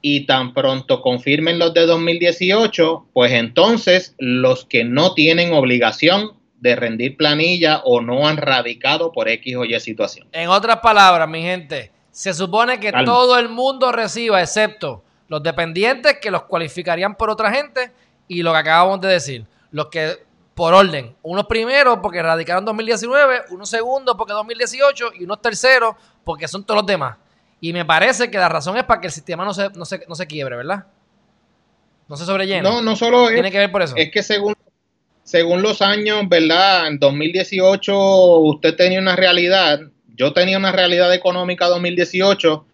y 0.00 0.26
tan 0.26 0.52
pronto 0.52 1.00
confirmen 1.00 1.60
los 1.60 1.72
de 1.72 1.86
2018, 1.86 3.06
pues 3.12 3.30
entonces 3.30 4.16
los 4.18 4.64
que 4.64 4.82
no 4.82 5.14
tienen 5.14 5.52
obligación 5.52 6.32
de 6.58 6.74
rendir 6.74 7.16
planilla 7.16 7.82
o 7.84 8.00
no 8.00 8.26
han 8.26 8.38
radicado 8.38 9.12
por 9.12 9.28
X 9.28 9.54
o 9.56 9.64
Y 9.64 9.78
situación. 9.78 10.26
En 10.32 10.48
otras 10.48 10.80
palabras, 10.80 11.28
mi 11.28 11.42
gente, 11.42 11.92
se 12.10 12.34
supone 12.34 12.80
que 12.80 12.90
todo 12.90 13.38
el 13.38 13.48
mundo 13.48 13.92
reciba, 13.92 14.42
excepto 14.42 15.04
los 15.28 15.44
dependientes 15.44 16.18
que 16.20 16.32
los 16.32 16.42
cualificarían 16.42 17.14
por 17.14 17.30
otra 17.30 17.52
gente 17.52 17.92
y 18.26 18.42
lo 18.42 18.50
que 18.50 18.58
acabamos 18.58 19.00
de 19.00 19.08
decir, 19.08 19.46
los 19.70 19.86
que 19.86 20.16
por 20.54 20.74
orden, 20.74 21.16
unos 21.22 21.46
primeros 21.46 21.98
porque 22.02 22.22
radicaron 22.22 22.64
2019, 22.64 23.42
unos 23.50 23.68
segundos 23.68 24.14
porque 24.16 24.32
2018 24.32 25.12
y 25.20 25.24
unos 25.24 25.40
terceros 25.40 25.96
porque 26.24 26.46
son 26.48 26.64
todos 26.64 26.80
los 26.80 26.86
demás. 26.86 27.16
Y 27.60 27.72
me 27.72 27.84
parece 27.84 28.30
que 28.30 28.38
la 28.38 28.48
razón 28.48 28.76
es 28.76 28.84
para 28.84 29.00
que 29.00 29.06
el 29.06 29.12
sistema 29.12 29.44
no 29.44 29.54
se, 29.54 29.70
no 29.70 29.84
se, 29.84 30.26
quiebre, 30.26 30.56
¿verdad? 30.56 30.86
No 32.08 32.16
se 32.16 32.24
sobrellene. 32.24 32.62
No, 32.62 32.82
no 32.82 32.96
solo 32.96 33.28
Tiene 33.28 33.50
que 33.50 33.58
ver 33.58 33.70
por 33.70 33.82
eso. 33.82 33.94
Es 33.96 34.10
que 34.10 34.22
según, 34.22 34.54
según 35.22 35.62
los 35.62 35.80
años, 35.80 36.28
¿verdad? 36.28 36.88
En 36.88 36.98
2018 36.98 38.38
usted 38.40 38.74
tenía 38.74 38.98
una 38.98 39.14
realidad 39.14 39.80
yo 40.14 40.32
tenía 40.32 40.58
una 40.58 40.72
realidad 40.72 41.12
económica 41.14 41.66
2018, 41.68 42.66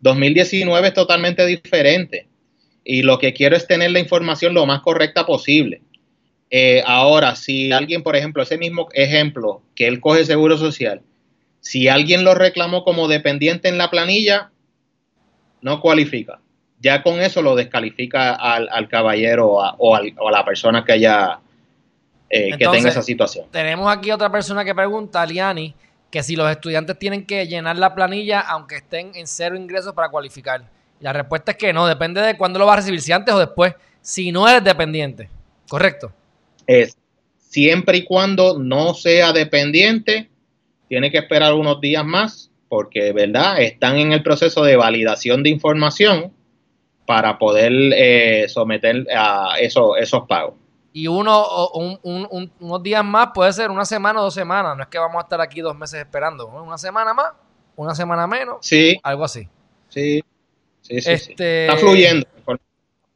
2019 0.00 0.88
es 0.88 0.94
totalmente 0.94 1.46
diferente. 1.46 2.28
Y 2.84 3.02
lo 3.02 3.18
que 3.18 3.32
quiero 3.32 3.56
es 3.56 3.66
tener 3.66 3.90
la 3.92 4.00
información 4.00 4.54
lo 4.54 4.66
más 4.66 4.80
correcta 4.80 5.26
posible. 5.26 5.82
Eh, 6.50 6.82
ahora, 6.84 7.36
si 7.36 7.70
alguien, 7.70 8.02
por 8.02 8.16
ejemplo, 8.16 8.42
ese 8.42 8.58
mismo 8.58 8.88
ejemplo 8.92 9.62
que 9.76 9.86
él 9.86 10.00
coge 10.00 10.24
seguro 10.24 10.58
social, 10.58 11.00
si 11.60 11.88
alguien 11.88 12.24
lo 12.24 12.34
reclamó 12.34 12.84
como 12.84 13.06
dependiente 13.06 13.68
en 13.68 13.78
la 13.78 13.90
planilla, 13.90 14.50
no 15.62 15.80
cualifica. 15.80 16.40
Ya 16.80 17.02
con 17.02 17.20
eso 17.20 17.42
lo 17.42 17.54
descalifica 17.54 18.34
al, 18.34 18.88
caballero 18.88 19.48
o 19.48 19.94
a, 19.94 20.30
la 20.30 20.44
persona 20.44 20.84
que 20.84 20.92
haya 20.92 21.38
eh, 22.30 22.56
que 22.56 22.66
tenga 22.66 22.88
esa 22.88 23.02
situación. 23.02 23.46
Tenemos 23.50 23.92
aquí 23.94 24.10
otra 24.10 24.32
persona 24.32 24.64
que 24.64 24.74
pregunta, 24.74 25.24
Liani, 25.26 25.74
que 26.10 26.22
si 26.22 26.36
los 26.36 26.50
estudiantes 26.50 26.98
tienen 26.98 27.26
que 27.26 27.46
llenar 27.46 27.76
la 27.76 27.94
planilla 27.94 28.40
aunque 28.40 28.76
estén 28.76 29.12
en 29.14 29.26
cero 29.26 29.56
ingresos 29.56 29.92
para 29.92 30.08
cualificar. 30.08 30.62
Y 31.00 31.04
la 31.04 31.12
respuesta 31.12 31.52
es 31.52 31.58
que 31.58 31.72
no, 31.72 31.86
depende 31.86 32.22
de 32.22 32.36
cuándo 32.36 32.58
lo 32.58 32.66
vas 32.66 32.74
a 32.74 32.76
recibir, 32.76 33.02
si 33.02 33.12
antes 33.12 33.34
o 33.34 33.38
después, 33.38 33.74
si 34.00 34.32
no 34.32 34.48
eres 34.48 34.64
dependiente. 34.64 35.28
¿Correcto? 35.68 36.12
Es 36.66 36.96
siempre 37.38 37.98
y 37.98 38.04
cuando 38.04 38.58
no 38.58 38.94
sea 38.94 39.32
dependiente, 39.32 40.30
tiene 40.88 41.10
que 41.10 41.18
esperar 41.18 41.54
unos 41.54 41.80
días 41.80 42.04
más 42.04 42.50
porque, 42.68 43.12
¿verdad? 43.12 43.60
Están 43.60 43.98
en 43.98 44.12
el 44.12 44.22
proceso 44.22 44.62
de 44.62 44.76
validación 44.76 45.42
de 45.42 45.50
información 45.50 46.32
para 47.04 47.38
poder 47.38 47.72
eh, 47.72 48.48
someter 48.48 49.04
a 49.12 49.56
eso, 49.60 49.96
esos 49.96 50.26
pagos. 50.28 50.54
Y 50.92 51.08
uno, 51.08 51.44
unos 51.72 52.82
días 52.82 53.04
más 53.04 53.30
puede 53.34 53.52
ser 53.52 53.70
una 53.70 53.84
semana 53.84 54.20
o 54.20 54.24
dos 54.24 54.34
semanas. 54.34 54.76
No 54.76 54.84
es 54.84 54.88
que 54.88 54.98
vamos 54.98 55.16
a 55.16 55.22
estar 55.22 55.40
aquí 55.40 55.60
dos 55.60 55.76
meses 55.76 56.00
esperando. 56.00 56.46
Una 56.46 56.78
semana 56.78 57.12
más, 57.12 57.32
una 57.74 57.94
semana 57.94 58.28
menos. 58.28 58.58
Sí. 58.60 58.98
Algo 59.02 59.24
así. 59.24 59.48
Sí. 59.88 60.22
Sí, 60.80 61.00
sí, 61.00 61.10
este, 61.10 61.66
Está 61.66 61.76
fluyendo. 61.76 62.26
Está 62.36 62.58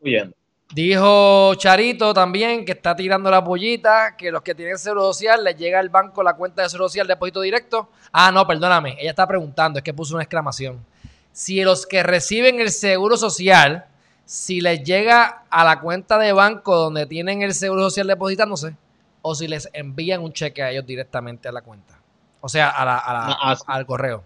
fluyendo. 0.01 0.36
Dijo 0.75 1.55
Charito 1.55 2.12
también 2.12 2.64
que 2.64 2.72
está 2.72 2.97
tirando 2.97 3.31
la 3.31 3.45
pollita, 3.45 4.16
que 4.16 4.33
los 4.33 4.43
que 4.43 4.55
tienen 4.55 4.77
seguro 4.77 5.12
social 5.12 5.45
les 5.45 5.57
llega 5.57 5.79
al 5.79 5.89
banco 5.89 6.22
la 6.22 6.35
cuenta 6.35 6.62
de 6.62 6.68
seguro 6.68 6.89
social 6.89 7.07
depósito 7.07 7.41
directo. 7.41 7.91
Ah, 8.12 8.33
no, 8.33 8.45
perdóname. 8.47 8.97
Ella 8.99 9.11
está 9.11 9.27
preguntando, 9.27 9.79
es 9.79 9.85
que 9.85 9.95
puso 9.95 10.14
una 10.14 10.25
exclamación. 10.25 10.85
Si 11.31 11.62
los 11.62 11.87
que 11.87 12.03
reciben 12.03 12.61
el 12.61 12.70
seguro 12.70 13.16
social 13.16 13.87
si 14.25 14.61
les 14.61 14.83
llega 14.83 15.45
a 15.51 15.64
la 15.64 15.81
cuenta 15.81 16.18
de 16.18 16.33
banco 16.33 16.77
donde 16.77 17.07
tienen 17.07 17.43
el 17.43 17.55
seguro 17.55 17.83
social 17.83 18.07
depositándose 18.07 18.75
o 19.22 19.35
si 19.35 19.47
les 19.47 19.68
envían 19.72 20.22
un 20.22 20.33
cheque 20.33 20.62
a 20.62 20.70
ellos 20.70 20.87
directamente 20.87 21.49
a 21.49 21.53
la 21.53 21.62
cuenta. 21.62 21.99
O 22.41 22.49
sea, 22.49 22.70
al 22.70 23.87
correo. 23.87 24.25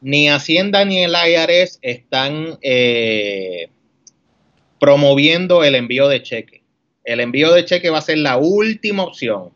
Ni 0.00 0.28
Hacienda 0.28 0.84
ni 0.84 1.02
el 1.02 1.14
IRS 1.14 1.78
están, 1.82 2.58
eh, 2.60 3.70
promoviendo 4.78 5.64
el 5.64 5.74
envío 5.74 6.08
de 6.08 6.22
cheque. 6.22 6.62
El 7.04 7.20
envío 7.20 7.52
de 7.52 7.64
cheque 7.64 7.90
va 7.90 7.98
a 7.98 8.02
ser 8.02 8.18
la 8.18 8.36
última 8.36 9.04
opción. 9.04 9.50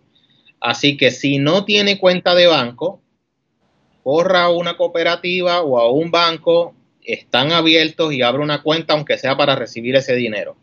Así 0.61 0.97
que 0.97 1.11
si 1.11 1.39
no 1.39 1.64
tiene 1.64 1.99
cuenta 1.99 2.35
de 2.35 2.47
banco, 2.47 3.01
corra 4.03 4.45
a 4.45 4.51
una 4.51 4.77
cooperativa 4.77 5.62
o 5.62 5.79
a 5.79 5.91
un 5.91 6.11
banco, 6.11 6.75
están 7.05 7.53
abiertos 7.53 8.12
y 8.12 8.23
abre 8.23 8.43
una 8.43 8.62
cuenta 8.62 8.95
aunque 8.95 9.19
sea 9.19 9.37
para 9.37 9.57
recibir 9.57 9.97
ese 9.97 10.14
dinero. 10.14 10.57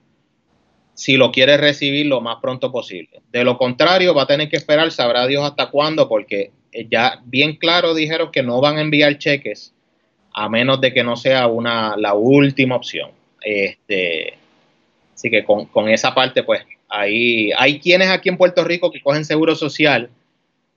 Si 0.93 1.17
lo 1.17 1.31
quiere 1.31 1.57
recibir 1.57 2.05
lo 2.05 2.21
más 2.21 2.37
pronto 2.41 2.71
posible. 2.71 3.21
De 3.31 3.43
lo 3.43 3.57
contrario, 3.57 4.13
va 4.13 4.23
a 4.23 4.27
tener 4.27 4.49
que 4.49 4.57
esperar, 4.57 4.91
sabrá 4.91 5.27
Dios 5.27 5.43
hasta 5.43 5.69
cuándo, 5.69 6.07
porque 6.07 6.51
ya 6.89 7.21
bien 7.25 7.55
claro 7.55 7.93
dijeron 7.93 8.31
que 8.31 8.43
no 8.43 8.61
van 8.61 8.77
a 8.77 8.81
enviar 8.81 9.17
cheques 9.17 9.73
a 10.33 10.49
menos 10.49 10.81
de 10.81 10.93
que 10.93 11.03
no 11.03 11.15
sea 11.15 11.47
una 11.47 11.95
la 11.97 12.13
última 12.13 12.75
opción. 12.75 13.11
Este, 13.41 14.37
así 15.15 15.31
que 15.31 15.43
con, 15.43 15.89
esa 15.89 16.13
parte, 16.13 16.43
pues 16.43 16.61
ahí 16.89 17.49
hay 17.57 17.79
quienes 17.79 18.09
aquí 18.09 18.29
en 18.29 18.37
Puerto 18.37 18.63
Rico 18.63 18.91
que 18.91 19.01
cogen 19.01 19.25
seguro 19.25 19.55
social, 19.55 20.09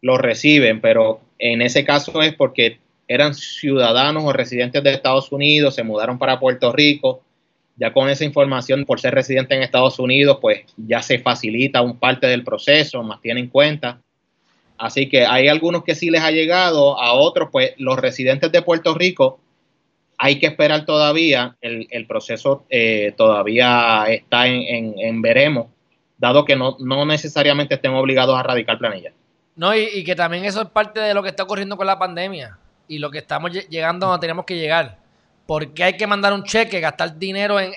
lo 0.01 0.16
reciben, 0.16 0.80
pero 0.80 1.20
en 1.39 1.61
ese 1.61 1.84
caso 1.84 2.22
es 2.22 2.34
porque 2.34 2.78
eran 3.09 3.34
ciudadanos 3.34 4.22
o 4.24 4.32
residentes 4.32 4.82
de 4.82 4.93
Estados 4.93 5.32
Unidos, 5.32 5.74
se 5.74 5.82
mudaron 5.82 6.18
para 6.18 6.39
Puerto 6.39 6.72
Rico. 6.72 7.22
Ya 7.76 7.93
con 7.93 8.09
esa 8.09 8.24
información, 8.24 8.84
por 8.84 9.01
ser 9.01 9.14
residente 9.14 9.55
en 9.55 9.62
Estados 9.62 10.01
Unidos, 10.01 10.39
pues 10.41 10.62
ya 10.76 11.01
se 11.01 11.20
facilita 11.20 11.80
un 11.80 11.97
parte 11.97 12.26
del 12.26 12.43
proceso, 12.43 13.03
más 13.05 13.20
tienen 13.20 13.49
cuenta. 13.49 14.01
Así 14.76 15.09
que 15.09 15.26
hay 15.26 15.49
algunos 15.49 15.84
que 15.84 15.95
sí 15.95 16.11
les 16.11 16.22
ha 16.22 16.32
llegado, 16.32 17.01
a 17.01 17.12
otros, 17.12 17.49
pues 17.53 17.72
los 17.78 17.99
residentes 17.99 18.51
de 18.51 18.62
Puerto 18.62 18.95
Rico, 18.95 19.39
hay 20.19 20.41
que 20.41 20.47
esperar 20.47 20.85
todavía, 20.85 21.57
el, 21.61 22.07
proceso 22.07 22.64
eh, 22.69 23.14
todavía 23.16 24.05
está 24.09 24.49
en, 24.49 25.23
veremos, 25.23 25.69
dado 26.19 26.45
que 26.45 26.57
no, 26.57 26.77
necesariamente 27.07 27.77
estén 27.77 27.95
obligados 27.95 28.37
a 28.37 28.43
radicar 28.43 28.79
planilla. 28.79 29.12
No, 29.55 29.75
y, 29.75 30.03
que 30.05 30.16
también 30.16 30.45
eso 30.45 30.61
es 30.61 30.69
parte 30.69 31.01
de 31.01 31.14
lo 31.14 31.23
que 31.23 31.29
está 31.29 31.45
ocurriendo 31.45 31.77
con 31.77 31.87
la 31.87 31.99
pandemia 31.99 32.59
y 32.89 32.99
lo 32.99 33.11
que 33.11 33.19
estamos 33.19 33.53
llegando 33.53 34.07
donde 34.07 34.21
tenemos 34.21 34.45
que 34.45 34.57
llegar. 34.57 34.99
¿Por 35.47 35.73
qué 35.73 35.85
hay 35.85 35.97
que 35.97 36.07
mandar 36.07 36.33
un 36.33 36.43
cheque, 36.43 36.81
gastar 36.81 37.16
dinero 37.16 37.59
en, 37.61 37.73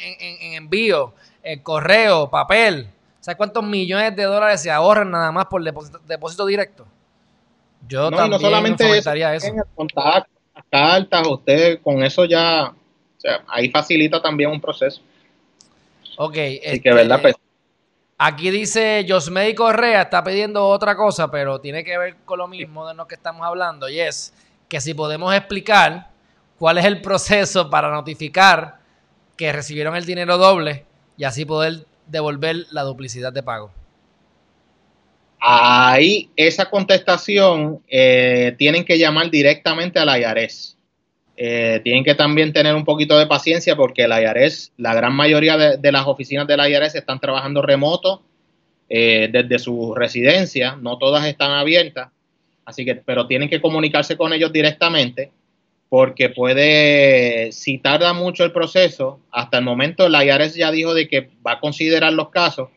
envío, 0.56 1.14
en 1.44 1.62
correo, 1.62 2.30
papel? 2.30 2.88
¿Sabes 3.20 3.38
cuántos 3.38 3.64
millones 3.64 4.16
de 4.16 4.24
dólares 4.24 4.62
se 4.62 4.72
ahorran 4.72 5.12
nada 5.12 5.32
más 5.32 5.46
por 5.46 5.64
depósito, 5.64 6.46
directo? 6.48 6.88
Yo 7.88 8.10
no, 8.10 8.18
también 8.18 8.32
no 8.32 8.40
solamente 8.40 8.98
eso, 8.98 9.14
eso. 9.14 9.54
Contacto, 9.76 10.41
cartas, 10.72 11.28
usted 11.28 11.82
con 11.82 12.02
eso 12.02 12.26
ya, 12.26 12.70
o 12.70 13.22
sea, 13.22 13.44
ahí 13.48 13.70
facilita 13.70 14.22
también 14.22 14.50
un 14.50 14.62
proceso. 14.62 15.02
Ok. 16.18 16.38
Así 16.66 16.80
que, 16.82 16.94
¿verdad? 16.94 17.22
Pues, 17.22 17.36
aquí 18.18 18.50
dice 18.50 19.06
Josmedi 19.08 19.54
Correa, 19.54 20.04
está 20.04 20.24
pidiendo 20.24 20.68
otra 20.68 20.96
cosa, 20.96 21.30
pero 21.30 21.60
tiene 21.60 21.84
que 21.84 21.98
ver 21.98 22.16
con 22.26 22.40
lo 22.40 22.48
mismo 22.48 22.88
de 22.88 22.96
lo 22.96 23.08
que 23.08 23.16
estamos 23.16 23.46
hablando, 23.46 23.90
y 23.90 24.00
es 24.00 24.34
que 24.70 24.80
si 24.80 24.94
podemos 24.94 25.36
explicar 25.36 26.10
cuál 26.58 26.78
es 26.78 26.86
el 26.86 27.02
proceso 27.02 27.70
para 27.70 27.92
notificar 27.92 28.80
que 29.36 29.52
recibieron 29.52 29.96
el 29.96 30.06
dinero 30.06 30.38
doble 30.38 30.86
y 31.18 31.26
así 31.26 31.44
poder 31.44 31.86
devolver 32.08 32.68
la 32.72 32.84
duplicidad 32.84 33.34
de 33.34 33.44
pago? 33.44 33.72
Ahí, 35.44 36.30
esa 36.36 36.70
contestación 36.70 37.82
eh, 37.90 38.54
tienen 38.60 38.86
que 38.86 39.00
llamar 39.00 39.32
directamente 39.32 39.98
a 39.98 40.06
la 40.06 40.20
IARES. 40.20 40.78
Eh, 41.36 41.82
tienen 41.84 42.04
que 42.04 42.14
también 42.14 42.54
tener 42.54 42.76
un 42.76 42.86
poquito 42.86 43.18
de 43.18 43.26
paciencia 43.26 43.76
porque 43.76 44.08
la 44.08 44.22
IARES, 44.22 44.72
la 44.78 44.94
gran 44.94 45.16
mayoría 45.16 45.58
de, 45.58 45.92
las 45.92 46.06
oficinas 46.06 46.46
de 46.46 46.58
la 46.58 46.70
IARES 46.70 46.94
están 46.94 47.20
trabajando 47.20 47.64
remoto 47.64 48.22
eh, 48.88 49.30
desde 49.32 49.58
su 49.58 49.96
residencia, 49.96 50.76
no 50.80 51.00
todas 51.00 51.26
están 51.26 51.50
abiertas, 51.50 52.10
así 52.64 52.86
que, 52.86 52.94
pero 52.94 53.26
tienen 53.26 53.50
que 53.50 53.62
comunicarse 53.62 54.18
con 54.18 54.34
ellos 54.34 54.54
directamente 54.54 55.32
porque 55.90 56.30
puede, 56.30 57.52
si 57.52 57.80
tarda 57.80 58.14
mucho 58.14 58.44
el 58.44 58.52
proceso, 58.52 59.20
hasta 59.32 59.58
el 59.58 59.64
momento 59.64 60.08
la 60.08 60.24
IARES 60.24 60.54
ya 60.54 60.70
dijo 60.70 60.94
de 60.94 61.08
que 61.08 61.32
va 61.46 61.54
a 61.54 61.60
considerar 61.60 62.14
los 62.14 62.30
casos, 62.30 62.70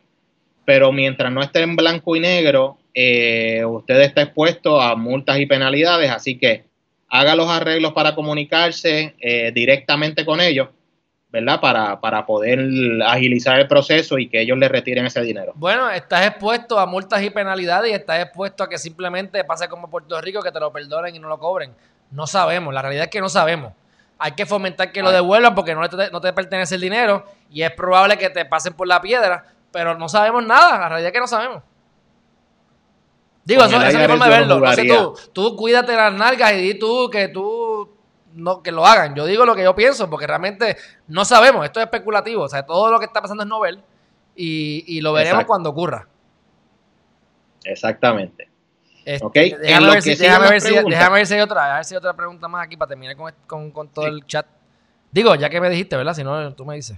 pero 0.64 0.92
mientras 0.92 1.30
no 1.32 1.42
esté 1.42 1.62
en 1.62 1.76
blanco 1.76 2.16
y 2.16 2.20
negro, 2.20 2.78
eh, 2.94 3.64
usted 3.64 4.00
está 4.00 4.22
expuesto 4.22 4.80
a 4.80 4.94
multas 4.96 5.38
y 5.38 5.46
penalidades, 5.46 6.10
así 6.10 6.38
que 6.38 6.64
haga 7.08 7.34
los 7.34 7.48
arreglos 7.48 7.92
para 7.92 8.14
comunicarse 8.14 9.14
eh, 9.20 9.52
directamente 9.54 10.24
con 10.24 10.40
ellos, 10.40 10.68
¿verdad? 11.30 11.60
Para, 11.60 12.00
para 12.00 12.24
poder 12.26 12.60
agilizar 13.06 13.58
el 13.60 13.68
proceso 13.68 14.18
y 14.18 14.28
que 14.28 14.40
ellos 14.40 14.58
le 14.58 14.68
retiren 14.68 15.06
ese 15.06 15.20
dinero. 15.22 15.52
Bueno, 15.56 15.90
estás 15.90 16.26
expuesto 16.26 16.78
a 16.78 16.86
multas 16.86 17.22
y 17.22 17.30
penalidades 17.30 17.90
y 17.90 17.94
estás 17.94 18.22
expuesto 18.22 18.64
a 18.64 18.68
que 18.68 18.78
simplemente 18.78 19.42
pase 19.44 19.68
como 19.68 19.90
Puerto 19.90 20.20
Rico, 20.20 20.42
que 20.42 20.52
te 20.52 20.60
lo 20.60 20.72
perdonen 20.72 21.14
y 21.14 21.18
no 21.18 21.28
lo 21.28 21.38
cobren. 21.38 21.72
No 22.10 22.26
sabemos, 22.26 22.72
la 22.72 22.82
realidad 22.82 23.04
es 23.04 23.10
que 23.10 23.20
no 23.20 23.28
sabemos. 23.28 23.72
Hay 24.18 24.32
que 24.32 24.46
fomentar 24.46 24.92
que 24.92 25.02
lo 25.02 25.10
devuelvan 25.10 25.54
porque 25.54 25.74
no 25.74 25.88
te, 25.88 26.10
no 26.10 26.20
te 26.20 26.32
pertenece 26.32 26.76
el 26.76 26.80
dinero 26.80 27.26
y 27.50 27.62
es 27.62 27.72
probable 27.72 28.16
que 28.16 28.30
te 28.30 28.44
pasen 28.44 28.72
por 28.72 28.86
la 28.86 29.00
piedra, 29.00 29.44
pero 29.74 29.98
no 29.98 30.08
sabemos 30.08 30.46
nada. 30.46 30.78
La 30.78 30.88
realidad 30.88 31.08
es 31.08 31.12
que 31.12 31.18
no 31.18 31.26
sabemos. 31.26 31.60
Digo, 33.44 33.64
eso, 33.64 33.76
esa 33.82 34.02
es 34.04 34.08
forma 34.08 34.26
de 34.26 34.30
verlo. 34.30 34.60
No 34.60 34.72
sé 34.72 34.86
tú, 34.86 35.18
tú 35.32 35.56
cuídate 35.56 35.96
las 35.96 36.14
nalgas 36.14 36.52
y 36.52 36.58
di 36.58 36.78
tú 36.78 37.10
que 37.10 37.26
tú 37.26 37.90
no, 38.34 38.62
que 38.62 38.70
lo 38.70 38.86
hagan. 38.86 39.16
Yo 39.16 39.26
digo 39.26 39.44
lo 39.44 39.56
que 39.56 39.64
yo 39.64 39.74
pienso, 39.74 40.08
porque 40.08 40.28
realmente 40.28 40.76
no 41.08 41.24
sabemos. 41.24 41.64
Esto 41.64 41.80
es 41.80 41.86
especulativo. 41.86 42.44
O 42.44 42.48
sea, 42.48 42.64
todo 42.64 42.88
lo 42.92 43.00
que 43.00 43.06
está 43.06 43.20
pasando 43.20 43.42
es 43.42 43.48
novel 43.48 43.82
y, 44.36 44.84
y 44.86 45.00
lo 45.00 45.12
veremos 45.12 45.44
cuando 45.44 45.70
ocurra. 45.70 46.06
Exactamente. 47.64 48.48
Este, 49.04 49.58
déjame, 49.60 49.90
ver 49.90 50.02
si, 50.02 50.14
déjame, 50.14 50.48
ver 50.50 50.60
si, 50.60 50.68
déjame, 50.72 51.16
ver 51.16 51.26
si, 51.26 51.34
hay 51.34 51.40
otra, 51.40 51.74
a 51.74 51.76
ver 51.76 51.84
si 51.84 51.94
hay 51.94 51.98
otra 51.98 52.14
pregunta 52.14 52.46
más 52.46 52.64
aquí 52.64 52.76
para 52.76 52.90
terminar 52.90 53.16
con, 53.16 53.34
con, 53.48 53.70
con 53.72 53.88
todo 53.88 54.06
el 54.06 54.24
chat. 54.24 54.46
Digo, 55.10 55.34
ya 55.34 55.50
que 55.50 55.60
me 55.60 55.68
dijiste, 55.68 55.96
¿verdad? 55.96 56.14
Si 56.14 56.22
no, 56.22 56.54
tú 56.54 56.64
me 56.64 56.76
dices. 56.76 56.96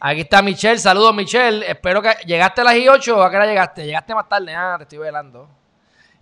Aquí 0.00 0.20
está 0.20 0.42
Michelle. 0.42 0.78
Saludos, 0.78 1.14
Michelle. 1.14 1.68
Espero 1.68 2.00
que. 2.00 2.10
¿Llegaste 2.24 2.60
a 2.60 2.64
las 2.64 2.74
I8 2.74 3.12
o 3.14 3.22
a 3.22 3.30
qué 3.30 3.36
hora 3.36 3.46
llegaste? 3.46 3.84
Llegaste 3.84 4.14
más 4.14 4.28
tarde. 4.28 4.54
Ah, 4.54 4.74
te 4.78 4.84
estoy 4.84 4.98
velando. 4.98 5.48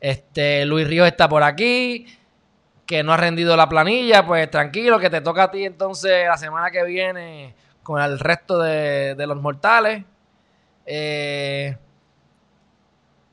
Este, 0.00 0.64
Luis 0.64 0.86
Ríos 0.86 1.06
está 1.06 1.28
por 1.28 1.42
aquí. 1.42 2.06
Que 2.86 3.02
no 3.02 3.12
ha 3.12 3.16
rendido 3.16 3.56
la 3.56 3.68
planilla. 3.68 4.24
Pues 4.24 4.50
tranquilo, 4.50 4.98
que 4.98 5.10
te 5.10 5.20
toca 5.20 5.44
a 5.44 5.50
ti 5.50 5.64
entonces 5.64 6.26
la 6.26 6.38
semana 6.38 6.70
que 6.70 6.84
viene 6.84 7.54
con 7.82 8.00
el 8.00 8.18
resto 8.18 8.58
de, 8.58 9.14
de 9.14 9.26
los 9.26 9.36
mortales. 9.40 10.04
Eh. 10.86 11.76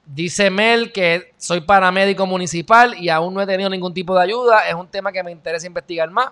Dice 0.06 0.50
Mel 0.50 0.92
que 0.92 1.34
soy 1.38 1.62
paramédico 1.62 2.26
municipal 2.26 2.94
y 2.96 3.08
aún 3.08 3.34
no 3.34 3.42
he 3.42 3.48
tenido 3.48 3.70
ningún 3.70 3.94
tipo 3.94 4.14
de 4.16 4.24
ayuda. 4.24 4.68
Es 4.68 4.76
un 4.76 4.88
tema 4.88 5.14
que 5.14 5.24
me 5.24 5.32
interesa 5.32 5.66
investigar 5.66 6.12
más. 6.12 6.32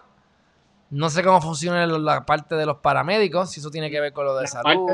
No 0.92 1.10
sé 1.10 1.24
cómo 1.24 1.42
funciona 1.42 1.88
la 1.88 2.26
parte 2.26 2.56
de 2.56 2.66
los 2.66 2.78
paramédicos, 2.78 3.50
si 3.50 3.62
eso 3.62 3.72
tiene 3.72 3.90
que 3.90 4.02
ver 4.02 4.12
con 4.12 4.26
lo 4.26 4.38
de 4.38 4.46
salud. 4.46 4.90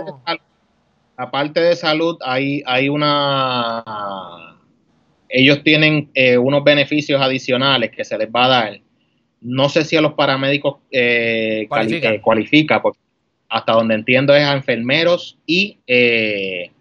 la 1.18 1.32
parte 1.32 1.60
de 1.60 1.76
salud, 1.76 2.18
hay, 2.24 2.62
hay 2.68 2.88
una... 2.88 3.84
Ellos 5.28 5.64
tienen 5.64 6.12
eh, 6.14 6.38
unos 6.38 6.64
beneficios 6.64 7.20
adicionales 7.20 7.92
que 7.92 8.06
se 8.06 8.16
les 8.16 8.30
va 8.30 8.46
a 8.46 8.48
dar. 8.48 8.80
No 9.42 9.70
sé 9.70 9.84
si 9.84 9.98
a 9.98 10.02
los 10.02 10.14
paramédicos 10.14 10.78
eh, 10.92 11.68
cualifica. 12.22 12.82
porque 12.82 13.00
hasta 13.50 13.74
donde 13.74 13.96
entiendo 13.96 14.36
es 14.36 14.44
a 14.44 14.54
enfermeros 14.54 15.40
y, 15.48 15.80
eh, 15.88 16.72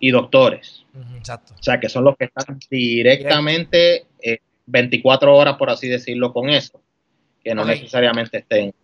y 0.00 0.10
doctores. 0.10 0.86
Exacto. 1.16 1.54
O 1.58 1.62
sea, 1.62 1.78
que 1.78 1.90
son 1.90 2.04
los 2.04 2.16
que 2.16 2.24
están 2.24 2.58
directamente 2.70 4.06
24 4.66 5.30
eh, 5.30 5.34
horas, 5.34 5.56
por 5.56 5.68
así 5.68 5.88
decirlo, 5.88 6.32
con 6.32 6.48
eso, 6.48 6.80
que 7.44 7.54
no 7.54 7.64
necesariamente 7.64 8.38
estén. 8.38 8.74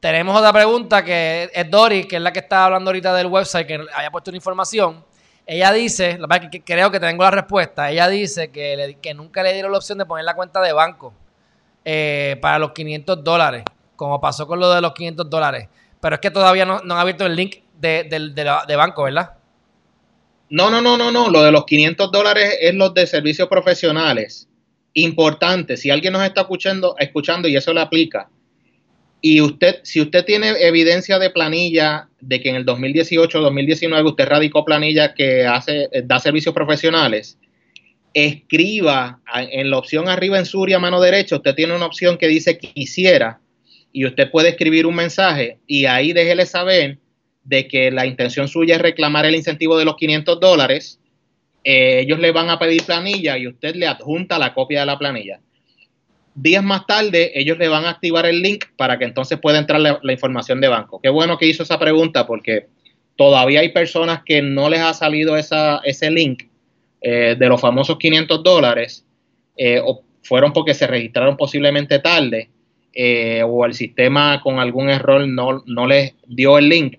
Tenemos 0.00 0.36
otra 0.36 0.52
pregunta 0.52 1.04
que 1.04 1.50
es 1.52 1.70
Doris, 1.70 2.06
que 2.06 2.16
es 2.16 2.22
la 2.22 2.32
que 2.32 2.38
está 2.38 2.64
hablando 2.64 2.90
ahorita 2.90 3.14
del 3.14 3.26
website, 3.26 3.66
que 3.66 3.74
había 3.94 4.10
puesto 4.10 4.30
una 4.30 4.36
información. 4.36 5.04
Ella 5.46 5.72
dice, 5.72 6.18
la 6.18 6.26
verdad 6.26 6.50
que 6.50 6.62
creo 6.62 6.90
que 6.90 7.00
tengo 7.00 7.22
la 7.24 7.30
respuesta, 7.30 7.90
ella 7.90 8.08
dice 8.08 8.50
que, 8.50 8.96
que 9.00 9.14
nunca 9.14 9.42
le 9.42 9.52
dieron 9.52 9.72
la 9.72 9.78
opción 9.78 9.98
de 9.98 10.06
poner 10.06 10.24
la 10.24 10.34
cuenta 10.34 10.60
de 10.60 10.72
banco 10.72 11.12
eh, 11.84 12.36
para 12.40 12.58
los 12.58 12.72
500 12.72 13.24
dólares, 13.24 13.64
como 13.96 14.20
pasó 14.20 14.46
con 14.46 14.60
lo 14.60 14.70
de 14.72 14.80
los 14.80 14.92
500 14.92 15.28
dólares. 15.28 15.68
Pero 16.00 16.14
es 16.14 16.20
que 16.20 16.30
todavía 16.30 16.64
no, 16.64 16.76
han 16.76 16.92
abierto 16.92 17.26
el 17.26 17.34
link 17.34 17.56
de, 17.78 18.04
de 18.04 18.76
banco, 18.76 19.02
¿verdad? 19.04 19.38
No, 20.50 20.70
no, 20.70 20.80
no, 20.80 20.96
no, 20.96 21.10
no. 21.10 21.28
Lo 21.28 21.42
de 21.42 21.52
los 21.52 21.64
500 21.64 22.10
dólares 22.10 22.56
es 22.60 22.74
los 22.74 22.94
de 22.94 23.06
servicios 23.06 23.48
profesionales. 23.48 24.47
Importante, 25.00 25.76
si 25.76 25.90
alguien 25.90 26.12
nos 26.12 26.24
está 26.24 26.40
escuchando, 26.40 26.96
escuchando 26.98 27.46
y 27.46 27.56
eso 27.56 27.72
le 27.72 27.80
aplica, 27.80 28.28
y 29.20 29.40
usted, 29.40 29.80
si 29.82 30.00
usted 30.00 30.24
tiene 30.24 30.50
evidencia 30.60 31.18
de 31.18 31.30
planilla 31.30 32.08
de 32.20 32.40
que 32.40 32.50
en 32.50 32.56
el 32.56 32.64
2018 32.64 33.40
2019 33.40 34.08
usted 34.08 34.26
radicó 34.26 34.64
planilla 34.64 35.14
que 35.14 35.46
hace, 35.46 35.88
da 36.04 36.18
servicios 36.20 36.54
profesionales, 36.54 37.38
escriba 38.14 39.20
en 39.34 39.70
la 39.70 39.78
opción 39.78 40.08
arriba 40.08 40.38
en 40.38 40.46
Suria, 40.46 40.78
mano 40.78 41.00
derecha, 41.00 41.36
usted 41.36 41.54
tiene 41.54 41.74
una 41.74 41.86
opción 41.86 42.16
que 42.16 42.26
dice 42.28 42.58
quisiera, 42.58 43.40
y 43.92 44.04
usted 44.04 44.30
puede 44.30 44.50
escribir 44.50 44.86
un 44.86 44.94
mensaje 44.94 45.58
y 45.66 45.86
ahí 45.86 46.12
déjele 46.12 46.46
saber 46.46 46.98
de 47.44 47.66
que 47.66 47.90
la 47.90 48.06
intención 48.06 48.48
suya 48.48 48.76
es 48.76 48.82
reclamar 48.82 49.24
el 49.26 49.34
incentivo 49.34 49.78
de 49.78 49.84
los 49.84 49.96
500 49.96 50.40
dólares, 50.40 51.00
eh, 51.64 52.00
ellos 52.00 52.18
le 52.18 52.32
van 52.32 52.50
a 52.50 52.58
pedir 52.58 52.84
planilla 52.84 53.36
y 53.36 53.46
usted 53.46 53.74
le 53.74 53.86
adjunta 53.86 54.38
la 54.38 54.54
copia 54.54 54.80
de 54.80 54.86
la 54.86 54.98
planilla. 54.98 55.40
Días 56.34 56.62
más 56.62 56.86
tarde, 56.86 57.32
ellos 57.34 57.58
le 57.58 57.68
van 57.68 57.84
a 57.84 57.90
activar 57.90 58.26
el 58.26 58.42
link 58.42 58.66
para 58.76 58.98
que 58.98 59.04
entonces 59.04 59.38
pueda 59.40 59.58
entrar 59.58 59.80
la, 59.80 60.12
información 60.12 60.60
de 60.60 60.68
banco. 60.68 61.00
Qué 61.02 61.08
bueno 61.08 61.36
que 61.36 61.46
hizo 61.46 61.64
esa 61.64 61.78
pregunta 61.78 62.26
porque 62.26 62.66
todavía 63.16 63.60
hay 63.60 63.70
personas 63.70 64.22
que 64.24 64.40
no 64.40 64.68
les 64.68 64.80
ha 64.80 64.94
salido 64.94 65.36
ese 65.36 66.10
link 66.10 66.44
eh, 67.00 67.34
de 67.36 67.48
los 67.48 67.60
famosos 67.60 67.98
500 67.98 68.42
dólares 68.44 69.04
eh, 69.56 69.80
o 69.84 70.02
fueron 70.22 70.52
porque 70.52 70.74
se 70.74 70.86
registraron 70.86 71.36
posiblemente 71.36 71.98
tarde 71.98 72.50
o 73.44 73.64
el 73.64 73.74
sistema 73.74 74.40
con 74.42 74.58
algún 74.58 74.90
error 74.90 75.24
no, 75.28 75.62
no 75.66 75.86
les 75.86 76.14
dio 76.26 76.58
el 76.58 76.68
link 76.68 76.98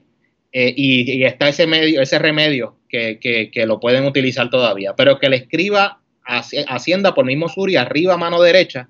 eh, 0.52 0.74
y, 0.76 1.24
está 1.24 1.48
ese 1.50 1.68
medio, 1.68 2.02
ese 2.02 2.20
remedio 2.20 2.78
que, 2.90 3.52
lo 3.68 3.80
pueden 3.80 4.06
utilizar 4.06 4.50
todavía. 4.50 4.96
Pero 4.96 5.20
que 5.20 5.30
le 5.30 5.38
escriba 5.38 6.02
Hacienda 6.24 7.16
por 7.16 7.26
mismo 7.26 7.50
sur 7.50 7.72
y 7.72 7.76
arriba 7.76 8.16
mano 8.16 8.40
derecha 8.40 8.88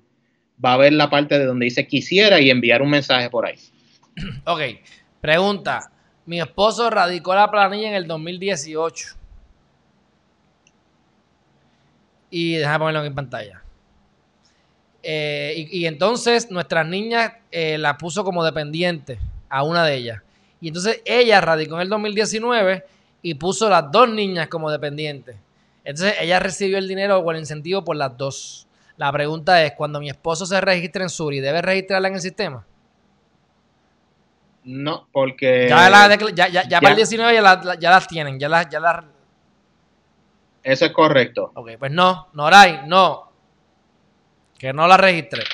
va 0.62 0.74
a 0.74 0.76
ver 0.76 0.92
la 0.92 1.08
parte 1.08 1.38
de 1.38 1.46
donde 1.46 1.64
dice 1.64 1.86
quisiera 1.86 2.38
y 2.38 2.50
enviar 2.50 2.82
un 2.82 2.90
mensaje 2.90 3.30
por 3.30 3.46
ahí. 3.46 3.56
Ok, 4.44 4.60
pregunta. 5.20 5.90
Mi 6.26 6.40
esposo 6.40 6.90
radicó 6.90 7.34
la 7.34 7.50
planilla 7.50 7.88
en 7.88 7.94
el 7.94 8.06
2018. 8.06 9.16
Y 12.30 12.56
déjame 12.56 12.78
ponerlo 12.78 13.00
aquí 13.00 13.08
en 13.08 13.14
pantalla. 13.14 13.62
Eh, 15.02 15.66
y, 15.70 15.86
entonces 15.86 16.50
nuestras 16.50 16.86
niñas 16.86 17.32
eh, 17.50 17.78
la 17.78 17.96
puso 17.96 18.22
como 18.22 18.44
dependiente 18.44 19.18
a 19.48 19.62
una 19.62 19.84
de 19.84 19.96
ellas. 19.96 20.22
Y 20.60 20.68
entonces 20.68 21.02
ella 21.04 21.40
radicó 21.40 21.76
en 21.76 21.82
el 21.82 21.88
2019 21.88 22.84
y 23.22 23.34
puso 23.34 23.68
las 23.68 23.90
dos 23.90 24.08
niñas 24.08 24.48
como 24.48 24.70
dependientes. 24.70 25.36
Entonces 25.84 26.16
ella 26.20 26.38
recibió 26.38 26.78
el 26.78 26.86
dinero 26.86 27.18
o 27.18 27.30
el 27.32 27.38
incentivo 27.38 27.84
por 27.84 27.96
las 27.96 28.16
dos. 28.16 28.66
La 28.96 29.10
pregunta 29.10 29.64
es, 29.64 29.72
cuando 29.72 29.98
mi 29.98 30.10
esposo 30.10 30.44
se 30.44 30.60
registre 30.60 31.02
en 31.02 31.08
Suri, 31.08 31.40
¿debe 31.40 31.62
registrarla 31.62 32.08
en 32.08 32.14
el 32.14 32.20
sistema? 32.20 32.66
No, 34.64 35.08
porque... 35.10 35.68
Ya, 35.68 35.76
para 36.80 36.90
el 36.90 36.96
19 36.96 37.34
ya, 37.80 37.90
las 37.90 38.06
tienen, 38.06 38.38
ya 38.38 38.48
las, 38.48 38.68
ya 38.68 39.04
Eso 40.62 40.84
es 40.84 40.92
correcto. 40.92 41.50
Ok, 41.54 41.70
pues 41.78 41.90
no, 41.90 42.28
Noray, 42.34 42.82
no. 42.86 43.32
Que 44.58 44.74
no 44.74 44.86
la 44.86 44.98
registre. 44.98 45.44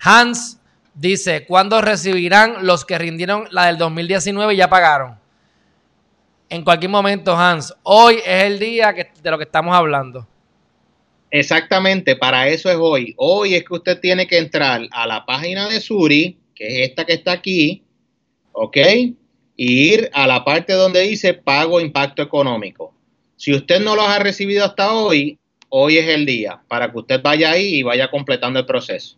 Hans 0.00 0.60
Dice, 0.94 1.46
¿cuándo 1.46 1.80
recibirán 1.80 2.66
los 2.66 2.84
que 2.84 2.98
rindieron 2.98 3.48
la 3.50 3.66
del 3.66 3.78
2019 3.78 4.54
y 4.54 4.56
ya 4.58 4.68
pagaron? 4.68 5.18
En 6.50 6.62
cualquier 6.64 6.90
momento, 6.90 7.34
Hans. 7.34 7.74
Hoy 7.82 8.16
es 8.16 8.44
el 8.44 8.58
día 8.58 8.92
de 8.92 9.30
lo 9.30 9.38
que 9.38 9.44
estamos 9.44 9.74
hablando. 9.74 10.28
Exactamente, 11.30 12.14
para 12.14 12.46
eso 12.48 12.68
es 12.70 12.76
hoy. 12.78 13.14
Hoy 13.16 13.54
es 13.54 13.64
que 13.64 13.72
usted 13.72 14.00
tiene 14.00 14.26
que 14.26 14.36
entrar 14.36 14.82
a 14.90 15.06
la 15.06 15.24
página 15.24 15.66
de 15.66 15.80
Suri, 15.80 16.38
que 16.54 16.66
es 16.82 16.90
esta 16.90 17.06
que 17.06 17.14
está 17.14 17.32
aquí, 17.32 17.82
¿ok? 18.52 18.76
Y 19.56 19.94
ir 19.94 20.10
a 20.12 20.26
la 20.26 20.44
parte 20.44 20.74
donde 20.74 21.00
dice 21.00 21.32
pago 21.32 21.80
impacto 21.80 22.20
económico. 22.20 22.94
Si 23.36 23.54
usted 23.54 23.80
no 23.80 23.96
los 23.96 24.06
ha 24.06 24.18
recibido 24.18 24.66
hasta 24.66 24.92
hoy, 24.92 25.38
hoy 25.70 25.96
es 25.96 26.08
el 26.08 26.26
día 26.26 26.60
para 26.68 26.92
que 26.92 26.98
usted 26.98 27.22
vaya 27.22 27.52
ahí 27.52 27.76
y 27.76 27.82
vaya 27.82 28.10
completando 28.10 28.60
el 28.60 28.66
proceso. 28.66 29.16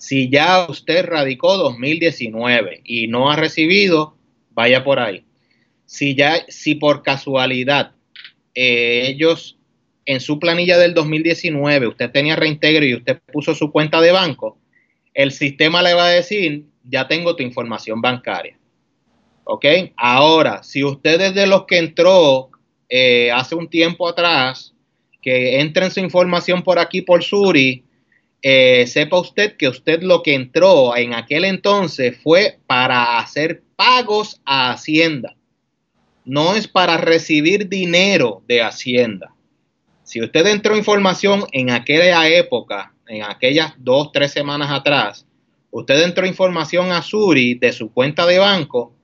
Si 0.00 0.30
ya 0.30 0.64
usted 0.66 1.04
radicó 1.04 1.58
2019 1.58 2.80
y 2.84 3.06
no 3.08 3.30
ha 3.30 3.36
recibido, 3.36 4.16
vaya 4.52 4.82
por 4.82 4.98
ahí. 4.98 5.26
Si 5.84 6.14
ya, 6.14 6.46
si 6.48 6.74
por 6.74 7.02
casualidad 7.02 7.92
eh, 8.54 9.08
ellos 9.08 9.58
en 10.06 10.20
su 10.20 10.38
planilla 10.38 10.78
del 10.78 10.94
2019 10.94 11.88
usted 11.88 12.10
tenía 12.10 12.34
reintegro 12.34 12.86
y 12.86 12.94
usted 12.94 13.20
puso 13.30 13.54
su 13.54 13.70
cuenta 13.70 14.00
de 14.00 14.10
banco, 14.10 14.56
el 15.12 15.32
sistema 15.32 15.82
le 15.82 15.92
va 15.92 16.06
a 16.06 16.12
decir, 16.12 16.64
ya 16.82 17.06
tengo 17.06 17.36
tu 17.36 17.42
información 17.42 18.00
bancaria. 18.00 18.58
¿Ok? 19.44 19.66
Ahora, 19.96 20.62
si 20.62 20.82
usted 20.82 21.20
es 21.20 21.34
de 21.34 21.46
los 21.46 21.66
que 21.66 21.76
entró 21.76 22.48
eh, 22.88 23.30
hace 23.32 23.54
un 23.54 23.68
tiempo 23.68 24.08
atrás, 24.08 24.74
que 25.20 25.60
entren 25.60 25.90
su 25.90 26.00
información 26.00 26.62
por 26.62 26.78
aquí 26.78 27.02
por 27.02 27.22
Suri 27.22 27.84
eh, 28.42 28.86
sepa 28.86 29.18
usted 29.18 29.56
que 29.56 29.68
usted 29.68 30.02
lo 30.02 30.22
que 30.22 30.34
entró 30.34 30.96
en 30.96 31.14
aquel 31.14 31.44
entonces 31.44 32.18
fue 32.22 32.58
para 32.66 33.18
hacer 33.18 33.62
pagos 33.76 34.40
a 34.44 34.72
Hacienda. 34.72 35.36
No 36.24 36.54
es 36.54 36.66
para 36.68 36.96
recibir 36.96 37.68
dinero 37.68 38.42
de 38.46 38.62
Hacienda. 38.62 39.34
Si 40.04 40.22
usted 40.22 40.46
entró 40.46 40.76
información 40.76 41.44
en 41.52 41.70
aquella 41.70 42.26
época, 42.28 42.94
en 43.06 43.22
aquellas 43.22 43.74
dos, 43.78 44.10
tres 44.12 44.32
semanas 44.32 44.70
atrás, 44.70 45.26
usted 45.70 46.02
entró 46.02 46.26
información 46.26 46.92
a 46.92 47.02
Suri 47.02 47.54
de 47.54 47.72
su 47.72 47.92
cuenta 47.92 48.26
de 48.26 48.38
banco, 48.38 48.94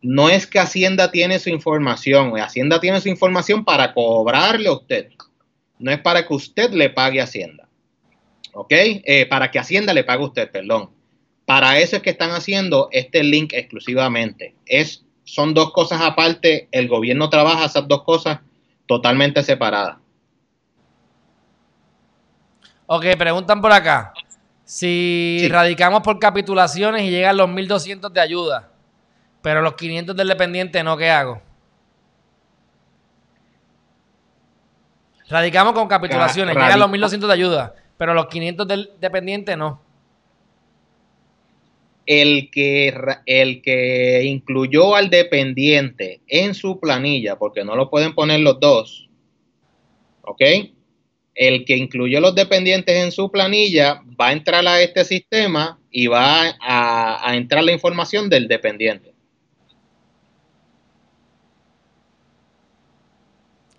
no 0.00 0.28
es 0.28 0.46
que 0.46 0.58
Hacienda 0.58 1.10
tiene 1.10 1.38
su 1.38 1.50
información, 1.50 2.36
Hacienda 2.38 2.80
tiene 2.80 3.00
su 3.00 3.08
información 3.08 3.64
para 3.64 3.94
cobrarle 3.94 4.68
a 4.68 4.72
usted, 4.72 5.08
no 5.78 5.92
es 5.92 6.00
para 6.00 6.26
que 6.26 6.34
usted 6.34 6.70
le 6.72 6.90
pague 6.90 7.20
a 7.20 7.24
Hacienda. 7.24 7.61
¿Ok? 8.52 8.70
Eh, 8.70 9.26
para 9.28 9.50
que 9.50 9.58
Hacienda 9.58 9.92
le 9.92 10.04
pague 10.04 10.22
a 10.22 10.26
usted, 10.26 10.50
perdón. 10.50 10.90
Para 11.44 11.78
eso 11.78 11.96
es 11.96 12.02
que 12.02 12.10
están 12.10 12.30
haciendo 12.30 12.88
este 12.92 13.22
link 13.22 13.52
exclusivamente. 13.52 14.54
Es, 14.66 15.04
son 15.24 15.54
dos 15.54 15.72
cosas 15.72 16.00
aparte, 16.00 16.68
el 16.70 16.88
gobierno 16.88 17.28
trabaja 17.28 17.64
esas 17.64 17.88
dos 17.88 18.04
cosas 18.04 18.40
totalmente 18.86 19.42
separadas. 19.42 19.96
Ok, 22.86 23.06
preguntan 23.18 23.60
por 23.60 23.72
acá. 23.72 24.12
Si 24.64 25.48
radicamos 25.50 26.02
por 26.02 26.18
capitulaciones 26.18 27.02
y 27.02 27.10
llegan 27.10 27.36
los 27.36 27.48
1200 27.48 28.12
de 28.12 28.20
ayuda, 28.20 28.70
pero 29.42 29.60
los 29.60 29.74
500 29.74 30.14
del 30.16 30.28
dependiente 30.28 30.82
no, 30.82 30.96
¿qué 30.96 31.10
hago? 31.10 31.42
Radicamos 35.28 35.72
con 35.72 35.88
capitulaciones, 35.88 36.54
llegan 36.54 36.78
los 36.78 36.90
1200 36.90 37.28
de 37.28 37.34
ayuda, 37.34 37.74
pero 38.02 38.14
los 38.14 38.26
500 38.26 38.66
del 38.66 38.90
dependiente 39.00 39.56
no. 39.56 39.80
El 42.04 42.50
que, 42.50 42.92
el 43.26 43.62
que 43.62 44.24
incluyó 44.24 44.96
al 44.96 45.08
dependiente 45.08 46.20
en 46.26 46.54
su 46.54 46.80
planilla, 46.80 47.38
porque 47.38 47.64
no 47.64 47.76
lo 47.76 47.90
pueden 47.90 48.12
poner 48.12 48.40
los 48.40 48.58
dos, 48.58 49.08
¿ok? 50.22 50.42
El 51.36 51.64
que 51.64 51.76
incluyó 51.76 52.20
los 52.20 52.34
dependientes 52.34 52.96
en 52.96 53.12
su 53.12 53.30
planilla 53.30 54.02
va 54.20 54.30
a 54.30 54.32
entrar 54.32 54.66
a 54.66 54.80
este 54.80 55.04
sistema 55.04 55.78
y 55.88 56.08
va 56.08 56.56
a, 56.60 57.30
a 57.30 57.36
entrar 57.36 57.62
la 57.62 57.70
información 57.70 58.28
del 58.28 58.48
dependiente. 58.48 59.14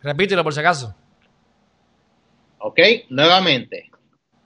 Repítelo 0.02 0.46
por 0.46 0.54
si 0.54 0.62
acaso. 0.62 0.96
Ok, 2.60 2.80
nuevamente 3.10 3.92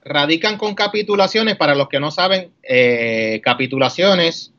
radican 0.07 0.57
con 0.57 0.75
capitulaciones. 0.75 1.55
Para 1.57 1.75
los 1.75 1.89
que 1.89 1.99
no 1.99 2.11
saben, 2.11 2.51
eh, 2.63 3.41
capitulaciones. 3.43 4.53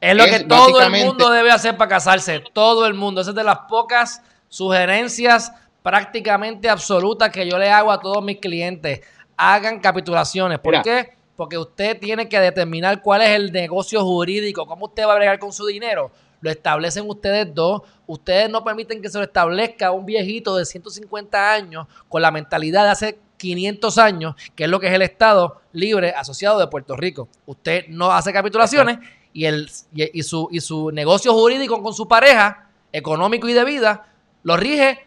Es 0.00 0.14
lo 0.14 0.24
que 0.24 0.40
todo 0.40 0.80
el 0.80 0.90
mundo 0.90 1.30
debe 1.30 1.50
hacer 1.50 1.76
para 1.76 1.88
casarse. 1.88 2.42
Todo 2.52 2.86
el 2.86 2.94
mundo. 2.94 3.20
Esa 3.20 3.30
es 3.30 3.36
de 3.36 3.44
las 3.44 3.60
pocas 3.68 4.22
sugerencias 4.48 5.52
prácticamente 5.82 6.68
absolutas 6.68 7.30
que 7.30 7.48
yo 7.48 7.58
le 7.58 7.70
hago 7.70 7.92
a 7.92 8.00
todos 8.00 8.22
mis 8.22 8.38
clientes. 8.38 9.00
Hagan 9.36 9.80
capitulaciones. 9.80 10.58
¿Por 10.58 10.82
qué? 10.82 11.12
Porque 11.36 11.56
usted 11.58 11.98
tiene 12.00 12.28
que 12.28 12.40
determinar 12.40 13.02
cuál 13.02 13.22
es 13.22 13.30
el 13.30 13.52
negocio 13.52 14.02
jurídico, 14.04 14.66
cómo 14.66 14.86
usted 14.86 15.06
va 15.06 15.12
a 15.12 15.16
bregar 15.16 15.38
con 15.38 15.52
su 15.52 15.66
dinero. 15.66 16.10
Lo 16.40 16.50
establecen 16.50 17.08
ustedes 17.08 17.54
dos. 17.54 17.82
Ustedes 18.06 18.50
no 18.50 18.64
permiten 18.64 19.00
que 19.00 19.08
se 19.08 19.18
lo 19.18 19.24
establezca 19.24 19.90
un 19.92 20.06
viejito 20.06 20.56
de 20.56 20.64
150 20.64 21.52
años 21.52 21.86
con 22.08 22.22
la 22.22 22.30
mentalidad 22.30 22.84
de 22.84 22.90
hace 22.90 23.18
500 23.36 23.98
años, 23.98 24.34
que 24.54 24.64
es 24.64 24.70
lo 24.70 24.80
que 24.80 24.88
es 24.88 24.92
el 24.92 25.02
Estado 25.02 25.60
libre 25.72 26.10
asociado 26.10 26.58
de 26.58 26.66
Puerto 26.68 26.96
Rico. 26.96 27.28
Usted 27.46 27.86
no 27.88 28.10
hace 28.10 28.32
capitulaciones 28.32 28.98
y, 29.32 29.44
el, 29.44 29.70
y, 29.92 30.22
su, 30.22 30.48
y 30.50 30.60
su 30.60 30.90
negocio 30.90 31.32
jurídico 31.32 31.82
con 31.82 31.92
su 31.92 32.08
pareja, 32.08 32.70
económico 32.92 33.48
y 33.48 33.52
de 33.52 33.64
vida, 33.64 34.06
lo 34.42 34.56
rige 34.56 35.06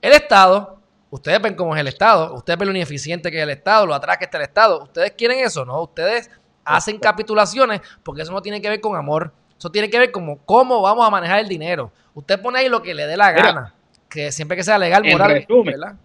el 0.00 0.12
Estado. 0.12 0.78
Ustedes 1.10 1.40
ven 1.40 1.54
cómo 1.54 1.74
es 1.74 1.80
el 1.80 1.88
Estado, 1.88 2.34
ustedes 2.34 2.58
ven 2.58 2.68
lo 2.68 2.74
ineficiente 2.74 3.30
que 3.30 3.38
es 3.38 3.42
el 3.42 3.50
Estado, 3.50 3.86
lo 3.86 3.94
atrás 3.94 4.18
que 4.18 4.24
está 4.24 4.38
el 4.38 4.44
Estado. 4.44 4.82
¿Ustedes 4.82 5.12
quieren 5.12 5.38
eso? 5.40 5.64
No, 5.64 5.82
ustedes 5.82 6.30
hacen 6.64 6.98
capitulaciones 6.98 7.80
porque 8.02 8.22
eso 8.22 8.32
no 8.32 8.42
tiene 8.42 8.60
que 8.60 8.68
ver 8.68 8.80
con 8.80 8.96
amor. 8.96 9.32
Eso 9.58 9.70
tiene 9.70 9.88
que 9.88 9.98
ver 9.98 10.10
con 10.12 10.36
cómo 10.36 10.82
vamos 10.82 11.06
a 11.06 11.10
manejar 11.10 11.40
el 11.40 11.48
dinero. 11.48 11.92
Usted 12.14 12.40
pone 12.40 12.58
ahí 12.58 12.68
lo 12.68 12.82
que 12.82 12.94
le 12.94 13.06
dé 13.06 13.16
la 13.16 13.32
gana. 13.32 13.74
que 14.08 14.30
siempre 14.30 14.56
que 14.56 14.62
sea 14.62 14.78
legal, 14.78 15.04
moral, 15.04 15.46
¿verdad? 15.64 15.96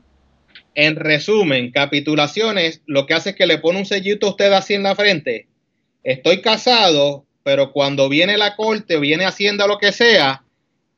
En 0.75 0.95
resumen, 0.95 1.71
capitulaciones, 1.71 2.81
lo 2.85 3.05
que 3.05 3.13
hace 3.13 3.31
es 3.31 3.35
que 3.35 3.47
le 3.47 3.57
pone 3.57 3.79
un 3.79 3.85
sellito 3.85 4.27
a 4.27 4.29
usted 4.31 4.51
así 4.53 4.73
en 4.73 4.83
la 4.83 4.95
frente. 4.95 5.47
Estoy 6.03 6.41
casado, 6.41 7.25
pero 7.43 7.71
cuando 7.71 8.09
viene 8.09 8.37
la 8.37 8.55
corte 8.55 8.97
o 8.97 8.99
viene 8.99 9.25
Hacienda 9.25 9.67
lo 9.67 9.77
que 9.77 9.91
sea, 9.91 10.43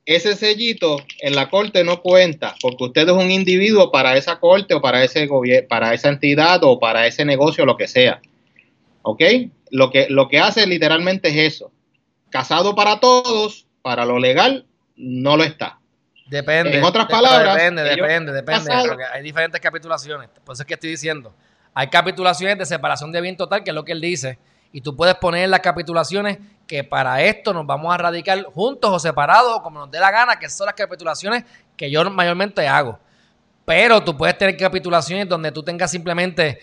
ese 0.06 0.36
sellito 0.36 0.98
en 1.20 1.36
la 1.36 1.50
corte 1.50 1.84
no 1.84 2.02
cuenta, 2.02 2.56
porque 2.62 2.86
usted 2.86 3.08
es 3.08 3.16
un 3.16 3.32
individuo 3.32 3.92
para 3.92 4.18
esa 4.18 4.40
corte 4.40 4.74
o 4.74 4.82
para 4.82 5.04
ese 5.04 5.28
para 5.70 5.94
esa 5.94 6.10
entidad 6.10 6.64
o 6.64 6.80
para 6.80 7.08
ese 7.08 7.24
negocio, 7.26 7.66
lo 7.66 7.78
que 7.78 7.88
sea. 7.88 8.22
¿Ok? 9.04 9.22
Lo 9.70 9.90
que, 9.90 10.08
lo 10.10 10.28
que 10.28 10.40
hace 10.40 10.68
literalmente 10.68 11.30
es 11.30 11.54
eso. 11.54 11.72
Casado 12.30 12.76
para 12.76 13.00
todos, 13.00 13.68
para 13.82 14.06
lo 14.06 14.20
legal, 14.20 14.66
no 14.96 15.38
lo 15.38 15.44
está. 15.44 15.81
Depende. 16.32 16.78
En 16.78 16.84
otras 16.86 17.08
palabras. 17.08 17.56
Depende, 17.56 17.84
depende, 17.84 18.32
depende. 18.32 18.72
hay 19.14 19.22
diferentes 19.22 19.60
capitulaciones. 19.60 20.30
Por 20.46 20.54
eso 20.54 20.64
es 20.64 20.68
que 20.68 20.76
estoy 20.76 20.92
diciendo. 20.92 21.36
Hay 21.74 21.88
capitulaciones 21.88 22.58
de 22.58 22.66
separación 22.66 23.12
de 23.12 23.20
bien 23.20 23.36
total, 23.36 23.66
que 23.66 23.72
es 23.72 23.76
lo 23.76 23.84
que 23.84 23.92
él 23.92 24.00
dice. 24.00 24.40
Y 24.72 24.80
tú 24.80 24.96
puedes 24.96 25.16
poner 25.16 25.44
en 25.44 25.52
las 25.52 25.60
capitulaciones 25.60 26.38
que 26.66 26.86
para 26.86 27.22
esto 27.22 27.54
nos 27.54 27.68
vamos 27.68 27.94
a 27.94 27.98
radicar 27.98 28.42
juntos 28.44 28.90
o 28.90 28.98
separados 28.98 29.58
o 29.58 29.62
como 29.62 29.80
nos 29.80 29.92
dé 29.92 30.00
la 30.00 30.10
gana, 30.10 30.40
que 30.40 30.50
son 30.50 30.68
las 30.68 30.76
capitulaciones 30.76 31.44
que 31.76 31.92
yo 31.92 32.10
mayormente 32.10 32.66
hago. 32.66 32.98
Pero 33.66 34.02
tú 34.02 34.16
puedes 34.16 34.38
tener 34.38 34.56
capitulaciones 34.56 35.28
donde 35.28 35.52
tú 35.52 35.62
tengas 35.64 35.92
simplemente, 35.92 36.60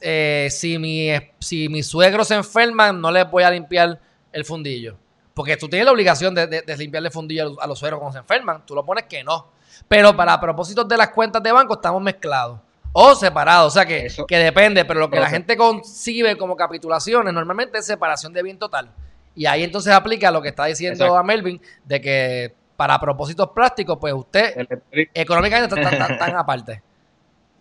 eh, 0.00 0.48
si, 0.50 0.78
mi, 0.78 1.10
si 1.38 1.68
mis 1.68 1.86
suegros 1.86 2.28
se 2.28 2.34
enferman, 2.34 2.98
no 2.98 3.10
les 3.10 3.30
voy 3.30 3.42
a 3.42 3.50
limpiar 3.50 4.00
el 4.32 4.44
fundillo. 4.46 4.96
Porque 5.34 5.56
tú 5.56 5.68
tienes 5.68 5.86
la 5.86 5.92
obligación 5.92 6.34
de, 6.34 6.46
de, 6.46 6.76
limpiarle 6.76 7.08
el 7.08 7.12
fundillo 7.12 7.60
a 7.60 7.66
los 7.66 7.78
suegros 7.78 8.00
cuando 8.00 8.12
se 8.12 8.18
enferman. 8.18 8.66
Tú 8.66 8.74
lo 8.74 8.84
pones 8.84 9.04
que 9.04 9.24
no. 9.24 9.48
Pero 9.88 10.14
para 10.14 10.38
propósitos 10.38 10.86
de 10.86 10.96
las 10.96 11.08
cuentas 11.08 11.42
de 11.42 11.52
banco 11.52 11.74
estamos 11.74 12.02
mezclados 12.02 12.60
o 12.92 13.14
separado, 13.14 13.66
O 13.66 13.70
sea 13.70 13.86
que, 13.86 14.08
que 14.28 14.38
depende, 14.38 14.84
pero 14.84 15.00
lo 15.00 15.10
que 15.10 15.18
la 15.18 15.28
gente 15.28 15.56
concibe 15.56 16.36
como 16.36 16.56
capitulaciones 16.56 17.32
normalmente 17.32 17.78
es 17.78 17.86
separación 17.86 18.32
de 18.32 18.42
bien 18.42 18.58
total. 18.58 18.90
Y 19.34 19.46
ahí 19.46 19.64
entonces 19.64 19.92
aplica 19.92 20.30
lo 20.30 20.42
que 20.42 20.48
está 20.48 20.66
diciendo 20.66 21.16
a 21.16 21.22
Melvin, 21.22 21.60
de 21.84 22.00
que 22.00 22.54
para 22.76 23.00
propósitos 23.00 23.48
prácticos, 23.50 23.96
pues 23.98 24.12
usted 24.12 24.66
económicamente 25.14 25.80
está 25.80 26.18
tan, 26.18 26.36
aparte. 26.36 26.82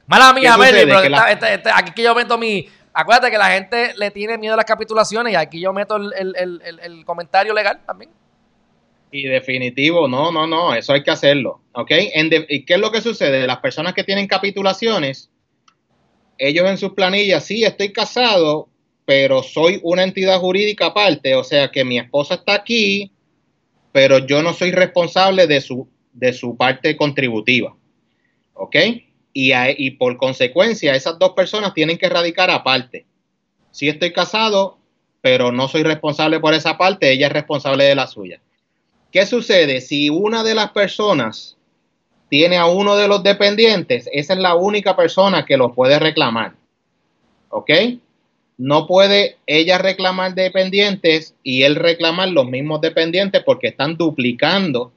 Mala 0.06 0.34
mía, 0.36 0.58
Melvin, 0.58 0.90
pero 0.90 1.26
este, 1.28 1.54
este, 1.54 1.72
aquí 1.74 1.92
que 1.94 2.04
yo 2.04 2.14
meto 2.14 2.38
mi... 2.38 2.68
Acuérdate 2.94 3.32
que 3.32 3.38
la 3.38 3.52
gente 3.52 3.94
le 3.96 4.12
tiene 4.12 4.38
miedo 4.38 4.54
a 4.54 4.58
las 4.58 4.66
capitulaciones 4.66 5.34
y 5.34 5.36
aquí 5.36 5.62
yo 5.62 5.72
meto 5.72 5.96
el, 5.96 7.04
comentario 7.06 7.54
legal 7.54 7.80
también. 7.86 8.12
Y 9.12 9.24
definitivo, 9.24 10.08
no, 10.08 10.32
no, 10.32 10.48
no, 10.48 10.74
eso 10.74 10.94
hay 10.94 11.04
que 11.04 11.12
hacerlo. 11.12 11.62
¿Ok? 11.74 11.92
¿Y 12.50 12.66
qué 12.66 12.74
es 12.74 12.80
lo 12.80 12.92
que 12.92 13.02
sucede? 13.02 13.48
Las 13.48 13.60
personas 13.60 13.94
que 13.94 14.04
tienen 14.04 14.28
capitulaciones, 14.28 15.30
ellos 16.38 16.70
en 16.70 16.78
sus 16.78 16.94
planillas, 16.94 17.46
sí, 17.46 17.64
estoy 17.64 17.94
casado, 17.94 18.70
pero 19.06 19.44
soy 19.44 19.80
una 19.84 20.04
entidad 20.04 20.40
jurídica 20.40 20.88
aparte, 20.88 21.36
o 21.36 21.44
sea 21.44 21.72
que 21.72 21.84
mi 21.84 21.98
esposa 21.98 22.36
está 22.36 22.56
aquí, 22.56 23.12
pero 23.92 24.20
yo 24.20 24.42
no 24.42 24.54
soy 24.54 24.72
responsable 24.72 25.48
de 25.48 25.62
su, 25.62 25.88
de 26.14 26.34
su 26.34 26.58
parte 26.58 26.96
contributiva. 26.98 27.76
¿Ok? 28.54 28.76
Y, 29.34 29.92
por 29.92 30.18
consecuencia, 30.18 30.94
esas 30.94 31.18
dos 31.18 31.32
personas 31.32 31.74
tienen 31.74 31.98
que 31.98 32.10
radicar 32.10 32.50
aparte. 32.50 33.06
Sí 33.72 33.88
estoy 33.88 34.12
casado, 34.12 34.78
pero 35.22 35.52
no 35.52 35.68
soy 35.68 35.84
responsable 35.84 36.40
por 36.40 36.54
esa 36.54 36.78
parte, 36.78 37.12
ella 37.12 37.28
es 37.28 37.34
responsable 37.34 37.86
de 37.86 37.96
la 37.96 38.08
suya. 38.08 38.42
¿Qué 39.12 39.26
sucede? 39.26 39.82
Si 39.82 40.10
una 40.10 40.44
de 40.44 40.56
las 40.56 40.72
personas 40.72 41.58
tiene 42.30 42.56
a 42.56 42.66
uno 42.66 42.96
de 42.96 43.10
los 43.10 43.24
dependientes, 43.24 44.10
esa 44.14 44.34
es 44.34 44.40
la 44.40 44.56
única 44.56 44.96
persona 44.96 45.46
que 45.46 45.58
lo 45.58 45.74
puede 45.74 46.00
reclamar. 46.00 46.54
¿Ok? 47.50 47.70
No 48.58 48.88
puede 48.88 49.36
ella 49.48 49.78
reclamar 49.78 50.34
dependientes 50.34 51.36
y 51.44 51.64
él 51.64 51.76
reclamar 51.76 52.30
los 52.30 52.46
mismos 52.46 52.80
dependientes 52.80 53.44
porque 53.44 53.68
están 53.68 53.98
duplicando 53.98 54.94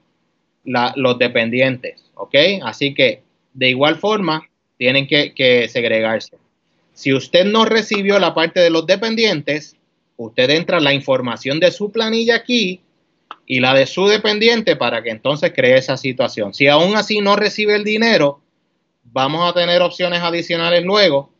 los 0.64 1.18
dependientes. 1.18 2.04
¿Ok? 2.14 2.34
Así 2.62 2.94
que 2.94 3.23
de 3.54 3.70
igual 3.70 3.96
forma 3.96 4.48
tienen 4.76 5.06
que, 5.06 5.68
segregarse. 5.70 6.36
Si 6.92 7.12
usted 7.12 7.44
no 7.46 7.64
recibió 7.64 8.18
la 8.18 8.34
parte 8.34 8.60
de 8.60 8.70
los 8.70 8.86
dependientes, 8.86 9.76
usted 10.16 10.50
entra 10.50 10.80
la 10.80 10.92
información 10.92 11.58
de 11.60 11.70
su 11.70 11.90
planilla 11.90 12.36
aquí 12.36 12.80
y 13.46 13.60
la 13.60 13.74
de 13.74 13.86
su 13.86 14.06
dependiente 14.06 14.76
para 14.76 15.02
que 15.02 15.10
entonces 15.10 15.52
cree 15.54 15.78
esa 15.78 15.96
situación. 15.96 16.54
Si 16.54 16.66
aún 16.66 16.96
así 16.96 17.20
no 17.20 17.36
recibe 17.36 17.74
el 17.74 17.84
dinero, 17.84 18.40
vamos 19.04 19.48
a 19.48 19.54
tener 19.54 19.82
opciones 19.82 20.20
adicionales 20.20 20.84
luego 20.84 21.30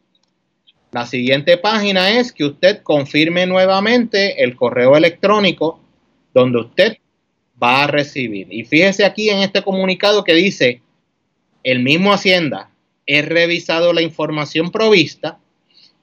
la 0.92 1.06
siguiente 1.06 1.56
página 1.58 2.18
es 2.18 2.32
que 2.32 2.44
usted 2.44 2.82
confirme 2.82 3.46
nuevamente 3.46 4.44
el 4.44 4.54
correo 4.54 4.96
electrónico 4.96 5.80
donde 6.32 6.60
usted 6.60 6.96
va 7.60 7.84
a 7.84 7.86
recibir. 7.88 8.46
Y 8.50 8.64
fíjese 8.64 9.04
aquí 9.04 9.28
en 9.28 9.38
este 9.38 9.62
comunicado 9.62 10.22
que 10.22 10.34
dice, 10.34 10.82
el 11.64 11.80
mismo 11.80 12.12
Hacienda, 12.12 12.70
he 13.06 13.22
revisado 13.22 13.92
la 13.92 14.02
información 14.02 14.70
provista 14.70 15.38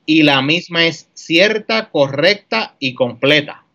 y 0.06 0.24
la 0.24 0.42
misma 0.42 0.86
es 0.86 1.10
cierta, 1.14 1.90
correcta 1.90 2.76
y 2.80 2.94
completa. 2.94 3.66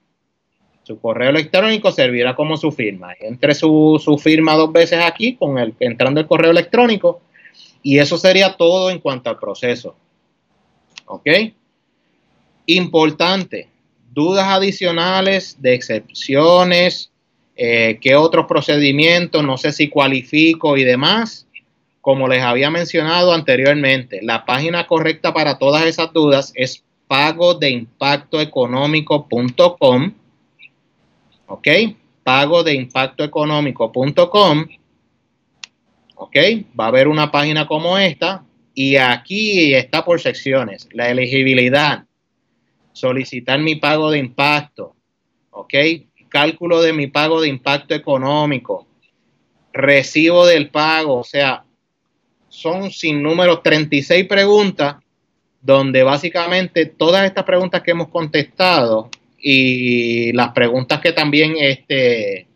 Su 0.83 1.01
correo 1.01 1.31
electrónico 1.31 1.91
servirá 1.91 2.37
como 2.37 2.57
su 2.57 2.71
firma. 2.71 3.15
Entre 3.19 3.55
su, 3.55 4.01
su 4.03 4.19
firma 4.19 4.55
dos 4.55 4.73
veces 4.73 5.01
aquí, 5.03 5.35
con 5.35 5.59
el, 5.59 5.75
entrando 5.81 6.21
el 6.21 6.27
correo 6.27 6.51
electrónico, 6.51 7.23
y 7.83 7.99
eso 7.99 8.19
sería 8.19 8.57
todo 8.57 8.91
en 8.91 9.01
cuanto 9.01 9.31
al 9.31 9.39
proceso. 9.39 9.97
¿Ok? 11.07 11.29
Importante, 12.67 13.69
dudas 14.13 14.47
adicionales 14.49 15.61
de 15.61 15.75
excepciones, 15.75 17.11
eh, 17.57 17.99
qué 18.01 18.17
otros 18.17 18.47
procedimientos, 18.47 19.43
no 19.43 19.57
sé 19.57 19.73
si 19.73 19.89
cualifico 19.89 20.77
y 20.77 20.85
demás. 20.85 21.46
Como 22.07 22.29
les 22.29 22.41
había 22.41 22.71
mencionado 22.71 23.33
anteriormente, 23.33 24.21
la 24.23 24.45
página 24.45 24.87
correcta 24.87 25.35
para 25.35 25.59
todas 25.59 25.87
esas 25.87 26.13
dudas 26.13 26.53
es 26.55 26.85
pago 27.09 27.55
de 27.55 27.71
impacto 27.71 28.41
económico.com. 28.41 30.13
¿Ok? 31.49 31.67
Pago 32.23 32.63
de 32.63 32.75
impacto 32.75 33.25
económico.com. 33.25 34.67
¿Ok? 36.15 36.37
Va 36.79 36.85
a 36.85 36.89
haber 36.89 37.09
una 37.09 37.33
página 37.33 37.67
como 37.67 37.99
esta 37.99 38.45
y 38.73 38.95
aquí 38.95 39.75
está 39.75 40.05
por 40.05 40.21
secciones. 40.21 40.89
La 40.93 41.11
elegibilidad, 41.11 42.05
solicitar 42.93 43.59
mi 43.59 43.75
pago 43.75 44.13
de 44.13 44.21
impacto. 44.21 44.95
¿Ok? 45.51 45.75
Cálculo 46.29 46.83
de 46.83 46.93
mi 46.93 47.09
pago 47.09 47.41
de 47.41 47.49
impacto 47.49 47.97
económico. 47.97 48.87
Recibo 49.73 50.47
del 50.47 50.71
pago. 50.71 51.17
O 51.17 51.25
sea, 51.25 51.66
son 52.57 52.91
sin 52.91 53.23
número 53.23 53.61
36 53.61 54.27
preguntas 54.27 54.97
donde 55.61 56.03
básicamente 56.03 56.87
todas 56.87 57.25
estas 57.27 57.45
preguntas 57.45 57.83
que 57.83 57.91
hemos 57.91 58.09
contestado 58.09 59.11
y 59.39 60.33
las 60.33 60.51
preguntas 60.51 61.01
que 61.01 61.13
también 61.13 61.55
este 61.59 62.47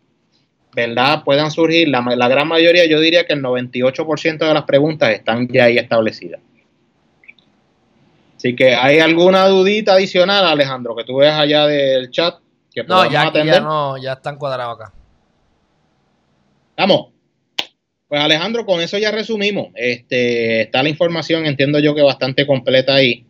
verdad 0.72 1.24
puedan 1.24 1.51
surgir, 1.51 1.88
la, 1.88 2.01
la 2.01 2.28
gran 2.28 2.46
mayoría, 2.46 2.86
yo 2.86 3.01
diría 3.01 3.26
que 3.26 3.32
el 3.32 3.42
98% 3.42 4.38
de 4.38 4.55
las 4.55 4.62
preguntas 4.62 5.11
están 5.11 5.48
ya 5.48 5.64
ahí 5.64 5.76
establecidas. 5.76 6.40
Así 8.36 8.55
que 8.55 8.74
hay 8.74 9.01
alguna 9.01 9.46
dudita 9.48 9.94
adicional, 9.94 10.46
Alejandro, 10.46 10.94
que 10.94 11.05
tú 11.05 11.16
ves 11.16 11.32
allá 11.32 11.66
del 11.66 12.11
chat 12.11 12.36
que 12.72 12.84
no, 12.84 13.11
ya, 13.11 13.32
ya 13.32 13.61
no, 13.61 13.98
ya 13.98 14.12
están 14.12 14.36
cuadrados 14.36 14.80
acá. 14.80 14.92
Vamos. 16.76 17.09
Pues 18.11 18.20
Alejandro, 18.20 18.66
con 18.66 18.80
eso 18.80 18.98
ya 18.98 19.12
resumimos. 19.12 19.68
Este, 19.76 20.62
está 20.62 20.82
la 20.82 20.88
información, 20.88 21.46
entiendo 21.46 21.78
yo 21.78 21.94
que 21.94 22.02
bastante 22.02 22.44
completa 22.44 22.96
ahí, 22.96 23.24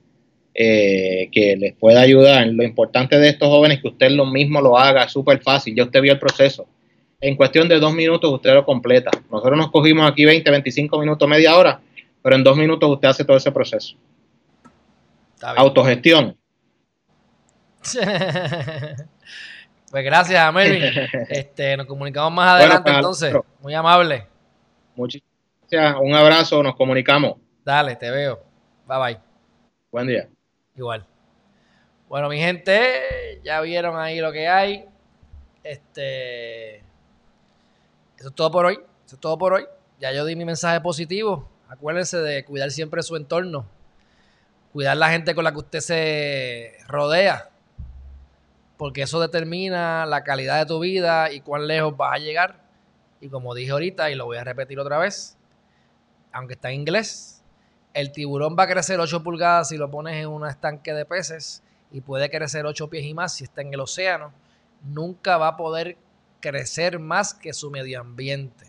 eh, 0.54 1.28
que 1.30 1.54
les 1.58 1.74
puede 1.74 1.98
ayudar. 1.98 2.46
Lo 2.46 2.64
importante 2.64 3.18
de 3.18 3.28
estos 3.28 3.50
jóvenes 3.50 3.76
es 3.76 3.82
que 3.82 3.88
usted 3.88 4.10
lo 4.12 4.24
mismo 4.24 4.62
lo 4.62 4.78
haga, 4.78 5.06
súper 5.06 5.42
fácil. 5.42 5.76
Ya 5.76 5.84
usted 5.84 6.00
vio 6.00 6.14
el 6.14 6.18
proceso. 6.18 6.66
En 7.20 7.36
cuestión 7.36 7.68
de 7.68 7.78
dos 7.78 7.92
minutos 7.92 8.32
usted 8.32 8.54
lo 8.54 8.64
completa. 8.64 9.10
Nosotros 9.30 9.58
nos 9.58 9.70
cogimos 9.70 10.10
aquí 10.10 10.24
20, 10.24 10.50
25 10.50 10.98
minutos, 10.98 11.28
media 11.28 11.58
hora, 11.58 11.82
pero 12.22 12.36
en 12.36 12.42
dos 12.42 12.56
minutos 12.56 12.88
usted 12.88 13.08
hace 13.08 13.26
todo 13.26 13.36
ese 13.36 13.52
proceso. 13.52 13.96
Autogestión. 15.42 16.38
pues 19.90 20.04
gracias, 20.06 20.54
Melvin. 20.54 20.84
Este, 21.28 21.76
nos 21.76 21.84
comunicamos 21.84 22.32
más 22.32 22.54
adelante 22.54 22.82
pues, 22.84 22.96
entonces. 22.96 23.34
Muy 23.60 23.74
amable. 23.74 24.29
Muchas 25.00 25.22
gracias. 25.70 25.96
Un 26.02 26.14
abrazo. 26.14 26.62
Nos 26.62 26.76
comunicamos. 26.76 27.36
Dale, 27.64 27.96
te 27.96 28.10
veo. 28.10 28.38
Bye 28.86 28.98
bye. 28.98 29.20
Buen 29.90 30.06
día. 30.06 30.28
Igual. 30.76 31.06
Bueno, 32.06 32.28
mi 32.28 32.38
gente, 32.38 33.40
ya 33.42 33.62
vieron 33.62 33.98
ahí 33.98 34.20
lo 34.20 34.30
que 34.30 34.46
hay. 34.46 34.84
Este. 35.64 36.76
Eso 38.18 38.28
es 38.28 38.34
todo 38.34 38.50
por 38.50 38.66
hoy. 38.66 38.74
Eso 39.06 39.16
es 39.16 39.20
todo 39.20 39.38
por 39.38 39.54
hoy. 39.54 39.64
Ya 39.98 40.12
yo 40.12 40.26
di 40.26 40.36
mi 40.36 40.44
mensaje 40.44 40.82
positivo. 40.82 41.48
Acuérdense 41.68 42.18
de 42.18 42.44
cuidar 42.44 42.70
siempre 42.70 43.02
su 43.02 43.16
entorno. 43.16 43.64
Cuidar 44.74 44.98
la 44.98 45.08
gente 45.08 45.34
con 45.34 45.44
la 45.44 45.52
que 45.52 45.58
usted 45.58 45.80
se 45.80 46.72
rodea. 46.88 47.48
Porque 48.76 49.02
eso 49.02 49.18
determina 49.18 50.04
la 50.04 50.24
calidad 50.24 50.58
de 50.58 50.66
tu 50.66 50.78
vida 50.78 51.32
y 51.32 51.40
cuán 51.40 51.66
lejos 51.66 51.96
vas 51.96 52.16
a 52.16 52.18
llegar. 52.18 52.59
Y 53.20 53.28
como 53.28 53.54
dije 53.54 53.72
ahorita, 53.72 54.10
y 54.10 54.14
lo 54.14 54.24
voy 54.24 54.38
a 54.38 54.44
repetir 54.44 54.78
otra 54.80 54.98
vez, 54.98 55.36
aunque 56.32 56.54
está 56.54 56.70
en 56.70 56.80
inglés, 56.80 57.42
el 57.92 58.12
tiburón 58.12 58.56
va 58.58 58.64
a 58.64 58.68
crecer 58.68 59.00
8 59.00 59.22
pulgadas 59.22 59.68
si 59.68 59.76
lo 59.76 59.90
pones 59.90 60.16
en 60.16 60.28
un 60.28 60.46
estanque 60.46 60.94
de 60.94 61.04
peces 61.04 61.62
y 61.90 62.00
puede 62.00 62.30
crecer 62.30 62.66
8 62.66 62.88
pies 62.88 63.04
y 63.04 63.14
más 63.14 63.34
si 63.34 63.44
está 63.44 63.62
en 63.62 63.74
el 63.74 63.80
océano. 63.80 64.32
Nunca 64.82 65.36
va 65.36 65.48
a 65.48 65.56
poder 65.56 65.98
crecer 66.40 66.98
más 66.98 67.34
que 67.34 67.52
su 67.52 67.70
medio 67.70 68.00
ambiente. 68.00 68.66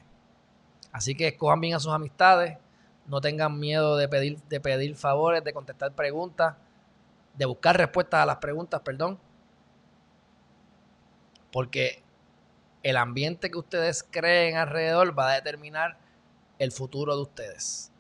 Así 0.92 1.16
que 1.16 1.30
escojan 1.30 1.62
bien 1.62 1.76
a 1.76 1.80
sus 1.80 1.94
amistades, 1.94 2.58
no 3.08 3.22
tengan 3.22 3.60
miedo 3.60 3.96
de 3.96 4.10
pedir, 4.10 4.42
de 4.44 4.60
pedir 4.60 4.96
favores, 4.96 5.44
de 5.44 5.54
contestar 5.54 5.94
preguntas, 5.94 6.56
de 7.38 7.46
buscar 7.46 7.78
respuestas 7.78 8.22
a 8.22 8.26
las 8.26 8.38
preguntas, 8.38 8.82
perdón. 8.82 9.18
Porque 11.52 12.01
el 12.84 12.98
ambiente 12.98 13.52
que 13.52 13.58
ustedes 13.58 14.04
creen 14.10 14.58
alrededor 14.58 15.18
va 15.18 15.32
a 15.32 15.36
determinar 15.36 15.98
el 16.60 16.72
futuro 16.72 17.16
de 17.16 17.22
ustedes. 17.22 17.92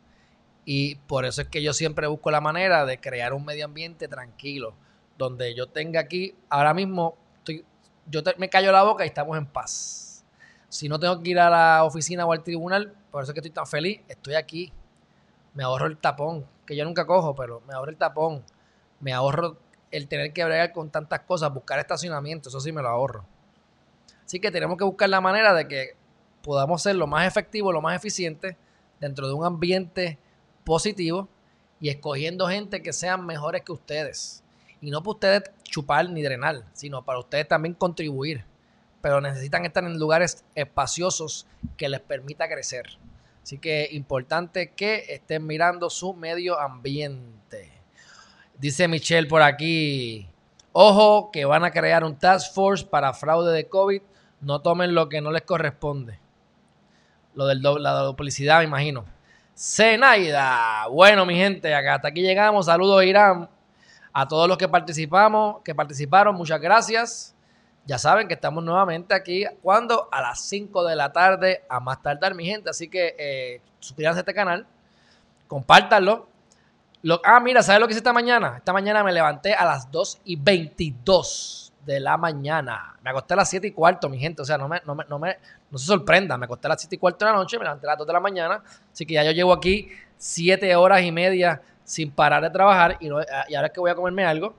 Y 0.65 0.95
por 0.95 1.25
eso 1.25 1.41
es 1.41 1.47
que 1.47 1.63
yo 1.63 1.73
siempre 1.73 2.07
busco 2.07 2.31
la 2.31 2.41
manera 2.41 2.85
de 2.85 2.99
crear 2.99 3.33
un 3.33 3.45
medio 3.45 3.65
ambiente 3.65 4.07
tranquilo, 4.07 4.73
donde 5.17 5.55
yo 5.55 5.67
tenga 5.67 5.99
aquí, 5.99 6.35
ahora 6.49 6.73
mismo, 6.73 7.17
estoy, 7.37 7.65
yo 8.07 8.21
me 8.37 8.49
callo 8.49 8.71
la 8.71 8.83
boca 8.83 9.03
y 9.03 9.07
estamos 9.07 9.37
en 9.37 9.45
paz. 9.45 10.23
Si 10.69 10.87
no 10.87 10.99
tengo 10.99 11.21
que 11.21 11.31
ir 11.31 11.39
a 11.39 11.49
la 11.49 11.83
oficina 11.83 12.25
o 12.25 12.31
al 12.31 12.43
tribunal, 12.43 12.93
por 13.11 13.23
eso 13.23 13.31
es 13.31 13.33
que 13.33 13.39
estoy 13.39 13.51
tan 13.51 13.67
feliz, 13.67 14.01
estoy 14.07 14.35
aquí. 14.35 14.71
Me 15.53 15.63
ahorro 15.63 15.87
el 15.87 15.97
tapón, 15.97 16.45
que 16.65 16.75
yo 16.75 16.85
nunca 16.85 17.05
cojo, 17.05 17.35
pero 17.35 17.61
me 17.67 17.73
ahorro 17.73 17.91
el 17.91 17.97
tapón. 17.97 18.43
Me 18.99 19.11
ahorro 19.11 19.57
el 19.89 20.07
tener 20.07 20.31
que 20.31 20.45
bregar 20.45 20.71
con 20.71 20.89
tantas 20.89 21.21
cosas, 21.21 21.53
buscar 21.53 21.79
estacionamiento, 21.79 22.49
eso 22.49 22.59
sí 22.61 22.71
me 22.71 22.81
lo 22.81 22.87
ahorro. 22.87 23.25
Así 24.31 24.39
que 24.39 24.49
tenemos 24.49 24.77
que 24.77 24.85
buscar 24.85 25.09
la 25.09 25.19
manera 25.19 25.53
de 25.53 25.67
que 25.67 25.89
podamos 26.41 26.81
ser 26.81 26.95
lo 26.95 27.05
más 27.05 27.27
efectivo, 27.27 27.73
lo 27.73 27.81
más 27.81 27.97
eficiente 27.97 28.55
dentro 28.97 29.27
de 29.27 29.33
un 29.33 29.43
ambiente 29.43 30.17
positivo 30.63 31.27
y 31.81 31.89
escogiendo 31.89 32.47
gente 32.47 32.81
que 32.81 32.93
sean 32.93 33.25
mejores 33.25 33.61
que 33.63 33.73
ustedes. 33.73 34.41
Y 34.79 34.89
no 34.89 35.03
para 35.03 35.11
ustedes 35.11 35.43
chupar 35.63 36.09
ni 36.09 36.21
drenar, 36.21 36.63
sino 36.71 37.03
para 37.03 37.19
ustedes 37.19 37.45
también 37.45 37.73
contribuir. 37.73 38.45
Pero 39.01 39.19
necesitan 39.19 39.65
estar 39.65 39.83
en 39.83 39.99
lugares 39.99 40.45
espaciosos 40.55 41.45
que 41.75 41.89
les 41.89 41.99
permita 41.99 42.47
crecer. 42.47 42.85
Así 43.43 43.57
que 43.57 43.89
importante 43.91 44.71
que 44.71 45.07
estén 45.09 45.45
mirando 45.45 45.89
su 45.89 46.13
medio 46.13 46.57
ambiente. 46.57 47.69
Dice 48.57 48.87
Michelle 48.87 49.27
por 49.27 49.41
aquí, 49.41 50.25
ojo 50.71 51.31
que 51.33 51.43
van 51.43 51.65
a 51.65 51.71
crear 51.71 52.05
un 52.05 52.17
task 52.17 52.53
force 52.53 52.85
para 52.85 53.13
fraude 53.13 53.51
de 53.51 53.67
COVID 53.67 54.01
no 54.41 54.61
tomen 54.61 54.93
lo 54.95 55.07
que 55.07 55.21
no 55.21 55.31
les 55.31 55.43
corresponde. 55.43 56.19
Lo 57.33 57.45
de 57.45 57.55
la 57.55 57.99
duplicidad, 58.01 58.59
me 58.59 58.65
imagino. 58.65 59.05
Zenaida. 59.55 60.87
Bueno, 60.87 61.25
mi 61.25 61.35
gente, 61.35 61.73
acá 61.73 61.95
hasta 61.95 62.07
aquí 62.09 62.21
llegamos. 62.21 62.65
Saludos, 62.65 63.03
Irán. 63.03 63.49
A 64.13 64.27
todos 64.27 64.47
los 64.47 64.57
que 64.57 64.67
participamos, 64.67 65.61
que 65.63 65.73
participaron, 65.73 66.35
muchas 66.35 66.59
gracias. 66.59 67.35
Ya 67.85 67.97
saben 67.97 68.27
que 68.27 68.33
estamos 68.33 68.63
nuevamente 68.63 69.13
aquí. 69.13 69.45
cuando 69.61 70.09
A 70.11 70.21
las 70.21 70.41
5 70.41 70.83
de 70.83 70.95
la 70.95 71.13
tarde, 71.13 71.63
a 71.69 71.79
más 71.79 72.01
tardar, 72.01 72.35
mi 72.35 72.45
gente. 72.45 72.69
Así 72.69 72.89
que 72.89 73.15
eh, 73.17 73.61
suscríbanse 73.79 74.19
a 74.19 74.21
este 74.21 74.33
canal, 74.33 74.65
compártanlo. 75.47 76.27
ah, 77.23 77.39
mira, 77.39 77.63
¿sabes 77.63 77.79
lo 77.79 77.87
que 77.87 77.93
hice 77.93 77.99
esta 77.99 78.13
mañana? 78.13 78.57
Esta 78.57 78.73
mañana 78.73 79.03
me 79.03 79.13
levanté 79.13 79.53
a 79.53 79.63
las 79.63 79.89
2 79.91 80.21
y 80.25 80.35
22 80.35 81.70
de 81.85 81.99
la 81.99 82.17
mañana. 82.17 82.95
Me 83.01 83.09
acosté 83.09 83.33
a 83.33 83.37
las 83.37 83.49
7 83.49 83.67
y 83.67 83.71
cuarto, 83.71 84.09
mi 84.09 84.19
gente. 84.19 84.41
O 84.41 84.45
sea, 84.45 84.57
no 84.57 84.67
me, 84.67 84.81
no 84.85 84.95
me, 84.95 85.05
no 85.05 85.19
me, 85.19 85.37
no 85.69 85.77
se 85.77 85.85
sorprenda. 85.85 86.37
Me 86.37 86.45
acosté 86.45 86.67
a 86.67 86.69
las 86.69 86.81
7 86.81 86.95
y 86.95 86.99
cuarto 86.99 87.25
de 87.25 87.31
la 87.31 87.37
noche, 87.37 87.57
me 87.57 87.63
levanté 87.63 87.87
a 87.87 87.91
las 87.91 87.97
2 87.97 88.07
de 88.07 88.13
la 88.13 88.19
mañana. 88.19 88.63
Así 88.91 89.05
que 89.05 89.15
ya 89.15 89.23
yo 89.23 89.31
llevo 89.31 89.53
aquí 89.53 89.89
7 90.17 90.75
horas 90.75 91.01
y 91.01 91.11
media 91.11 91.61
sin 91.83 92.11
parar 92.11 92.43
de 92.43 92.49
trabajar. 92.49 92.97
Y, 92.99 93.07
y 93.07 93.55
ahora 93.55 93.67
es 93.67 93.71
que 93.71 93.79
voy 93.79 93.91
a 93.91 93.95
comerme 93.95 94.25
algo. 94.25 94.55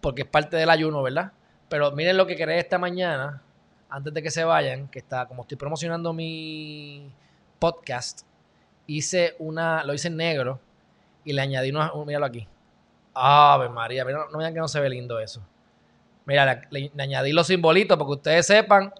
Porque 0.00 0.22
es 0.22 0.28
parte 0.28 0.56
del 0.56 0.70
ayuno, 0.70 1.02
¿verdad? 1.02 1.32
Pero 1.68 1.92
miren 1.92 2.16
lo 2.16 2.26
que 2.26 2.36
creé 2.36 2.58
esta 2.58 2.78
mañana. 2.78 3.42
Antes 3.88 4.14
de 4.14 4.22
que 4.22 4.30
se 4.30 4.42
vayan, 4.44 4.88
que 4.88 5.00
está, 5.00 5.26
como 5.26 5.42
estoy 5.42 5.58
promocionando 5.58 6.12
mi 6.12 7.12
podcast, 7.58 8.22
hice 8.86 9.36
una, 9.38 9.84
lo 9.84 9.92
hice 9.92 10.08
en 10.08 10.16
negro 10.16 10.60
y 11.24 11.32
le 11.32 11.42
añadí 11.42 11.70
una, 11.70 11.92
míralo 12.06 12.26
aquí. 12.26 12.48
Ave 13.14 13.68
María, 13.68 14.04
no, 14.04 14.28
no 14.30 14.38
vean 14.38 14.54
que 14.54 14.60
no 14.60 14.68
se 14.68 14.80
ve 14.80 14.88
lindo 14.88 15.20
eso. 15.20 15.42
Mira, 16.24 16.62
le, 16.70 16.90
añadí 16.98 17.32
los 17.32 17.46
simbolitos 17.46 17.96
porque 17.98 18.12
ustedes 18.12 18.46
sepan. 18.46 18.92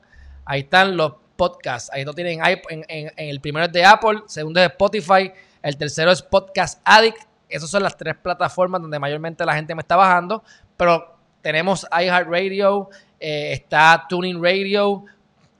Ahí 0.44 0.60
están 0.60 0.96
los 0.96 1.14
podcasts. 1.36 1.90
Ahí 1.92 2.04
no 2.04 2.12
tienen. 2.12 2.40
En, 2.68 2.84
en, 2.88 3.10
el 3.16 3.40
primero 3.40 3.66
es 3.66 3.72
de 3.72 3.84
Apple, 3.84 4.22
segundo 4.26 4.60
es 4.60 4.66
Spotify, 4.70 5.32
el 5.62 5.76
tercero 5.76 6.10
es 6.10 6.22
Podcast 6.22 6.80
Addict. 6.84 7.18
Esas 7.48 7.70
son 7.70 7.82
las 7.82 7.96
tres 7.96 8.16
plataformas 8.16 8.80
donde 8.80 8.98
mayormente 8.98 9.44
la 9.44 9.54
gente 9.54 9.74
me 9.74 9.82
está 9.82 9.96
bajando. 9.96 10.42
Pero 10.76 11.16
tenemos 11.42 11.86
iHeartRadio, 11.92 12.88
eh, 13.20 13.52
está 13.52 14.06
Tuning 14.08 14.42
Radio 14.42 15.04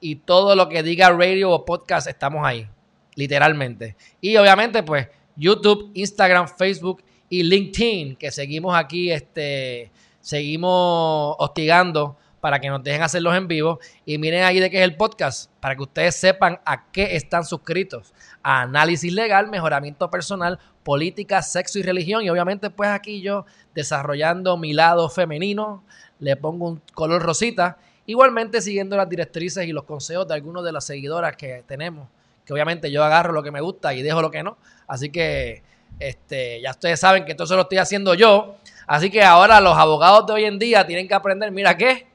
y 0.01 0.17
todo 0.17 0.57
lo 0.57 0.69
que 0.69 0.83
diga 0.83 1.11
radio 1.11 1.51
o 1.51 1.65
podcast 1.65 2.09
estamos 2.09 2.45
ahí, 2.45 2.67
literalmente. 3.15 3.97
Y 4.21 4.37
obviamente, 4.37 4.83
pues, 4.83 5.07
YouTube, 5.37 5.91
Instagram, 5.95 6.49
Facebook 6.49 7.03
y 7.29 7.45
LinkedIn, 7.45 8.17
que 8.17 8.31
seguimos 8.31 8.75
aquí 8.75 9.13
este, 9.13 9.91
seguimos 10.23 11.37
hostigando 11.39 12.17
para 12.41 12.59
que 12.59 12.69
nos 12.69 12.83
dejen 12.83 13.03
hacerlos 13.03 13.37
en 13.37 13.47
vivo. 13.47 13.79
Y 14.05 14.19
miren 14.19 14.43
ahí 14.43 14.59
de 14.59 14.71
qué 14.71 14.79
es 14.79 14.85
el 14.85 14.97
podcast, 14.97 15.51
para 15.61 15.77
que 15.77 15.83
ustedes 15.83 16.17
sepan 16.17 16.61
a 16.65 16.91
qué 16.91 17.15
están 17.15 17.45
suscritos. 17.45 18.13
Análisis 18.43 19.13
legal, 19.13 19.49
mejoramiento 19.49 20.11
personal, 20.11 20.59
política, 20.83 21.43
sexo 21.43 21.79
y 21.79 21.83
religión. 21.83 22.25
Y 22.25 22.31
obviamente 22.31 22.71
pues 22.71 22.91
aquí 22.91 23.21
yo 23.21 23.45
desarrollando 23.75 24.57
mi 24.57 24.73
lado 24.73 25.09
femenino, 25.09 25.85
le 26.19 26.35
pongo 26.37 26.69
un 26.69 26.83
color 26.95 27.23
rosita. 27.23 27.79
Igualmente 28.07 28.61
siguiendo 28.61 28.97
las 28.97 29.09
directrices 29.09 29.65
y 29.67 29.73
los 29.73 29.85
consejos 29.85 30.27
de 30.27 30.35
algunos 30.35 30.65
de 30.65 30.73
las 30.73 30.85
seguidoras 30.85 31.37
que 31.37 31.63
tenemos. 31.69 32.09
Que 32.45 32.53
obviamente 32.53 32.91
yo 32.91 33.05
agarro 33.05 33.33
lo 33.33 33.45
que 33.45 33.53
me 33.53 33.61
gusta 33.61 33.95
y 33.95 34.03
dejo 34.03 34.21
lo 34.21 34.33
que 34.33 34.43
no. 34.43 34.59
Así 34.89 35.11
que 35.11 35.63
este, 36.01 36.61
ya 36.61 36.73
ustedes 36.73 36.99
saben 36.99 37.25
que 37.25 37.37
eso 37.39 37.55
lo 37.55 37.63
estoy 37.63 37.79
haciendo 37.79 38.15
yo. 38.15 38.57
Así 38.93 39.09
que 39.09 39.23
ahora 39.23 39.59
los 39.59 39.75
abogados 39.79 40.27
de 40.27 40.35
hoy 40.35 40.45
en 40.45 40.59
día 40.59 40.87
tienen 40.87 41.09
que 41.09 41.15
aprender, 41.15 41.51
mira 41.51 41.79
qué, 41.79 42.09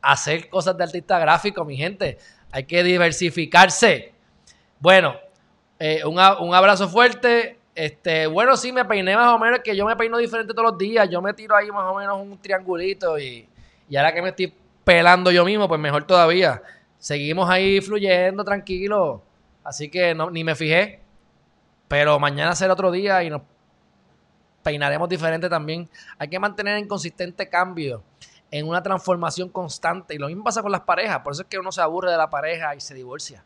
hacer 0.00 0.48
cosas 0.48 0.74
de 0.78 0.84
artista 0.84 1.18
gráfico, 1.18 1.62
mi 1.62 1.76
gente. 1.76 2.16
Hay 2.50 2.64
que 2.64 2.82
diversificarse. 2.82 4.14
Bueno, 4.80 5.14
eh, 5.78 6.02
un, 6.06 6.18
abrazo 6.18 6.88
fuerte. 6.88 7.58
Este, 7.74 8.26
bueno, 8.28 8.56
sí, 8.56 8.72
me 8.72 8.86
peiné 8.86 9.14
más 9.14 9.28
o 9.34 9.38
menos, 9.38 9.58
que 9.58 9.76
yo 9.76 9.84
me 9.84 9.94
peino 9.94 10.16
diferente 10.16 10.54
todos 10.54 10.70
los 10.70 10.78
días. 10.78 11.06
Yo 11.10 11.20
me 11.20 11.34
tiro 11.34 11.54
ahí 11.54 11.70
más 11.70 11.84
o 11.84 11.94
menos 11.96 12.18
un 12.18 12.38
triangulito 12.40 13.18
y, 13.18 13.46
y 13.90 13.96
ahora 13.98 14.14
que 14.14 14.22
me 14.22 14.30
estoy 14.30 14.54
pelando 14.84 15.30
yo 15.30 15.44
mismo, 15.44 15.68
pues 15.68 15.78
mejor 15.82 16.04
todavía. 16.04 16.62
Seguimos 16.96 17.50
ahí 17.50 17.82
fluyendo, 17.82 18.42
tranquilo. 18.42 19.22
Así 19.62 19.90
que 19.90 20.14
no, 20.14 20.30
ni 20.30 20.44
me 20.44 20.54
fijé. 20.54 21.02
Pero 21.88 22.18
mañana 22.18 22.54
será 22.54 22.72
otro 22.72 22.90
día 22.90 23.22
y 23.22 23.28
nos 23.28 23.42
peinaremos 24.62 25.08
diferente 25.08 25.48
también. 25.48 25.88
Hay 26.18 26.28
que 26.28 26.38
mantener 26.38 26.78
en 26.78 26.86
consistente 26.86 27.48
cambio, 27.48 28.02
en 28.50 28.68
una 28.68 28.82
transformación 28.82 29.48
constante. 29.48 30.14
Y 30.14 30.18
lo 30.18 30.28
mismo 30.28 30.44
pasa 30.44 30.62
con 30.62 30.72
las 30.72 30.82
parejas. 30.82 31.20
Por 31.20 31.32
eso 31.32 31.42
es 31.42 31.48
que 31.48 31.58
uno 31.58 31.72
se 31.72 31.80
aburre 31.80 32.10
de 32.10 32.16
la 32.16 32.30
pareja 32.30 32.74
y 32.74 32.80
se 32.80 32.94
divorcia. 32.94 33.44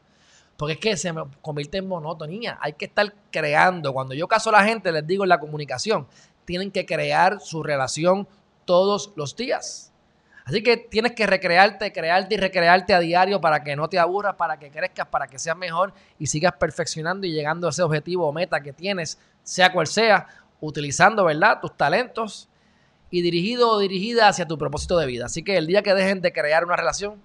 Porque 0.56 0.74
es 0.74 0.78
que 0.78 0.96
se 0.96 1.12
convierte 1.42 1.78
en 1.78 1.88
monotonía. 1.88 2.58
Hay 2.60 2.74
que 2.74 2.86
estar 2.86 3.12
creando. 3.30 3.92
Cuando 3.92 4.14
yo 4.14 4.26
caso 4.26 4.50
a 4.50 4.52
la 4.52 4.64
gente, 4.64 4.90
les 4.90 5.06
digo 5.06 5.24
en 5.24 5.28
la 5.28 5.38
comunicación, 5.38 6.06
tienen 6.44 6.70
que 6.70 6.86
crear 6.86 7.40
su 7.40 7.62
relación 7.62 8.26
todos 8.64 9.12
los 9.16 9.36
días. 9.36 9.92
Así 10.46 10.62
que 10.62 10.76
tienes 10.76 11.12
que 11.12 11.26
recrearte, 11.26 11.92
crearte 11.92 12.36
y 12.36 12.38
recrearte 12.38 12.94
a 12.94 13.00
diario 13.00 13.40
para 13.40 13.64
que 13.64 13.74
no 13.74 13.88
te 13.88 13.98
aburras, 13.98 14.36
para 14.36 14.58
que 14.58 14.70
crezcas, 14.70 15.08
para 15.08 15.26
que 15.26 15.40
seas 15.40 15.56
mejor 15.56 15.92
y 16.20 16.28
sigas 16.28 16.52
perfeccionando 16.52 17.26
y 17.26 17.32
llegando 17.32 17.66
a 17.66 17.70
ese 17.70 17.82
objetivo 17.82 18.28
o 18.28 18.32
meta 18.32 18.60
que 18.60 18.72
tienes, 18.72 19.18
sea 19.42 19.72
cual 19.72 19.88
sea, 19.88 20.28
utilizando, 20.60 21.24
¿verdad?, 21.24 21.60
tus 21.60 21.76
talentos 21.76 22.48
y 23.10 23.22
dirigido 23.22 23.70
o 23.70 23.78
dirigida 23.78 24.28
hacia 24.28 24.46
tu 24.46 24.58
propósito 24.58 24.98
de 24.98 25.06
vida. 25.06 25.26
Así 25.26 25.42
que 25.42 25.56
el 25.56 25.66
día 25.66 25.82
que 25.82 25.94
dejen 25.94 26.20
de 26.20 26.32
crear 26.32 26.64
una 26.64 26.76
relación, 26.76 27.20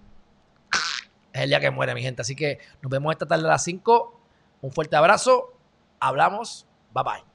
es 1.34 1.42
el 1.42 1.50
día 1.50 1.60
que 1.60 1.72
muere, 1.72 1.94
mi 1.94 2.02
gente. 2.02 2.22
Así 2.22 2.36
que 2.36 2.60
nos 2.82 2.90
vemos 2.90 3.12
esta 3.12 3.26
tarde 3.26 3.46
a 3.46 3.50
las 3.50 3.64
5. 3.64 4.20
Un 4.62 4.72
fuerte 4.72 4.96
abrazo. 4.96 5.54
Hablamos. 6.00 6.66
Bye 6.94 7.04
bye. 7.04 7.31